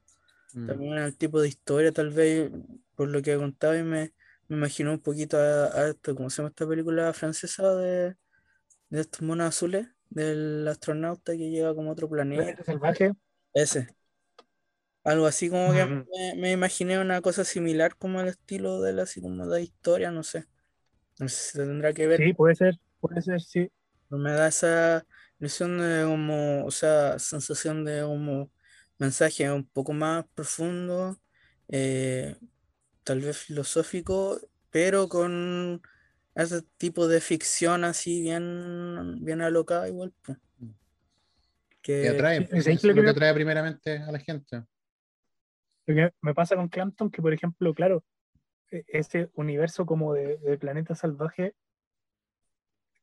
[0.56, 0.66] Mm.
[0.68, 2.52] también en el tipo de historia, tal vez
[2.96, 4.14] por lo que contaba y me,
[4.48, 8.16] me imaginó un poquito a, a esto, ¿cómo se llama esta película francesa de
[8.90, 12.44] de estos monos azules, del astronauta que llega como a otro planeta.
[12.44, 13.14] Planeta salvaje.
[13.54, 13.88] Ese.
[15.04, 16.04] Algo así como que Mm.
[16.18, 20.12] me, me imaginé una cosa similar como el estilo de la, así como de historia,
[20.12, 20.46] no sé.
[21.20, 23.70] No sé si tendrá que ver, Sí, puede ser, puede ser, sí.
[24.08, 28.52] pero me da esa impresión de como, o sea, sensación de como
[28.98, 31.18] mensaje un poco más profundo,
[31.70, 32.36] eh,
[33.04, 34.40] tal vez filosófico,
[34.72, 35.82] pero con
[36.44, 40.38] ese tipo de ficción así bien, bien alocada igual, pues.
[41.82, 44.64] Que Que, atrae, pues, es lo que- que atrae primeramente a la gente.
[45.86, 48.04] Lo que me pasa con Clampton, que por ejemplo, claro,
[48.70, 51.56] e- ese universo como de, de planeta salvaje,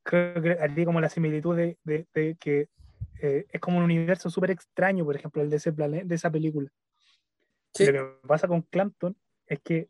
[0.03, 2.69] creo que haría como la similitud de, de- de que
[3.19, 6.29] eh, es como un universo súper extraño, por ejemplo, el de, ese plane- de esa
[6.31, 6.69] película.
[7.73, 9.89] Sí, Lo que me pasa con Clampton es que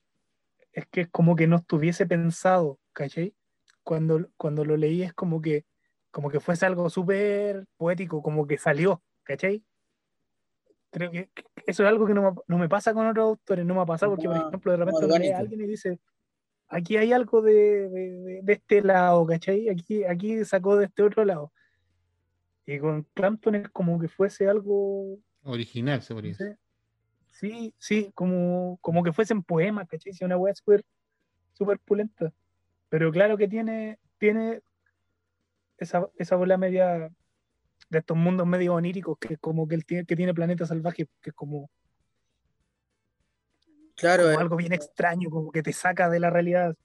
[0.72, 3.36] es que es como que no estuviese pensado, ¿cachai?
[3.84, 5.66] Cuando, cuando lo leí es como que
[6.10, 9.64] como que fuese algo súper poético, como que salió, ¿cachai?
[10.90, 11.30] Creo que
[11.68, 13.86] eso es algo que no me, no me pasa con otros autores, no me ha
[13.86, 15.06] pasado porque, por ejemplo, de repente
[15.44, 16.00] alguien y dice,
[16.70, 17.54] aquí hay algo de,
[17.90, 19.70] de- de- de este lado, ¿cachai?
[19.70, 21.52] Aquí, aquí sacó de este otro lado.
[22.66, 26.58] Y con Clampton es como que fuese algo Original, se podría decir.
[27.30, 30.14] Sí, sí, como, como que fuesen poemas, ¿cachai?
[30.14, 30.84] Sí, una weá súper
[31.54, 32.34] súper pulenta.
[32.90, 34.62] Pero claro que tiene, tiene
[35.78, 37.12] esa, esa bola media
[37.90, 41.08] de estos mundos medio oníricos, que es como que, él tiene, que tiene Planeta Salvaje,
[41.22, 41.70] que es como,
[43.96, 46.76] claro, como es algo bien extraño, como que te saca de la realidad.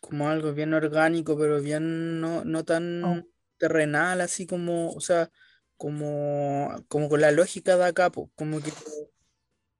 [0.00, 3.26] como algo bien orgánico, pero bien no, no tan
[3.58, 5.30] terrenal, así como, o sea,
[5.76, 8.72] como, como con la lógica de acá, como que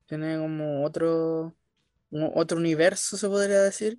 [0.06, 1.54] tiene como otro,
[2.10, 3.98] como otro universo, se podría decir,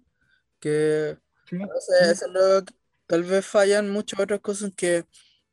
[0.59, 2.63] que Sí, lo
[3.07, 5.05] tal vez fallan muchas otras cosas que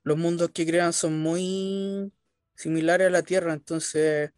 [0.04, 2.12] los mundos que crean son muy
[2.54, 4.30] similares a la Tierra, entonces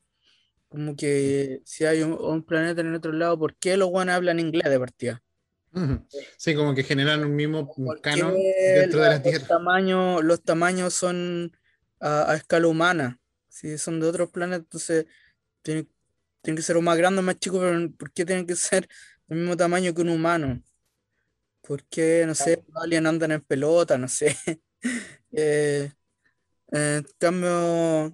[0.68, 4.16] como que si hay un, un planeta en el otro lado, ¿por qué los guanes
[4.16, 5.22] hablan inglés de partida?
[6.36, 9.48] Sí, como que generan un mismo un ¿Por canon dentro de la- los Tierra.
[9.48, 11.52] tamaños, los tamaños son
[12.00, 13.20] a, a escala humana?
[13.48, 15.06] Si son de otros planetas, entonces
[15.62, 15.90] tienen,
[16.42, 18.88] tienen que ser o más grandes o más chicos, pero ¿por qué tienen que ser
[19.28, 20.62] del mismo tamaño que un humano?
[21.62, 23.98] ¿Por qué, no sé, los aliens andan en pelota?
[23.98, 24.36] No sé.
[25.32, 25.92] Eh,
[26.72, 28.12] en cambio, eh,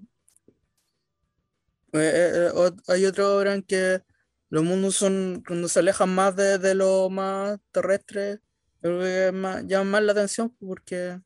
[1.92, 4.02] eh, eh, hay otra obra en que
[4.50, 8.40] los mundos son, cuando se alejan más de, de lo más terrestre,
[8.80, 11.20] creo que más- llaman más la atención porque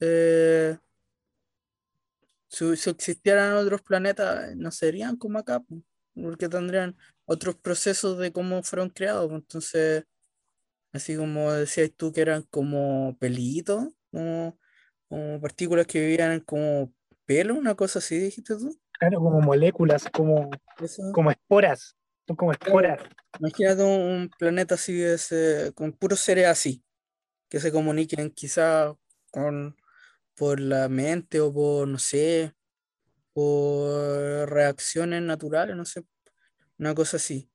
[0.00, 0.78] eh,
[2.48, 5.82] si, si existieran otros planetas, no serían como acá, po,
[6.14, 9.28] porque tendrían otros procesos de cómo fueron creados.
[9.28, 9.36] po.
[9.36, 10.04] Entonces,
[10.92, 14.58] así como decías tú que eran como pelitos, como,
[15.08, 16.92] como partículas que vivían como
[17.24, 18.78] pelo, una cosa así, dijiste tú.
[18.92, 20.50] claro, como moléculas, como,
[20.80, 21.02] Eso.
[21.12, 21.96] como esporas.
[22.36, 23.00] Como esporas.
[23.38, 26.84] Imagínate un, planeta así, de ese- con puros seres así,
[27.48, 28.94] que se comuniquen quizá
[29.30, 29.76] con,
[30.34, 32.54] por la mente o por, no sé,
[33.32, 36.04] por reacciones naturales, no sé,
[36.82, 37.48] una cosa así.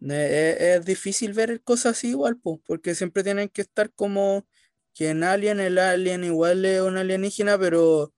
[0.00, 4.46] Es, es difícil ver cosas así igual, pues, porque siempre tienen que estar como
[4.94, 8.12] que en Alien, el alien igual es un alienígena, pero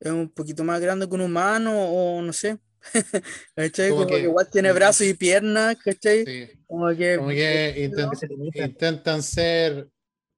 [0.00, 2.58] es un poquito más grande que un humano, o no sé.
[3.56, 3.90] ¿Cachai?
[3.90, 6.24] Como Como que que- igual tiene brazos y piernas, ¿cachai?
[6.24, 6.48] Sí.
[6.66, 9.88] Como que, Como que intent- intentan ser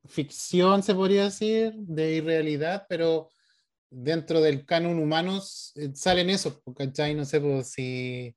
[0.06, 3.28] ficción, se podría decir, de irrealidad, pero
[3.90, 7.14] dentro del canon humanos eh, salen esos, ¿cachai?
[7.14, 8.34] No sé pues, si,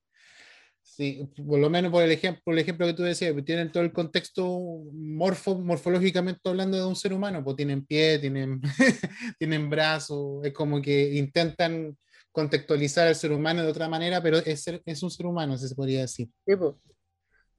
[0.91, 3.71] si, por lo menos por el ejemplo, por el ejemplo que tú decías, pues, tienen
[3.71, 4.43] todo el contexto
[4.91, 8.61] morfo, morfológicamente hablando de un ser humano, pues tienen pie, tienen,
[9.39, 11.97] tienen brazos, es como que intentan
[12.33, 15.73] contextualizar al ser humano de otra manera, pero es, ser- es un ser humano, se
[15.75, 16.29] podría decir.
[16.45, 16.79] Sí, po.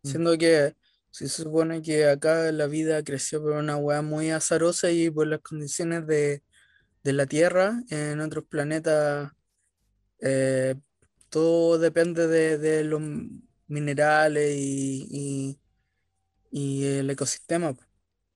[0.02, 0.08] Mm.
[0.08, 0.74] Siendo que
[1.10, 5.26] si se supone que acá la vida creció por una weá muy azarosa y por
[5.26, 6.42] las condiciones de,
[7.02, 9.30] de la Tierra, en otros planetas
[10.20, 10.74] eh,
[11.32, 13.02] todo depende de, de los
[13.68, 15.60] minerales y, y-
[16.50, 17.76] y el ecosistema.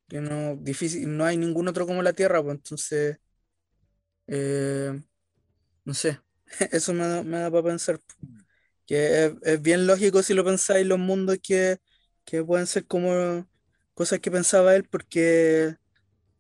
[0.09, 3.19] Que no, difícil, no hay ningún otro como la Tierra, pues entonces,
[4.27, 5.01] eh,
[5.85, 6.21] no sé,
[6.73, 7.99] eso me da, me da para pensar.
[8.01, 8.15] po
[8.87, 11.79] que es, es bien lógico si lo pensáis los mundos que,
[12.25, 13.49] que pueden ser como
[13.95, 15.77] cosas que pensaba él, porque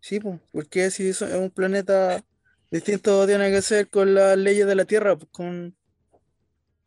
[0.00, 2.24] sí, pues, porque si es un planeta
[2.70, 5.76] distinto tiene que ser con las leyes de la Tierra, pues, con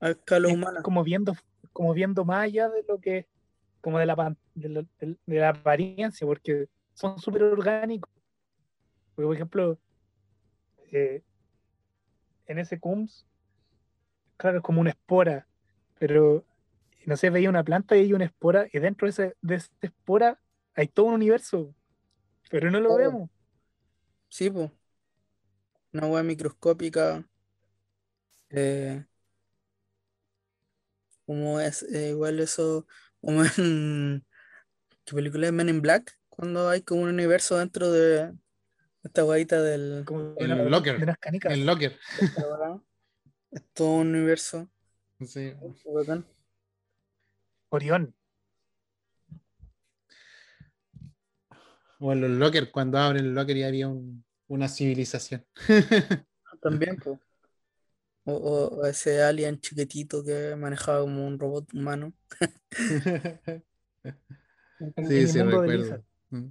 [0.02, 0.82] a escala es humana.
[0.82, 1.34] como viendo,
[1.74, 3.28] como viendo más allá de lo que,
[3.82, 8.12] como de la, de la, de la apariencia, porque son súper orgánicos.
[9.16, 9.80] Porque, por ejemplo,
[10.92, 11.22] eh,
[12.48, 13.26] en ese CUMS,
[14.38, 15.48] claro, es como una espora,
[16.00, 16.46] pero
[17.06, 19.70] no sé, veía una planta y hay una espora, y dentro de, ese, de esa
[19.82, 20.40] espora
[20.76, 21.76] hay todo un universo,
[22.50, 22.96] pero no lo Oh.
[22.96, 23.30] vemos.
[24.30, 24.72] Sí, pues.
[25.94, 27.24] Una hueá microscópica.
[28.50, 29.04] eh,
[31.30, 32.88] como es eh, igual eso,
[33.22, 34.26] como en
[35.06, 36.18] ¿qué película es Men in Black?
[36.28, 38.34] Cuando hay como un universo dentro de
[39.04, 41.06] esta guaita del Como El de locker.
[41.06, 41.54] de canicas.
[41.54, 42.00] El locker.
[43.52, 44.72] es todo un universo.
[45.24, 45.54] Sí.
[47.70, 48.16] Orión.
[52.00, 55.46] O en los lockers, cuando abren el locker ya había un- una civilización.
[56.64, 57.20] También, pues.
[58.30, 62.14] O, o- ese alien chiquitito que manejaba como un robot humano.
[65.10, 66.04] Sí, sí, recuerdo.
[66.30, 66.46] Mm.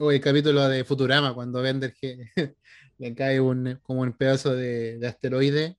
[0.00, 2.24] O el capítulo de Futurama, cuando Bender que
[2.98, 5.78] le cae un, como un pedazo de, de asteroide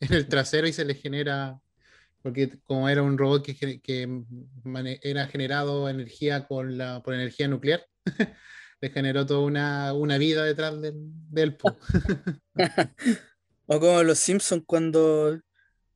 [0.00, 1.58] en el trasero y se le genera,
[2.22, 4.06] porque como era un robot que, que
[4.64, 7.82] mane- era generado energía con la, por energía nuclear,
[8.80, 10.94] le generó toda una, una vida detrás del,
[11.30, 11.74] del po.
[13.70, 15.38] O como los Simpsons cuando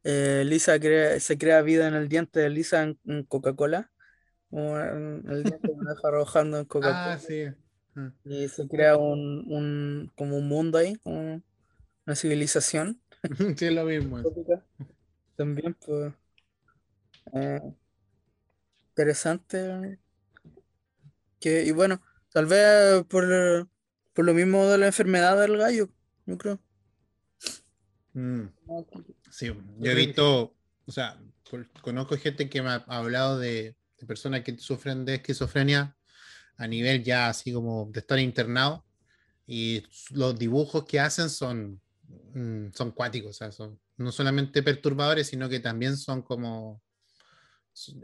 [0.04, 3.90] eh, Lisa crea- se crea vida en el diente de Lisa en, en Coca-Cola.
[4.50, 7.14] El diente que deja arrojando en Coca-Cola.
[7.14, 7.46] Ah, sí.
[7.96, 8.12] Ah.
[8.24, 11.42] Y se crea un, un- como un mundo ahí, como
[12.06, 13.00] una civilización
[13.56, 14.20] Sí, es lo mismo.
[15.36, 16.12] También, pues.
[17.34, 17.60] eh,
[18.90, 19.98] interesante.
[21.40, 22.00] Que, y bueno,
[22.32, 23.68] tal vez por,
[24.12, 25.88] por lo mismo de la enfermedad del gallo,
[26.26, 26.58] yo creo.
[28.14, 28.46] Mm.
[29.30, 30.54] Sí, yo he visto,
[30.86, 31.18] o sea,
[31.50, 35.96] con- conozco gente que me ha hablado de, de personas que sufren de esquizofrenia
[36.56, 38.84] a nivel ya así como de estar internado
[39.46, 41.80] y los dibujos que hacen son,
[42.34, 46.82] mm, son cuáticos, o sea, son no solamente perturbadores, sino que también son como,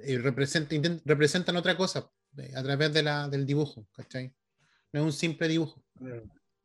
[0.05, 4.32] y represent- intent- representan otra cosa eh, a través de la, del dibujo, ¿cachai?
[4.93, 5.82] No es un simple dibujo.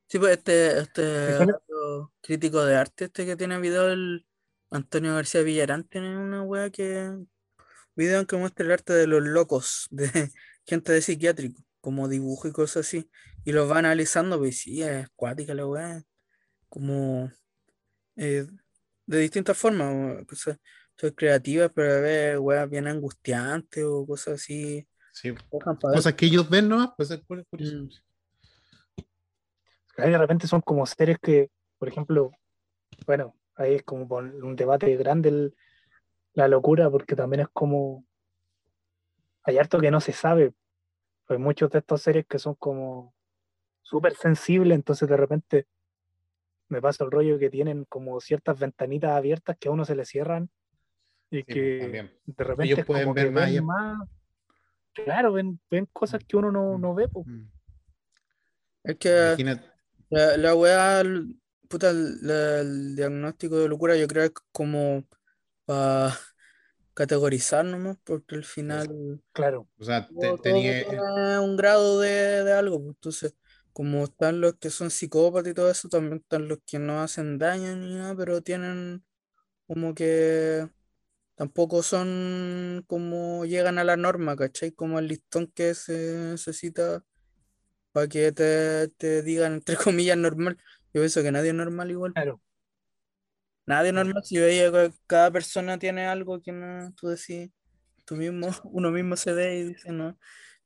[0.08, 1.38] Sí, pues este, este
[2.22, 4.26] crítico de arte, este que tiene video, el
[4.72, 7.12] Antonio García Villarán, tiene una wea que.
[7.96, 10.32] Video en que muestra el arte de los locos, de
[10.66, 13.10] gente de psiquiátrico, como dibujo y cosas así.
[13.46, 16.04] Y los va analizando, pues sí, es cuática la wea.
[16.70, 17.32] Como.
[18.16, 18.48] eh,
[19.06, 20.58] de distintas formas, cosas
[20.96, 24.88] son creativas, pero a veces weas bien angustiantes o cosas así.
[25.12, 25.42] Sí, ver.
[25.52, 27.78] cosas que ellos ven nomás, pues es cur- curioso.
[27.78, 27.90] Mm.
[29.98, 31.52] Ahí de repente son como seres que,
[31.84, 32.32] por ejemplo,
[33.06, 35.56] bueno, ahí es como por un debate grande el-
[36.34, 38.06] la locura, porque también es como,
[39.44, 40.54] hay harto que no se sabe.
[41.28, 43.14] Hay muchos de estos seres que son como
[43.82, 45.68] súper sensibles, entonces de repente
[46.70, 50.06] me pasa el rollo que tienen como ciertas ventanitas abiertas que a uno se le
[50.06, 50.50] cierran
[51.30, 52.12] y pues, que también.
[52.26, 53.62] de repente Ellos es pueden como ver que más ven allá.
[53.62, 54.10] más,
[54.94, 56.82] claro, ven, ven cosas que uno no, Mm.
[56.82, 57.10] no ve.
[57.10, 57.26] po.
[57.26, 57.52] Mm.
[58.86, 59.10] Es que.
[59.28, 59.74] Imagínate,
[60.10, 61.02] La, la weá,
[61.74, 65.06] puta, el, el diagnóstico de locura yo creo que es como
[65.66, 66.18] para
[66.96, 70.74] categorizar nomás, porque al final Claro, o sea, te- tenía,
[71.42, 73.36] un grado de, de algo, pues, entonces
[73.74, 77.40] como están los que son psicópatas y todo eso, también están los que no hacen
[77.40, 79.04] daño ni nada, pero tienen
[79.68, 80.70] como que
[81.36, 84.72] tampoco son como llegan a la norma, ¿cachai?
[84.74, 85.94] Como el listón que se
[86.34, 87.04] necesita
[87.92, 90.58] para que te, te digan, entre comillas, normal.
[90.94, 92.14] Yo pienso que nadie es normal igual.
[92.14, 92.42] claro.
[93.66, 94.24] Nadie es normal.
[94.24, 97.50] Si veía que cada persona tiene algo que no, tú decís,
[98.06, 100.18] tú mismo, uno mismo se ve y dice, no,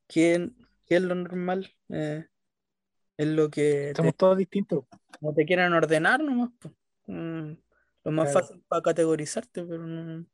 [0.08, 0.50] ¿qué,
[0.86, 1.72] qué es lo normal?
[1.90, 2.26] Eh,
[3.18, 4.86] es lo que te, Somos todos distintos.
[5.20, 6.50] como te quieran ordenar nomás.
[7.06, 7.54] Mm,
[8.04, 8.48] lo más Claro.
[8.48, 10.26] fácil para categorizarte, pero no.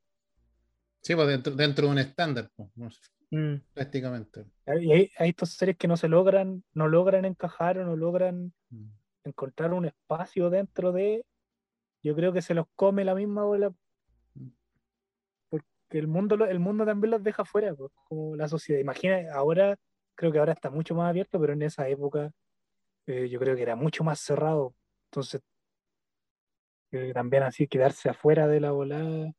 [1.02, 3.02] sí, pues dentro, dentro de un estándar, pues, no sé,
[3.32, 4.46] mm, prácticamente.
[4.82, 8.54] Y hay, hay estos seres que no se logran, no logran encajar o no logran
[8.70, 8.88] Mm.
[9.24, 11.26] Encontrar un espacio dentro de,
[12.04, 13.74] yo creo que se los come la misma bola.
[15.50, 18.80] Porque el mundo, lo- el mundo también los deja fuera, pues, como la sociedad.
[18.82, 19.78] Imagina, ahora,
[20.16, 22.32] creo que ahora está mucho más abierto, pero en esa época
[23.08, 24.76] eh, yo creo que era mucho más cerrado.
[25.12, 25.42] Entonces,
[26.90, 29.34] creo que también así quedarse afuera de la volada.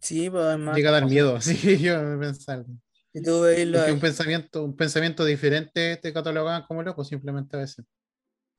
[0.00, 2.26] Sí, pues además, Llega a dar miedo, sí, yo me
[3.22, 7.60] tú veis la- Porque un pensamiento, un pensamiento diferente te catalogaban como loco, simplemente a
[7.60, 7.84] veces.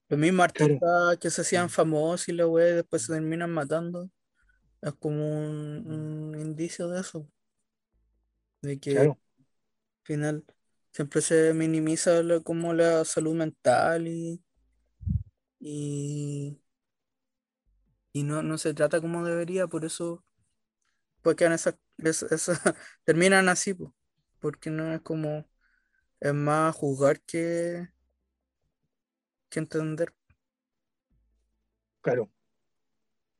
[0.09, 0.83] los mismos Claro.
[0.83, 4.09] artistas que se hacían famosos y la wea y después se terminan matando,
[4.81, 5.87] es como un,
[6.33, 7.27] un indicio de eso.
[8.61, 9.17] De que Claro.
[10.01, 10.45] al final
[10.93, 14.43] siempre se minimiza lo- como la salud mental y,
[15.59, 16.57] y,
[18.13, 20.23] y no, no se trata como debería, por eso
[21.21, 22.61] pues quedan esas, es- esas-
[23.05, 23.91] terminan así, pues,
[24.39, 25.45] porque no es como,
[26.19, 27.87] es más juzgar que,
[29.49, 30.13] que entender.
[32.01, 32.29] Claro.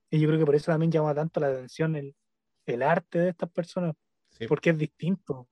[0.10, 2.16] Y yo creo que por eso también llama tanto la atención el,
[2.66, 3.96] el arte de estas personas,
[4.32, 4.48] Sí.
[4.48, 5.48] porque es distinto.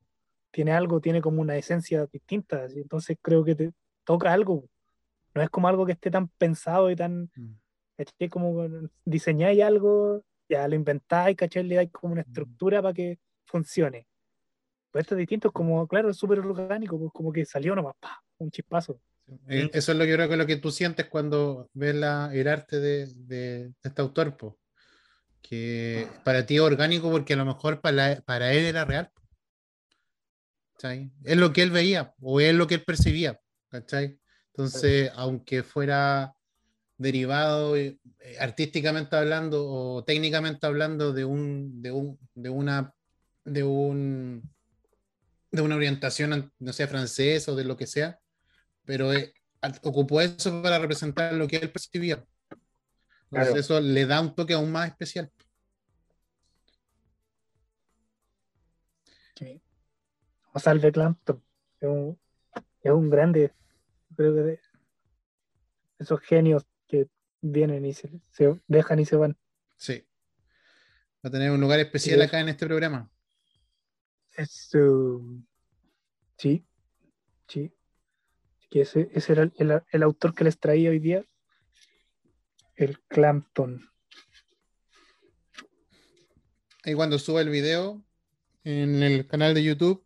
[0.51, 2.65] Tiene algo, tiene como una esencia distinta.
[2.65, 3.71] Entonces creo que te
[4.03, 4.67] toca algo.
[5.33, 7.53] No es como algo que esté tan pensado y tan, Mm.
[7.97, 8.29] ¿cachai?
[8.29, 8.67] Como
[9.05, 11.63] diseñáis algo, ya lo inventáis, ¿cachai?
[11.63, 14.05] Le dais como una estructura para que funcione.
[14.93, 17.95] Pues esto es distinto, es como, claro, es súper orgánico, pues como que salió nomás,
[17.99, 18.23] ¡pa!
[18.37, 19.01] un chispazo.
[19.47, 21.95] Eh, Eso es lo que yo creo que es lo que tú sientes cuando ves
[21.95, 24.59] la, el arte de, de- de este autor, po.
[25.41, 29.09] que para ti es orgánico porque a lo mejor para, para él era real.
[31.23, 33.39] Es lo que él veía o es lo que él percibía.
[33.69, 34.19] ¿cachai?
[34.47, 36.35] Entonces, aunque fuera
[36.97, 42.93] derivado eh, eh, artísticamente hablando o técnicamente hablando de un, de un, de una,
[43.45, 44.43] de un,
[45.53, 48.19] de una orientación, no sé, francesa o de lo que sea,
[48.85, 49.34] pero eh,
[49.84, 52.15] ocupó eso para representar lo que él percibía.
[52.15, 53.55] Entonces, Claro.
[53.55, 55.31] eso le da un toque aún más especial.
[60.55, 61.43] O Salve Clampton,
[61.80, 62.19] es un,
[62.84, 63.51] es un grande,
[64.15, 64.59] creo que de
[65.97, 67.07] esos genios que
[67.41, 69.35] vienen y se, se dejan y se van.
[69.77, 70.05] Sí.
[71.25, 72.25] Va a tener un lugar especial Sí.
[72.25, 73.09] acá en este programa.
[74.35, 75.45] Es, um,
[76.38, 76.65] sí,
[77.47, 77.72] sí.
[78.69, 81.23] Que ese, ese era el, el- el autor que les traía hoy día,
[82.76, 83.88] el Clampton.
[86.85, 88.03] Y cuando suba el video
[88.64, 90.03] en el canal de YouTube,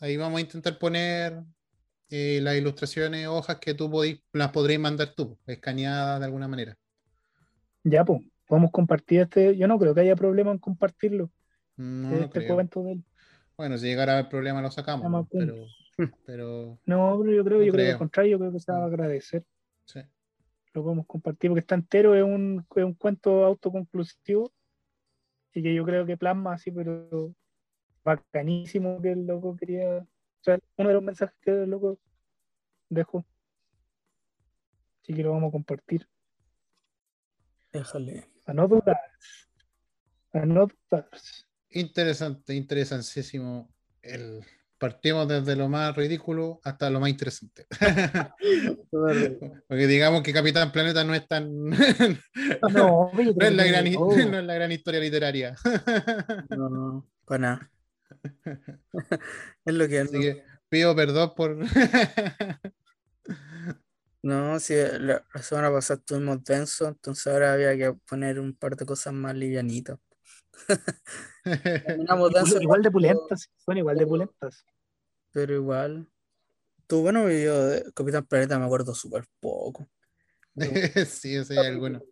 [0.00, 1.42] ahí vamos a intentar poner
[2.10, 6.76] eh, las ilustraciones, hojas que tú podís, las podréis mandar tú, escaneadas de alguna manera.
[7.84, 9.56] Ya, pues, podemos compartir este.
[9.56, 11.30] Yo no creo que haya problema en compartirlo,
[11.76, 13.04] No, no este cuento de él.
[13.58, 15.26] Bueno, si llegara a haber problema lo sacamos, ¿no?
[15.30, 15.66] pero,
[16.24, 17.92] pero No, pero yo creo, No yo creo que creo.
[17.92, 18.84] al contrario, yo creo que se va a Mm.
[18.84, 19.44] agradecer.
[19.84, 20.00] sí.
[20.74, 24.52] Lo podemos compartir porque está entero, es un, es un cuento autoconclusivo
[25.52, 27.34] y que yo creo que plasma así, pero
[28.04, 29.98] bacanísimo que el loco quería.
[29.98, 30.06] O
[30.42, 31.98] sea, uno de los mensajes que el loco
[32.90, 33.24] dejó.
[35.02, 36.06] Así que lo vamos a compartir.
[37.72, 38.30] Déjale.
[38.46, 39.00] A no dudar.
[40.32, 41.08] A no dudar.
[41.70, 43.72] Interesante, interesantísimo.
[44.02, 44.44] El,
[44.78, 47.66] partimos desde lo más ridículo hasta lo más interesante.
[49.68, 51.50] Porque digamos que Capitán Planeta no es tan.
[51.70, 54.16] no No, es la gran, de hi- todo.
[54.16, 55.54] no es la gran historia literaria.
[56.50, 57.70] No, no, para nada.
[59.64, 61.58] Es lo que Así que pido perdón por.
[64.22, 68.76] No, si la, la semana pasada estuvimos densos, entonces ahora había que poner un par
[68.76, 69.98] de cosas más livianitas.
[71.44, 74.64] Terminamos Igual, igual de pulentas, son igual de pulentas.
[75.32, 76.06] Pero igual.
[76.86, 79.88] Tu bueno video de Capitán Planeta me acuerdo súper poco.
[81.06, 82.02] sí, ese hay alguno.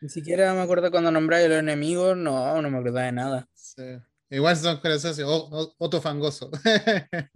[0.00, 3.48] Ni siquiera me acuerdo cuando nombraba a los enemigos, no, no me acordaba de nada.
[3.54, 3.82] Sí.
[4.28, 4.80] Igual son
[5.24, 6.50] o- Otto Fangoso.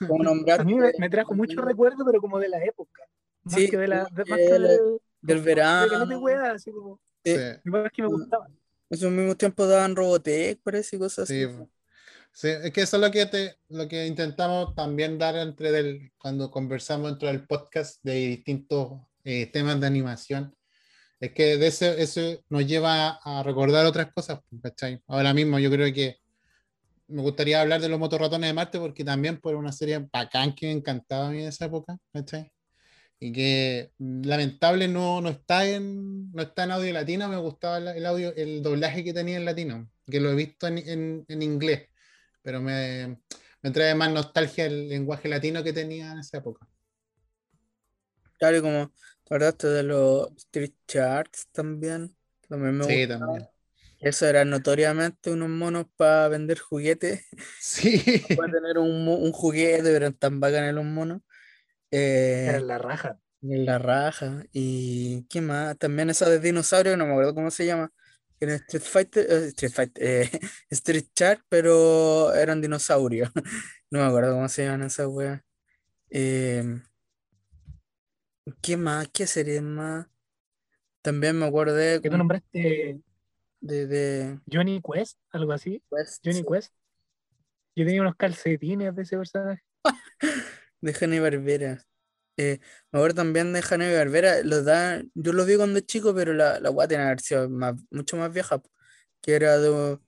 [0.00, 3.02] Nombraste A mí me, me trajo mucho recuerdo, pero como de la época.
[3.44, 4.04] Más Sí, que de la.
[4.10, 4.78] de- más el- que de,
[5.20, 5.88] del de verano.
[5.88, 7.00] caleta de weá, así como.
[7.24, 7.36] Sí.
[7.64, 8.48] Igual es que me gustaba.
[8.92, 11.56] Esos mismos tiempos daban Robotech, parece, y cosas Sí, así.
[12.30, 16.12] Sí, es que eso es lo que, te, lo que intentamos también dar entre del,
[16.18, 20.54] cuando conversamos dentro del podcast de distintos eh, temas de animación.
[21.20, 22.20] Es que de eso, eso
[22.50, 25.00] nos lleva a recordar otras cosas, ¿cachai?
[25.06, 26.18] Ahora mismo yo creo que
[27.06, 30.66] me gustaría hablar de los motorratones de Marte porque también fue una serie bacán que
[30.66, 32.52] me encantaba a mí en esa época, ¿cachai?
[33.22, 37.78] Y que mm, lamentable no, no está en no está en audio latino, me gustaba
[37.78, 41.42] el, audio, el doblaje que tenía en latino, que lo he visto en, en- en
[41.42, 41.88] inglés,
[42.42, 43.18] pero me,
[43.62, 46.66] me trae más nostalgia el lenguaje latino que tenía en esa época.
[48.38, 48.94] Claro, y como te
[49.34, 52.16] acordaste de los Street Charts también.
[52.48, 53.48] También me Sí, también.
[54.00, 57.24] Eso eran notoriamente unos monos para vender juguetes.
[57.56, 58.02] Sí,
[58.34, 61.22] Para tener un, un juguete, pero eran tan bacanes los monos.
[61.92, 63.18] Eh, Era la raja.
[63.42, 64.44] en la raja.
[64.52, 67.92] Y qué más, también esa de dinosaurio, no me acuerdo cómo se llama.
[68.40, 70.30] Era Street Fighter, eh, Street Fighter, eh,
[70.70, 73.30] Street Chart, pero eran dinosaurios.
[73.90, 75.42] No me acuerdo cómo se llaman esas weas.
[76.10, 76.64] Eh,
[78.60, 79.08] ¿qué más?
[79.08, 80.06] ¿Qué serie más?
[81.02, 83.00] También me acordé Que tú nombraste
[83.60, 85.82] de, de Johnny Quest, algo así.
[85.90, 86.44] Quest, Johnny sí.
[86.48, 86.72] Quest.
[87.76, 89.62] Yo tenía unos calcetines de ese personaje.
[90.82, 91.84] de Hanna Barbera.
[92.38, 92.60] Eh,
[92.92, 96.70] me también de Hanna Barbera, lo da, yo lo vi cuando chico, pero la, la
[96.70, 98.62] weá tiene haber sido más, mucho más vieja,
[99.22, 99.98] que era de,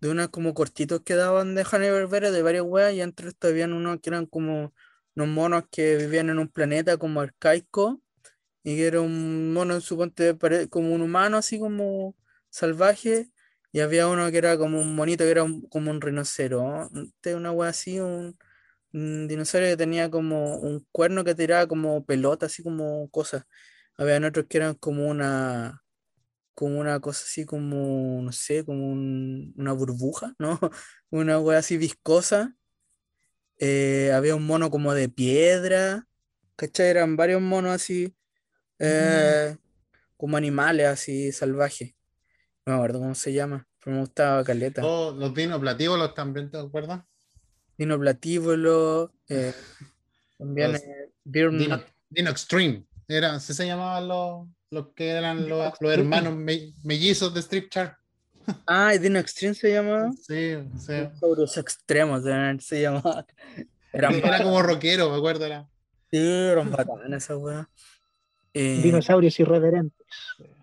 [0.00, 3.50] de unos como cortitos que daban de Hanna Barbera, de varias weas, y entre estos
[3.50, 4.74] habían unos que eran como
[5.16, 8.02] unos monos que vivían en un planeta como arcaico,
[8.64, 10.36] y que era un mono, suponte,
[10.70, 12.16] como un humano, así como
[12.50, 13.30] salvaje,
[13.72, 17.52] y había uno que era como un monito, que era un- como un rinoceronte, una
[17.52, 18.38] wea así, un,
[18.92, 23.44] un dinosaurio que tenía como un cuerno que tiraba como pelota, así como cosas.
[23.96, 25.82] Habían otros que eran como una,
[26.54, 30.58] como una cosa así como, no sé, como un- una burbuja, ¿no?
[31.10, 32.54] Una wea así viscosa.
[33.58, 36.06] Eh, había un mono como de piedra,
[36.56, 36.88] ¿cachai?
[36.88, 38.14] Eran varios monos así,
[38.78, 39.56] eh,
[40.16, 41.94] como animales así salvajes.
[42.66, 44.82] No me acuerdo cómo se llama, pero me gustaba caleta.
[44.84, 47.02] Oh, los dinos platívolos también, ¿te acuerdas?
[47.78, 49.54] Dino Platíbulo, eh,
[50.38, 52.84] también Los eh, Dino, Dino Extreme.
[53.06, 57.96] Era, se llamaban los, los que eran los, los hermanos me- mellizos de Strip Chart.
[58.66, 60.10] Ah, y Dino Extreme se llamaba.
[60.12, 60.92] Sí, sí.
[60.94, 62.22] Dinosaurios extremos
[62.60, 63.26] se llamaba.
[63.92, 65.44] Eran, Era como rockero, me acuerdo.
[65.46, 65.66] Era.
[66.10, 67.66] sí, eran bacanes esas weas.
[68.54, 70.06] Eh, Dinosaurios irreverentes.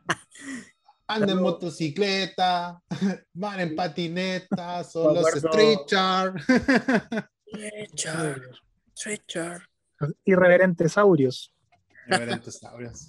[1.07, 2.81] Anda en motocicleta,
[3.33, 6.35] van en patineta, son los Street Chart.
[7.47, 8.41] Stretcher,
[8.97, 9.61] Stretcher.
[9.99, 11.53] Los irreverentes saurios.
[12.07, 13.07] Reverentosaurios.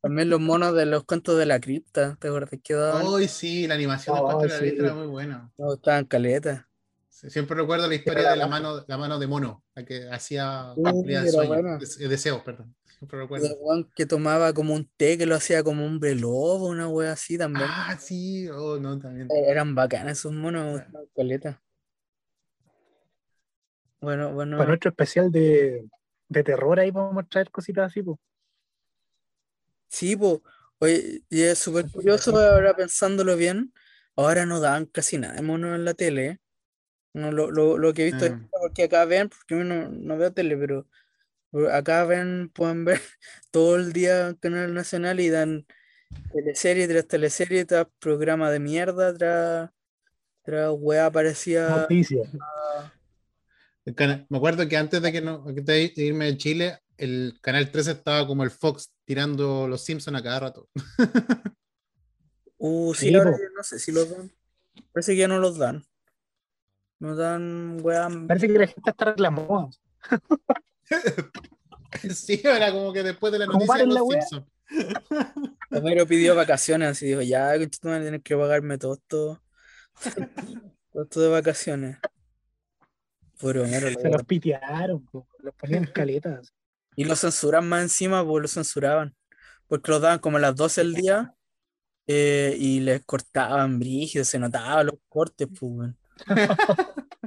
[0.00, 3.06] También los monos de los cuentos de la cripta, ¿te acuerdas que daban?
[3.06, 4.64] Hoy sí, la animación del Oh, cuento de la sí.
[4.64, 5.50] Vista era muy buena.
[5.56, 6.68] Me gustaban caleta.
[7.08, 10.72] Sí, Siempre recuerdo la historia de la mano, la mano de mono, la que hacía
[10.74, 11.78] sueños, buena.
[11.78, 12.74] des- deseos, perdón.
[12.98, 13.86] Siempre recuerdo.
[13.94, 17.68] que tomaba como un té que lo hacía como un lobo, una wea así también.
[17.72, 19.28] Ah, sí, oh, no, también.
[19.30, 20.82] Eh, Eran bacanas esos monos,
[21.14, 21.62] caleta.
[24.00, 24.56] Bueno, bueno.
[24.58, 25.88] Para nuestro especial de,
[26.28, 28.18] de terror ahí vamos a traer cositas así, pues.
[29.88, 30.40] Sí, pues,
[30.80, 33.72] oye, y es súper curioso ahora pensándolo bien,
[34.16, 36.38] ahora no dan casi nada de monos en la tele, ¿eh?
[37.14, 38.48] No, lo, lo, lo que he visto es Mm.
[38.60, 40.86] porque acá ven, porque yo no, no veo tele, pero
[41.72, 43.00] acá ven, pueden ver
[43.50, 45.66] todo el día Canal Nacional y dan
[46.32, 49.70] teleserie tras teleserie, tras programa de mierda, tras,
[50.42, 52.28] tras weá parecía Noticias.
[53.84, 58.26] Me acuerdo que antes de que no de irme de Chile, el canal 13 estaba
[58.26, 60.68] como el Fox tirando los Simpsons a cada rato.
[62.60, 64.32] Uh, sí, ahora yo no sé si los dan.
[64.92, 65.84] Parece que ya no los dan.
[66.98, 68.08] No dan weá.
[68.26, 69.70] Parece que la gente está reclamando.
[72.14, 74.08] Sí, era como que después de la noticia de paren la los.
[74.10, 74.46] Simpsons.
[75.70, 79.42] Homero pidió vacaciones, así dijo, ya, tú a tener que pagarme todo esto,
[80.92, 81.98] todo esto de vacaciones.
[83.40, 85.26] Puro Homero, Se los pitearon, po.
[85.38, 86.52] los ponían caletas.
[86.96, 89.14] Y lo censuran más encima, pues lo censuraban.
[89.66, 91.34] Porque los daban como a las 12 del día
[92.06, 95.90] eh, y les cortaban brígido, se notaban los cortes, pues.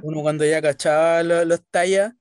[0.02, 2.12] Uno cuando ya cachaba lo- los tallas,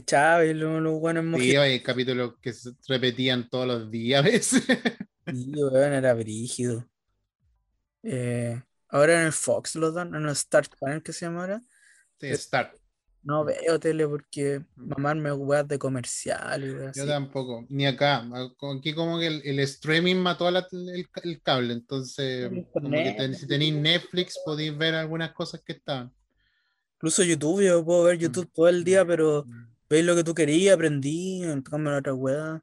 [0.00, 4.28] cachaba y los, los buenos Sí, hay capítulos que se repetían todos los días a
[4.28, 4.62] veces.
[5.28, 6.88] Sí, weón, era brígido.
[8.04, 11.62] Eh, ahora en el Fox los dan, en el Star Channel que se llama ahora.
[12.20, 12.72] Sí, Star.
[13.24, 18.24] No veo tele porque mamarme weas de comercial Yo tampoco, ni acá.
[18.78, 23.34] Aquí como que el, el streaming mató la- el, el cable, entonces como que ten-
[23.34, 26.14] si tenéis Netflix podéis ver algunas cosas que estaban.
[26.98, 29.44] Incluso YouTube, yo puedo ver YouTube todo el día, pero
[29.88, 32.62] veis lo que tú querías, aprendí, en cambio la otra wea.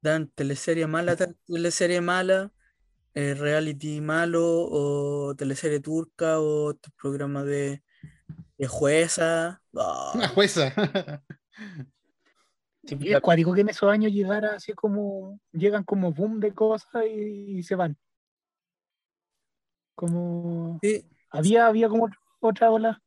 [0.00, 1.16] Dan teleserie mala,
[1.46, 2.52] teleserie mala,
[3.14, 7.82] eh, reality malo, o teleserie turca, o este programa de,
[8.58, 9.62] de jueza.
[9.76, 10.72] Ah, Una jueza.
[12.82, 17.04] Y es cuático que en esos años llegara así como, llegan como boom de cosas
[17.06, 17.98] y, y se van.
[19.94, 22.08] Como, sí, había, había como
[22.40, 23.02] otra ola.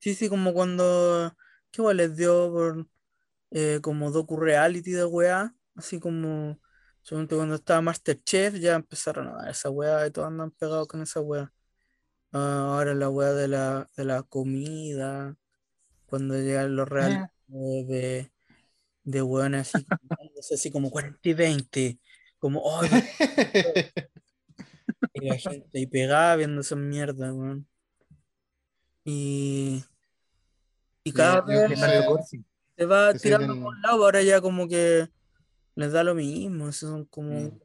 [0.00, 1.34] Sí, sí, como cuando,
[1.70, 2.86] ¿qué igual les dio por
[3.50, 5.54] eh, como docu reality de weá?
[5.74, 6.60] Así como,
[7.02, 11.02] según cuando estaba Masterchef ya empezaron a dar esa weá y todos andan pegados con
[11.02, 11.52] esa weá.
[12.32, 15.36] Ah, ahora la weá de la, de la comida,
[16.06, 17.84] cuando llegan los reality Ah.
[17.86, 18.30] de,
[19.04, 19.86] de, weones así,
[20.54, 21.98] así como 40 y 20,
[22.38, 22.82] como, oh,
[25.14, 27.66] y la gente ahí pegada viendo esa mierda, weón.
[29.04, 29.82] Y,
[31.04, 31.80] y cada vez.
[32.78, 35.08] Se va que tirando por un lado, ahora ya como que
[35.74, 37.40] les da lo mismo, eso son como...
[37.40, 37.60] Mm.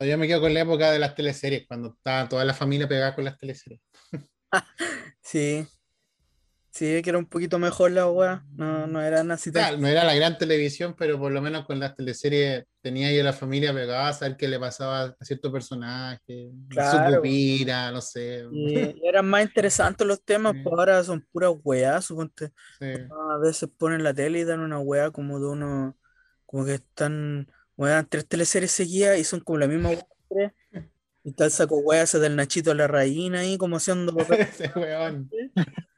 [0.00, 3.14] Yo me quedo con la época de las teleseries, cuando estaba toda la familia pegada
[3.14, 3.80] con las teleseries.
[5.20, 5.66] Sí,
[6.78, 8.44] Sí, que era un poquito mejor la weá.
[8.52, 11.80] No, no eran así Claro, no era la gran televisión, pero por lo menos con
[11.80, 15.50] las teleseries tenía ahí a la familia pegada a saber qué le pasaba a cierto
[15.52, 17.08] personaje, Claro.
[17.08, 18.46] su pupila, no sé.
[18.52, 20.60] Y, eran más interesantes los temas, Sí.
[20.62, 22.52] pues ahora son puras weas, suponte.
[22.78, 22.86] Sí.
[23.32, 25.96] A veces ponen la tele y dan una wea como de uno,
[26.46, 29.90] como que están, wean, tres teleseries seguidas y son como la misma
[30.30, 30.54] wea.
[31.24, 34.16] Y el saco ese del Nachito la Reina ahí como haciendo.
[34.30, 35.30] Ese weón.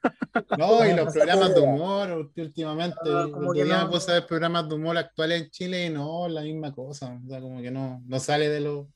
[0.56, 2.96] No, y los programas de humor últimamente.
[3.06, 3.74] Ah, como que no.
[4.08, 7.18] a ver programas de humor actuales en Chile y no, la misma cosa.
[7.22, 8.88] O sea, como que no, no sale de lo.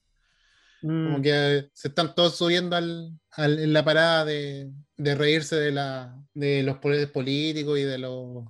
[0.81, 5.57] Como Mm, que se están todos subiendo al, al- en la parada de, de reírse
[5.57, 8.45] de, la, de los poderes políticos y de los.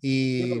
[0.00, 0.60] Y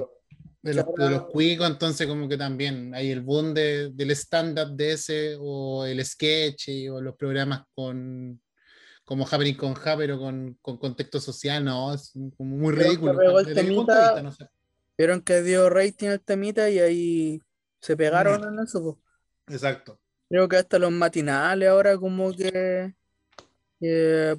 [0.64, 4.74] de los, de los cuicos, entonces como que también hay el boom de- del stand-up
[4.74, 8.40] de ese o el sketch y- o los programas con
[9.04, 13.14] como Happening con Ja, pero con, con contexto social, no, es como muy ridículo.
[13.18, 14.48] pegó el temita- vista, no sé.
[14.96, 17.42] Vieron que dio rating al temita y ahí
[17.82, 18.44] se pegaron Mm.
[18.58, 19.54] en eso, pues.
[19.54, 20.00] Exacto.
[20.30, 22.94] Creo que hasta los matinales ahora como que,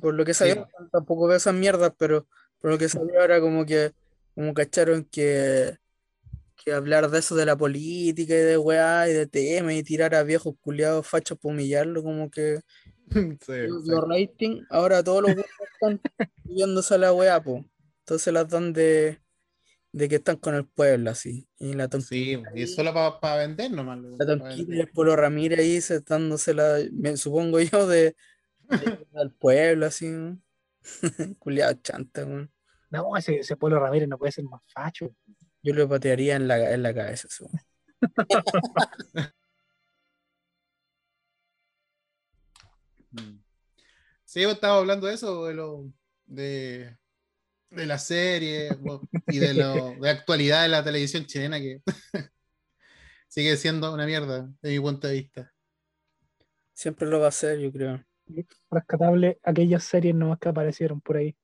[0.01, 2.27] por lo que salió, tampoco veo esas mierdas, pero
[2.59, 3.91] por lo que salió ahora como que
[4.33, 5.77] como cacharon que,
[6.65, 10.15] que hablar de eso de la política y de weá y de temas y tirar
[10.15, 12.59] a viejos culiados fachos para humillarlo, como que
[13.41, 14.07] Sí, los exacto.
[14.07, 16.01] rating, ahora todos los weones están
[16.43, 17.63] subiéndose a la weá, pues.
[17.99, 19.19] Entonces las dan de,
[19.91, 21.47] de que están con el pueblo así.
[21.57, 23.99] Y la Sí, y es solo para vender nomás.
[23.99, 28.15] la pa' tonquita y el Polo Ramírez ahí se dándosela, me supongo yo, de,
[28.69, 30.07] de- al pueblo así.
[30.09, 30.39] ¿no?
[31.39, 32.51] Culiado chanta, weón.
[32.91, 35.15] No, ese, ese Polo Ramírez no puede ser más facho.
[35.65, 37.27] Yo le patearía en la, en la cabeza.
[43.11, 43.39] Mm.
[44.25, 45.85] Sí, yo estaba hablando de eso, de lo
[46.25, 46.97] de,
[47.69, 48.71] de la serie
[49.29, 51.81] y de lo de actualidad de la televisión chilena que
[53.29, 55.53] sigue siendo una mierda de mi punto de vista.
[56.73, 58.03] Siempre lo va a hacer, yo creo.
[58.69, 61.37] Rescatable aquellas series nomás que aparecieron por ahí.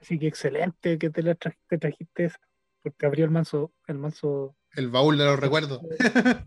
[0.00, 2.38] Así que excelente que te, la tra- te trajiste esa,
[2.82, 5.80] porque abrió el manso, el manso El baúl de los recuerdos.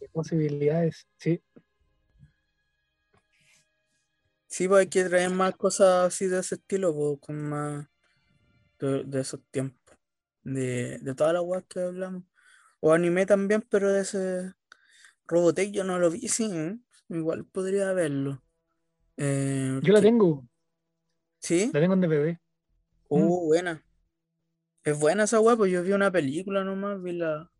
[0.00, 1.06] de posibilidades.
[1.18, 1.42] Sí,
[4.46, 7.86] Sí, pues hay que traer más cosas así de ese estilo, pues, con más
[8.78, 9.96] de, de esos tiempos.
[10.42, 12.24] De, de todas las weas que hablamos.
[12.80, 14.52] O anime también, pero de ese
[15.26, 16.78] Robotech yo no lo vi, sí, ¿eh?
[17.08, 18.42] Igual podría verlo.
[19.16, 20.46] Eh, yo la que- tengo,
[21.38, 21.70] ¿Sí?
[21.72, 22.38] la tengo en DVD.
[23.08, 23.82] Uh, buena.
[24.84, 27.50] Es buena esa wea, pues yo vi una película nomás, vi la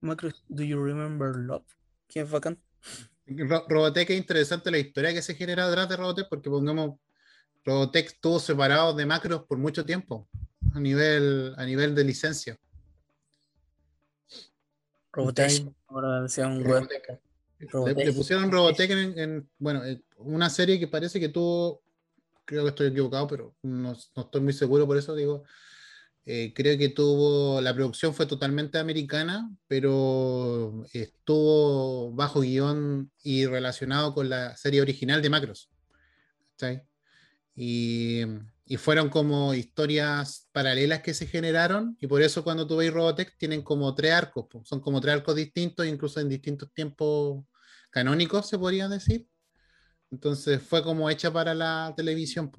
[0.00, 1.64] Macro Do You Remember Love?
[2.08, 2.60] Que es bacán.
[3.26, 6.98] Ro- Robotech es interesante la historia que se genera detrás de Robotech porque pongamos
[7.64, 10.28] Robotech estuvo separado de Macros por mucho tiempo
[10.74, 12.58] a nivel, a nivel de licencia.
[15.12, 15.66] Robotech.
[15.88, 16.64] Ahora un.
[16.64, 17.20] Robotech.
[17.58, 21.82] Le, pusieron Robotech en, en- bueno, en una serie que parece que tuvo,
[22.46, 25.44] creo que estoy equivocado, pero no, no estoy muy seguro, por eso digo,
[26.26, 34.14] eh, creo que tuvo, la producción fue totalmente americana, pero estuvo bajo guion y relacionado
[34.14, 35.70] con la serie original de Macros.
[36.56, 36.82] ¿cachai?
[37.54, 38.22] Y,
[38.64, 43.36] y fueron como historias paralelas que se generaron, y por eso cuando tú veis Robotech
[43.36, 47.44] tienen como tres arcos, son como tres arcos distintos, incluso en distintos tiempos
[47.90, 49.26] canónicos, se podría decir.
[50.10, 52.50] Entonces fue como hecha para la televisión.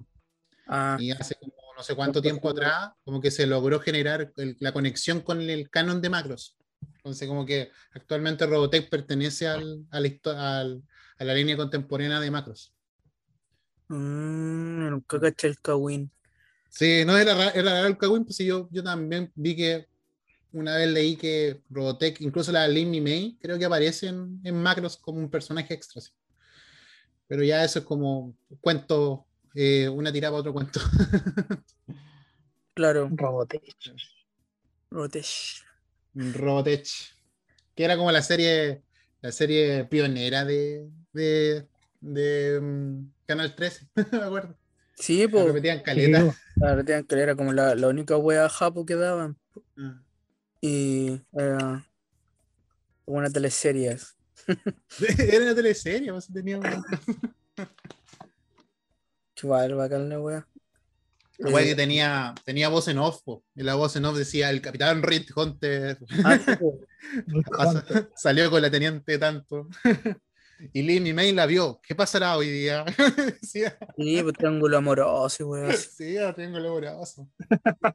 [0.68, 1.51] Ah, Y hace como
[1.82, 5.70] no sé cuánto tiempo atrás, como que se logró generar el- la conexión con el
[5.70, 6.56] canon de Macros.
[6.98, 10.84] Entonces, como que actualmente Robotech pertenece al- a, la, histo- al-
[11.18, 12.74] a la línea contemporánea de Macros.
[13.90, 16.12] mm, nunca caché el Kawin.
[16.70, 19.88] Sí, no era, ra- era el Kawin, pues sí, yo, yo también vi que
[20.54, 24.98] una vez leí que Robotech, incluso la Lin May, creo que aparece en, en Macros
[24.98, 26.02] como un personaje extra.
[26.02, 26.12] sí.
[27.28, 29.26] Pero ya eso es como cuento,
[29.56, 30.80] eh, una tirada para otro cuento.
[32.74, 33.64] Claro, Robotech.
[34.90, 35.28] Robotech.
[36.14, 36.88] Robotech.
[37.76, 38.82] Que era como la serie,
[39.22, 41.68] la serie pionera de, de,
[42.00, 44.58] de, mm, Canal 13, me acuerdo.
[44.96, 46.36] Sí, La pues, repetían Sí, caleta.
[46.56, 49.38] claro, tenían que era como la, la única wea japo que daban.
[49.78, 50.02] Ah.
[50.62, 51.86] Y era
[53.06, 53.98] como una teleserie.
[55.20, 56.60] Era una teleserie, pues tenía
[59.44, 60.48] Igual, bacán la wea.
[61.38, 64.18] La wea Eh, que tenía, tenía voz en off, po, y la voz en off
[64.18, 66.40] decía el capitán Reed Hunter ah,
[68.16, 69.68] salió con la teniente tanto.
[70.74, 71.80] Y Lin May la vio.
[71.82, 72.86] ¿Qué pasará hoy día?
[73.42, 73.64] sí,
[73.98, 75.74] pues triángulo amoroso, weón.
[75.74, 77.28] sí, tengo el amoroso.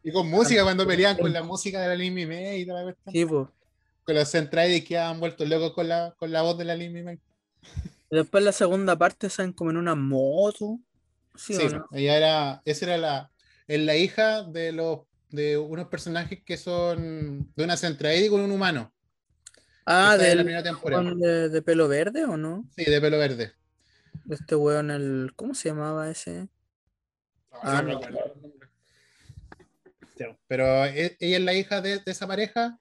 [0.03, 2.85] Y con música, cuando peleaban con la música de la Lin May y toda la
[2.85, 3.13] cuestión.
[3.13, 3.49] Sí, pues.
[4.03, 7.05] Con los centrales que han vuelto locos con la, con la voz de la Lin
[7.05, 7.21] May.
[8.11, 10.79] Después la segunda parte salen como en una moto.
[11.39, 11.87] Sí, no?
[11.93, 13.31] ella era, esa era la,
[13.67, 15.01] es la hija de los
[15.31, 18.93] de unos personajes que son de una Centraedi con un humano.
[19.85, 22.65] Ah, del de, de pelo verde o no?
[22.77, 23.53] Sí, de pelo verde.
[24.25, 25.33] De Este weón, el.
[25.37, 26.49] ¿Cómo se llamaba ese?
[27.63, 28.01] Ah, no no.
[28.07, 28.69] el nombre.
[30.49, 32.79] Pero e- ella es la hija de, de esa pareja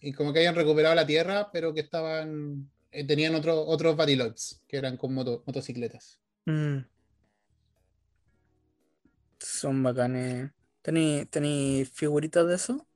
[0.00, 4.62] y como que hayan recuperado la tierra, pero que estaban eh, tenían otro, otros Batiloids
[4.66, 6.20] que eran con moto- motocicletas.
[6.46, 6.78] Mm.
[9.40, 10.52] Son bacanes.
[10.82, 12.86] ¿Tení, tení figuritas de eso?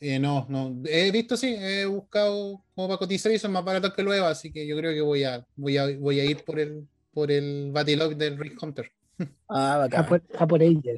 [0.00, 3.94] Eh, no, no, he visto, sí, he buscado como para cotizar y son más baratos
[3.94, 6.60] que luego, así que yo creo que voy a, voy a, voy a ir por
[6.60, 8.92] el, por el Batiloid del Rick Hunter.
[9.48, 10.06] Ah, A bacán.
[10.06, 10.94] por, a por ella.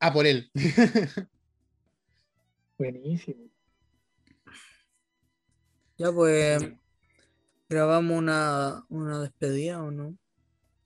[0.00, 0.50] Ah, por él.
[2.76, 3.50] Buenísimo.
[5.96, 6.60] Ya pues.
[7.70, 10.16] ¿Grabamos una, una despedida o no?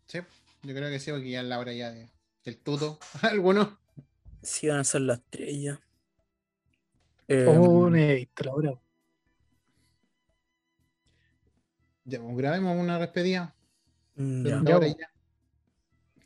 [0.06, 0.18] sí,
[0.62, 2.11] yo creo que sí, porque ya es la hora ya de,
[2.44, 2.98] del tuto.
[3.22, 3.68] Algunos.
[4.42, 5.80] Sí, van a ser las tres ya.
[7.28, 8.72] Eh, Oh, no he visto la hora.
[12.04, 13.54] Ya, pues, grabemos una despedida.
[14.16, 14.58] mm, ya.
[14.58, 15.08] esta Ya.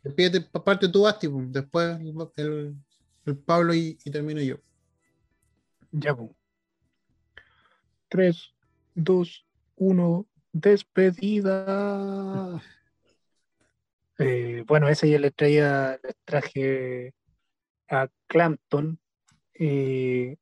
[0.03, 2.75] Despídete, pa- parte tú, Basti, pues, después el, el-
[3.27, 4.57] el Pablo y, y termino yo.
[5.93, 6.31] Ya, pues.
[8.09, 8.55] 3,
[8.95, 9.45] 2,
[9.77, 11.65] 1, despedida.
[14.19, 17.15] Eh, bueno, ese ya le traía, les traje
[17.89, 18.99] a Clampton.
[19.59, 20.39] y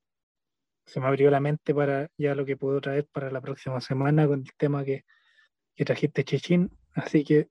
[0.86, 4.26] se me abrió la mente para ya lo que puedo traer para la próxima semana
[4.26, 5.04] con el tema que,
[5.74, 6.70] que trajiste, Chechín.
[6.94, 7.48] Así que.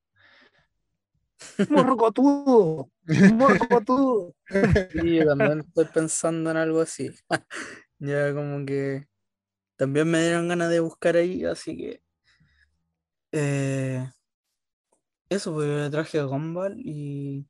[1.70, 2.90] ¡Morrocotudo!
[3.34, 4.36] ¡Morrocotudo!
[4.92, 7.10] Sí, yo también estoy pensando en algo así.
[8.00, 9.08] Ya como que
[9.78, 12.04] también me dieron ganas de buscar ahí, así que
[13.32, 14.06] eh,
[15.34, 17.46] eso, pues le traje a Gumball y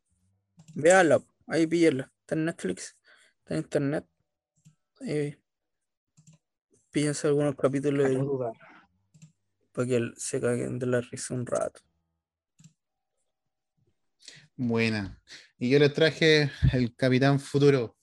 [0.75, 2.97] véala, ahí píllala, está en Netflix,
[3.39, 4.05] está en internet.
[5.01, 5.37] Ahí
[6.91, 8.53] píllense algunos capítulos No dudar.
[9.71, 11.81] para que se caguen de la risa un rato.
[14.55, 15.19] Buena.
[15.57, 17.97] Y yo les traje el Capitán Futuro.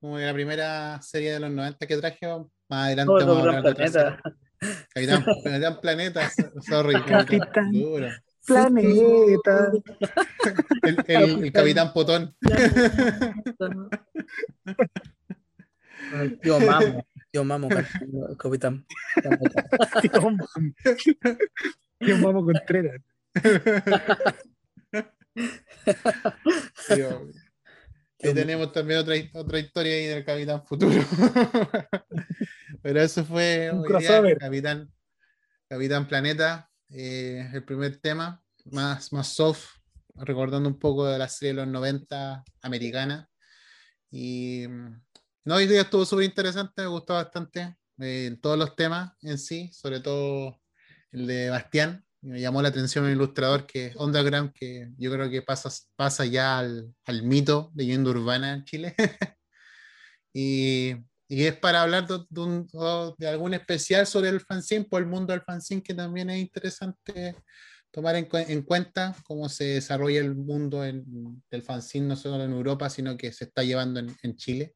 [0.00, 2.26] Como que la primera serie de los 90 que traje.
[2.68, 4.20] Más adelante vamos a hablar de otra Planeta.
[4.22, 4.78] serie.
[4.94, 6.30] Capitán, Capitán Planeta.
[6.68, 7.02] Sorry.
[7.04, 7.72] Capitán.
[7.72, 8.08] Futuro.
[8.46, 9.72] Planeta.
[10.82, 12.34] El, el- el Capitán Potón.
[16.42, 17.68] Tío Mamo, tío Mamo,
[18.38, 18.84] capitán.
[20.02, 20.46] Tío Mamo.
[21.98, 23.00] Tío Mamo Contreras.
[28.22, 31.02] Ahí tenemos también otra, otra historia ahí del Capitán Futuro.
[32.82, 34.38] Pero eso fue Un hoy día, crossover.
[34.38, 34.90] Capitán,
[35.68, 39.66] Capitán Planeta, eh, el primer tema, más, más soft,
[40.16, 43.28] recordando un poco de la serie de los 90 americana.
[44.10, 45.02] Y mm,
[45.44, 49.70] no, hoy día estuvo súper interesante, me gustó bastante eh, todos los temas en sí,
[49.72, 50.60] sobre todo
[51.12, 52.04] el de Bastián.
[52.22, 56.24] Me llamó la atención el ilustrador que es Underground, que yo creo que pasa, pasa
[56.24, 58.94] ya al, al mito de leyenda urbana en Chile.
[60.32, 60.94] y,
[61.34, 62.68] y es para hablar de, de un-
[63.18, 67.34] de algún especial sobre el fanzine, por el mundo del fanzine, que también es interesante
[67.90, 72.52] tomar en, en cuenta cómo se desarrolla el mundo en- del fanzine, no solo en
[72.52, 74.74] Europa, sino que se está llevando en, en Chile.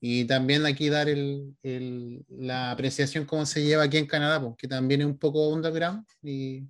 [0.00, 4.68] Y también aquí dar el- el- la apreciación cómo se lleva aquí en Canadá, porque
[4.68, 6.64] también es un poco underground y,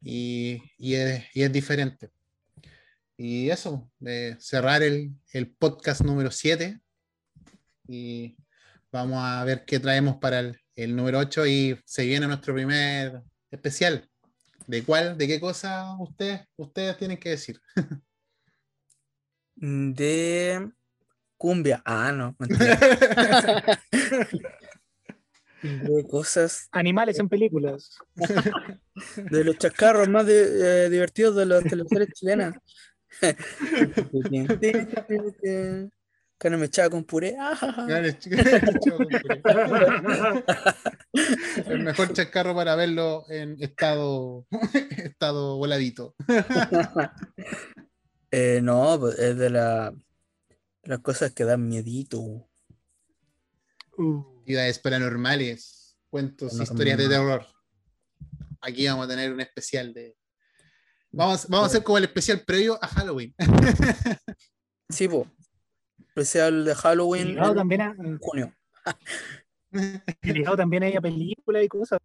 [0.00, 2.10] y, y es, y es diferente.
[3.16, 6.80] Y eso, eh, cerrar el, el podcast número 7
[7.92, 8.36] y
[8.90, 13.20] vamos a ver qué traemos para el, el número 8 y se viene nuestro primer
[13.50, 14.08] especial.
[14.66, 17.60] ¿De cuál, de qué cosa ustedes, ustedes tienen que decir?
[19.54, 20.70] De
[21.36, 21.82] cumbia.
[21.84, 22.34] Ah, no.
[25.62, 27.96] De cosas, Animales en películas.
[29.16, 32.54] de los chascarros más de- eh, divertidos de las televisiones chilenas.
[36.42, 37.36] Carne mechada con puré.
[37.38, 37.86] ah, ja, ja.
[41.66, 44.44] El mejor chascarro para verlo en estado,
[44.96, 46.16] estado voladito.
[48.32, 49.94] Eh, no, pues, es de la,
[50.82, 52.18] las cosas que dan miedito.
[53.96, 57.46] Uh, Actividades paranormales, cuentos, historias de terror.
[58.60, 60.16] aquí vamos a tener un especial de.
[61.12, 63.32] Vamos, vamos a hacer como el especial previo a Halloween.
[64.88, 65.28] Sí, po.
[66.14, 68.54] Especial de Halloween Ligado en también, a, junio.
[70.22, 71.98] ligado también ahí a películas y cosas.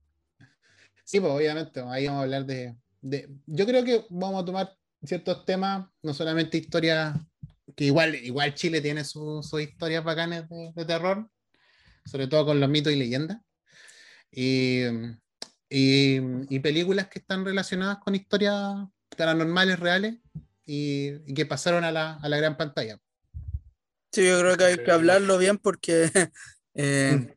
[1.03, 4.73] Sí, pues obviamente, ahí vamos a hablar de, de- Yo creo que vamos a tomar
[5.03, 7.17] ciertos temas, no solamente historias,
[7.75, 11.29] que igual, igual Chile tiene su- sus historias bacanas de, de terror,
[12.05, 13.39] sobre todo con los mitos y leyendas,
[14.31, 14.84] y,
[15.69, 18.73] y- y películas que están relacionadas con historias
[19.17, 20.15] paranormales reales
[20.65, 22.99] y, y que pasaron a la, a la gran pantalla.
[24.11, 26.09] Sí, yo creo que hay que hablarlo bien porque
[26.73, 27.35] eh,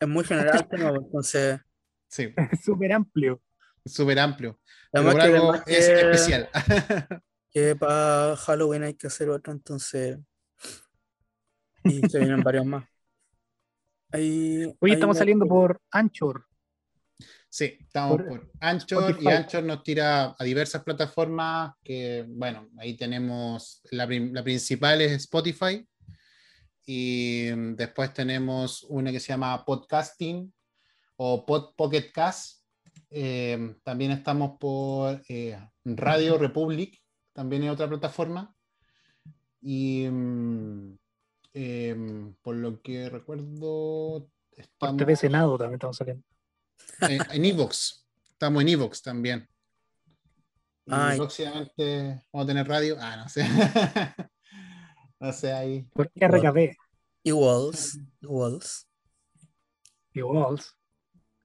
[0.00, 1.60] es muy general el tema, entonces.
[2.08, 3.40] Sí, Es súper amplio.
[3.84, 4.58] súper amplio.
[4.92, 6.48] Pero Además por que, algo además es que- especial.
[7.50, 10.18] que para Halloween hay que hacer otro, entonces.
[11.84, 12.84] Y se vienen varios más.
[14.12, 16.46] Ahí, Hoy ahí estamos me- saliendo por Anchor.
[17.54, 19.28] Sí, estamos Por por, Anchor y.
[19.28, 25.86] Anchor nos tira a diversas plataformas que, bueno, ahí tenemos la, la principal es Spotify
[26.84, 30.52] y después tenemos una que se llama Podcasting
[31.14, 32.64] o Pod, Pocket Cast.
[33.08, 37.00] Eh, también estamos por eh, Radio Republic,
[37.32, 38.52] también es otra plataforma.
[39.60, 40.98] Y mm,
[41.52, 46.33] em, por lo que recuerdo, Por estamos TV Senado también estamos saliendo.
[47.00, 48.06] En, Evox.
[48.32, 49.48] Estamos en Evox también.
[50.86, 51.16] Y Ay.
[51.16, 52.96] próximamente vamos a tener radio.
[53.00, 53.44] Ah, no sé.
[55.20, 55.82] no sé ahí.
[55.94, 56.74] Por RKB.
[57.26, 58.86] Iguals, iguals,
[60.12, 60.76] Y Walls.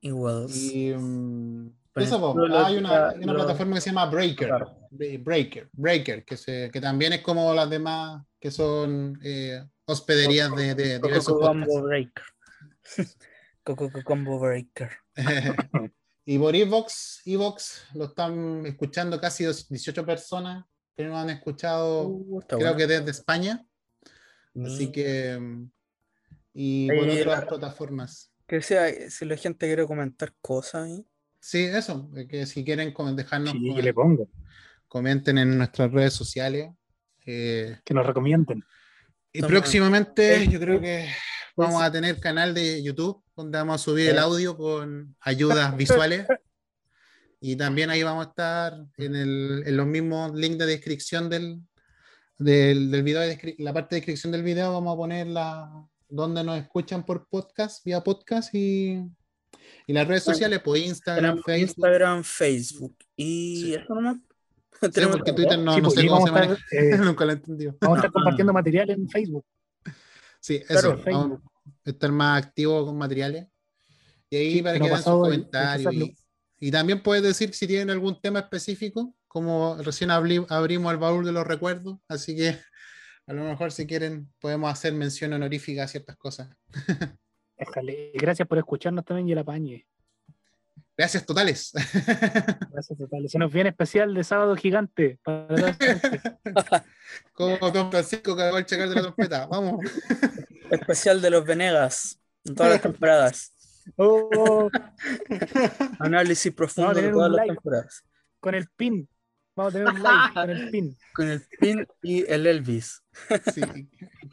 [0.02, 0.56] iguals.
[0.56, 4.06] Y Pero eso, po, lo- lo- hay una, hay una lo- plataforma que se llama
[4.08, 4.48] Breaker.
[4.50, 4.76] Claro.
[4.92, 10.76] Breaker, Breaker, que, se, que también es como las demás que son eh, hospederías de,
[10.76, 11.32] de podcasts.
[11.82, 12.24] Breaker.
[13.64, 14.90] Combo Breaker.
[16.26, 20.66] y por Evox, Evox lo están escuchando casi 18 personas
[20.96, 22.76] que nos han escuchado, Uh, creo bueno.
[22.78, 23.66] que desde España.
[24.66, 24.92] Así Mm.
[24.92, 25.40] que.
[26.54, 28.32] Y por Ahí, otras plataformas.
[28.48, 30.90] Que sea, si la gente quiere comentar cosas.
[31.40, 32.10] Sí, eso.
[32.18, 34.30] eh, Que si quieren dejarnos, Sí, com- que le pongo.
[34.88, 36.70] comenten en nuestras redes sociales.
[37.26, 38.64] eh, Que nos recomienden.
[39.32, 39.50] y Toma.
[39.52, 41.08] próximamente, Eh, yo creo que
[41.56, 46.28] vamos a tener canal de YouTube donde vamos a subir el audio con ayudas visuales.
[47.42, 51.62] Y también ahí vamos a estar en, el- en los mismos links de descripción del,
[52.38, 55.72] del, del video, de la parte de descripción del video vamos a poner la,
[56.10, 59.02] donde nos escuchan por podcast, vía podcast y,
[59.88, 61.70] y las redes sociales, por Instagram, Tenemos Facebook.
[61.86, 62.96] Instagram, Facebook.
[63.16, 63.74] Y Sí.
[63.76, 64.18] eso nomás.
[64.82, 65.32] Sí, porque.
[65.34, 66.96] Twitter no, Sí, no pues, sé cómo vamos se a estar, maneja.
[66.96, 67.78] eh, Nunca lo he entendido.
[67.80, 69.46] Vamos a estar compartiendo material en Facebook.
[70.42, 70.98] Sí, Claro, eso.
[71.04, 71.14] Facebook.
[71.30, 71.42] Vamos
[71.86, 73.48] estar más activos con materiales.
[74.30, 75.94] Y ahí Sí, para que den sus comentarios.
[75.94, 76.16] Y,
[76.60, 81.26] y también puedes decir si tienen algún tema específico, como recién abri- abrimos el baúl
[81.26, 81.98] de los recuerdos.
[82.08, 82.56] Así que
[83.28, 86.50] a lo mejor si quieren podemos hacer mención honorífica a ciertas cosas.
[88.14, 89.86] Gracias por escucharnos también y el apañe.
[91.00, 91.72] Gracias totales.
[92.74, 93.32] Gracias totales.
[93.32, 95.18] Se nos viene especial de sábado gigante.
[95.24, 95.48] Para
[97.32, 99.48] como Don Francisco cagó el checar de la trompeta.
[99.48, 99.80] Vamos.
[100.70, 102.20] Especial de los Venegas.
[102.44, 103.54] En todas las temporadas.
[103.96, 104.70] Oh,
[106.00, 108.04] Análisis profundo de todas las temporadas.
[108.42, 109.08] con el pin.
[109.56, 110.98] Vamos a tener un live con el pin.
[111.14, 113.02] Con el pin y el Elvis.
[113.54, 113.62] Sí.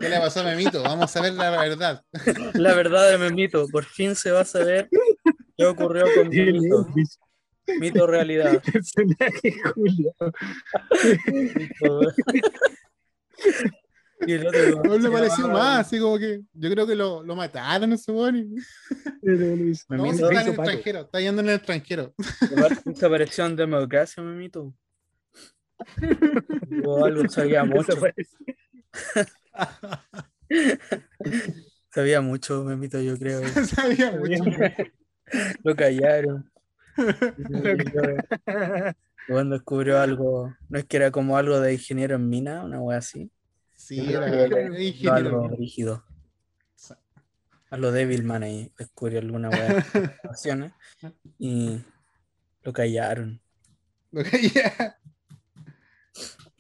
[0.01, 0.83] ¿Qué le pasó a Memito?
[0.83, 2.03] Vamos a ver la verdad.
[2.55, 3.69] La verdad de Memito.
[3.69, 4.89] Por fin se va a saber
[5.57, 6.33] qué ocurrió con.
[6.33, 7.19] Elvis,
[7.81, 8.63] Mito realidad.
[8.73, 10.15] personaje Julio.
[11.55, 12.01] Mito.
[14.27, 14.83] Y el otro.
[14.85, 18.55] No le pareció más, así como que yo creo que lo, lo mataron ese weón.
[19.23, 22.15] No, está en el extranjero, está yendo en el extranjero.
[22.85, 24.73] Desapareció en democracia, Memito.
[26.85, 27.93] O algo sabía mucho.
[31.93, 33.43] Sabía mucho, Memito, yo creo.
[33.67, 34.45] Sabía mucho.
[35.65, 36.51] Lo callaron.
[39.29, 42.99] Cuando descubrió algo, no es que era como algo de ingeniero en mina, una wea
[42.99, 43.31] así.
[43.77, 45.13] Sí, era ingeniero.
[45.13, 46.05] algo rígido.
[47.71, 49.83] A lo Devilman ahí descubrió alguna wea de
[50.23, 50.73] situaciones
[51.39, 51.81] y
[52.63, 53.41] lo callaron.
[54.13, 54.97] Lo ya-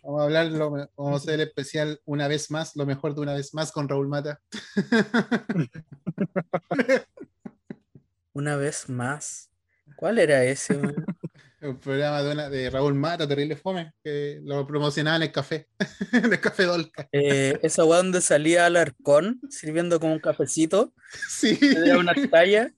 [0.02, 3.20] Vamos a hablar, lo- vamos a hacer el especial una vez más, lo mejor de
[3.22, 4.40] una vez más con Raúl Mata.
[8.37, 9.49] Una vez más.
[9.97, 10.79] ¿Cuál era ese?
[11.63, 15.69] El programa de, una- de Raúl Mata, terrible fome, que lo promocionaba en el café,
[16.13, 17.09] en el café Dolca.
[17.13, 20.93] Eh, esa wea donde salía Alarcón sirviendo como un cafecito,
[21.31, 22.71] Sí, daba una talla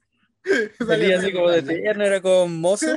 [0.87, 2.95] Salía así como de tierno, era como un mozo.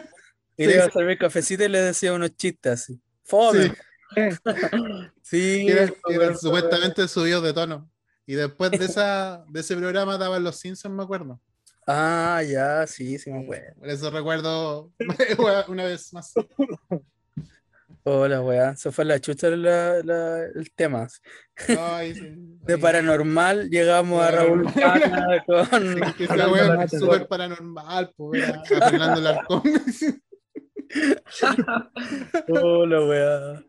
[0.56, 3.02] Y Sí, le iba a servir cafecito y le decía unos chistes así.
[3.24, 3.74] Fome.
[5.24, 5.66] Sí.
[5.68, 7.90] eran, supuestamente subidos de tono.
[8.28, 11.42] Y después de, esa, de ese programa daban los Simpsons, me acuerdo.
[11.94, 13.76] Ah, ya, sí, sí me acuerdo.
[13.80, 14.92] Por eso recuerdo
[15.68, 16.34] una vez más.
[18.04, 18.76] Hola, weá.
[18.78, 21.08] Se fue la chucha la- la- el tema.
[21.78, 22.34] Ay, sí.
[22.66, 26.14] De paranormal llegamos a Raúl Pana con.
[26.18, 29.64] Que esa es mata, súper paranormal, pues, a Fernando Larcón.
[32.50, 33.64] Hola, weá.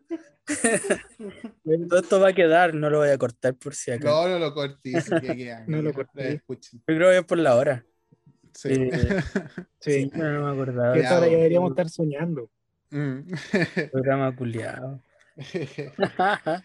[1.89, 4.09] Todo esto va a quedar, no lo voy a cortar por si acaso.
[4.27, 5.09] No, no lo cortes.
[5.09, 6.41] Que, No lo corté.
[6.47, 7.85] Yo creo que es por la hora.
[8.53, 8.69] Sí.
[8.71, 8.89] Eh,
[9.79, 10.03] Sí.
[10.03, 10.93] Sí, pero no me acordaba.
[10.93, 12.49] Que Ya, esa hora ya deberíamos estar soñando.
[12.89, 13.19] Mm.
[13.91, 15.01] Programa culiado.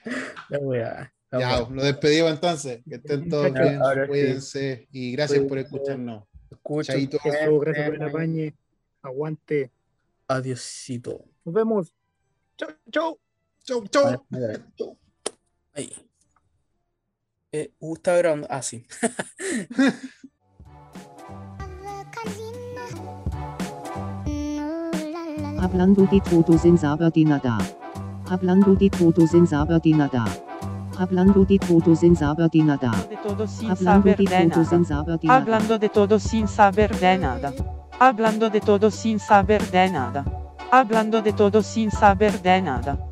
[0.50, 1.12] la weá.
[1.32, 2.80] ya, lo despedimos entonces.
[2.88, 4.08] Que estén todos bien, ahora sí.
[4.08, 4.88] cuídense.
[4.92, 6.24] Y gracias por escucharnos.
[6.50, 6.92] Escucho.
[6.92, 7.18] Chaito.
[7.24, 8.54] Eso, gracias por el apañe.
[9.02, 9.70] Aguante.
[10.28, 11.24] Adiosito.
[11.44, 11.92] Nos vemos.
[12.56, 13.18] Chau, chau.
[13.64, 14.96] Chau, chau.
[15.72, 15.92] Ahí.
[17.52, 18.46] Eh, uh, está grabando.
[18.50, 18.84] Ah, sí.
[25.60, 27.58] Hablando di todo sin saber de nada.
[28.30, 30.24] Hablando di todo sin saber de nada.
[30.96, 32.92] Hablando di todo sin saber de nada.
[32.92, 35.18] de Hablando de todo sin saber de nada.
[35.28, 37.52] Hablando de todo sin saber de nada.
[37.98, 40.24] Hablando de todo sin saber de nada.
[40.70, 43.07] Hablando de todo sin saber de nada.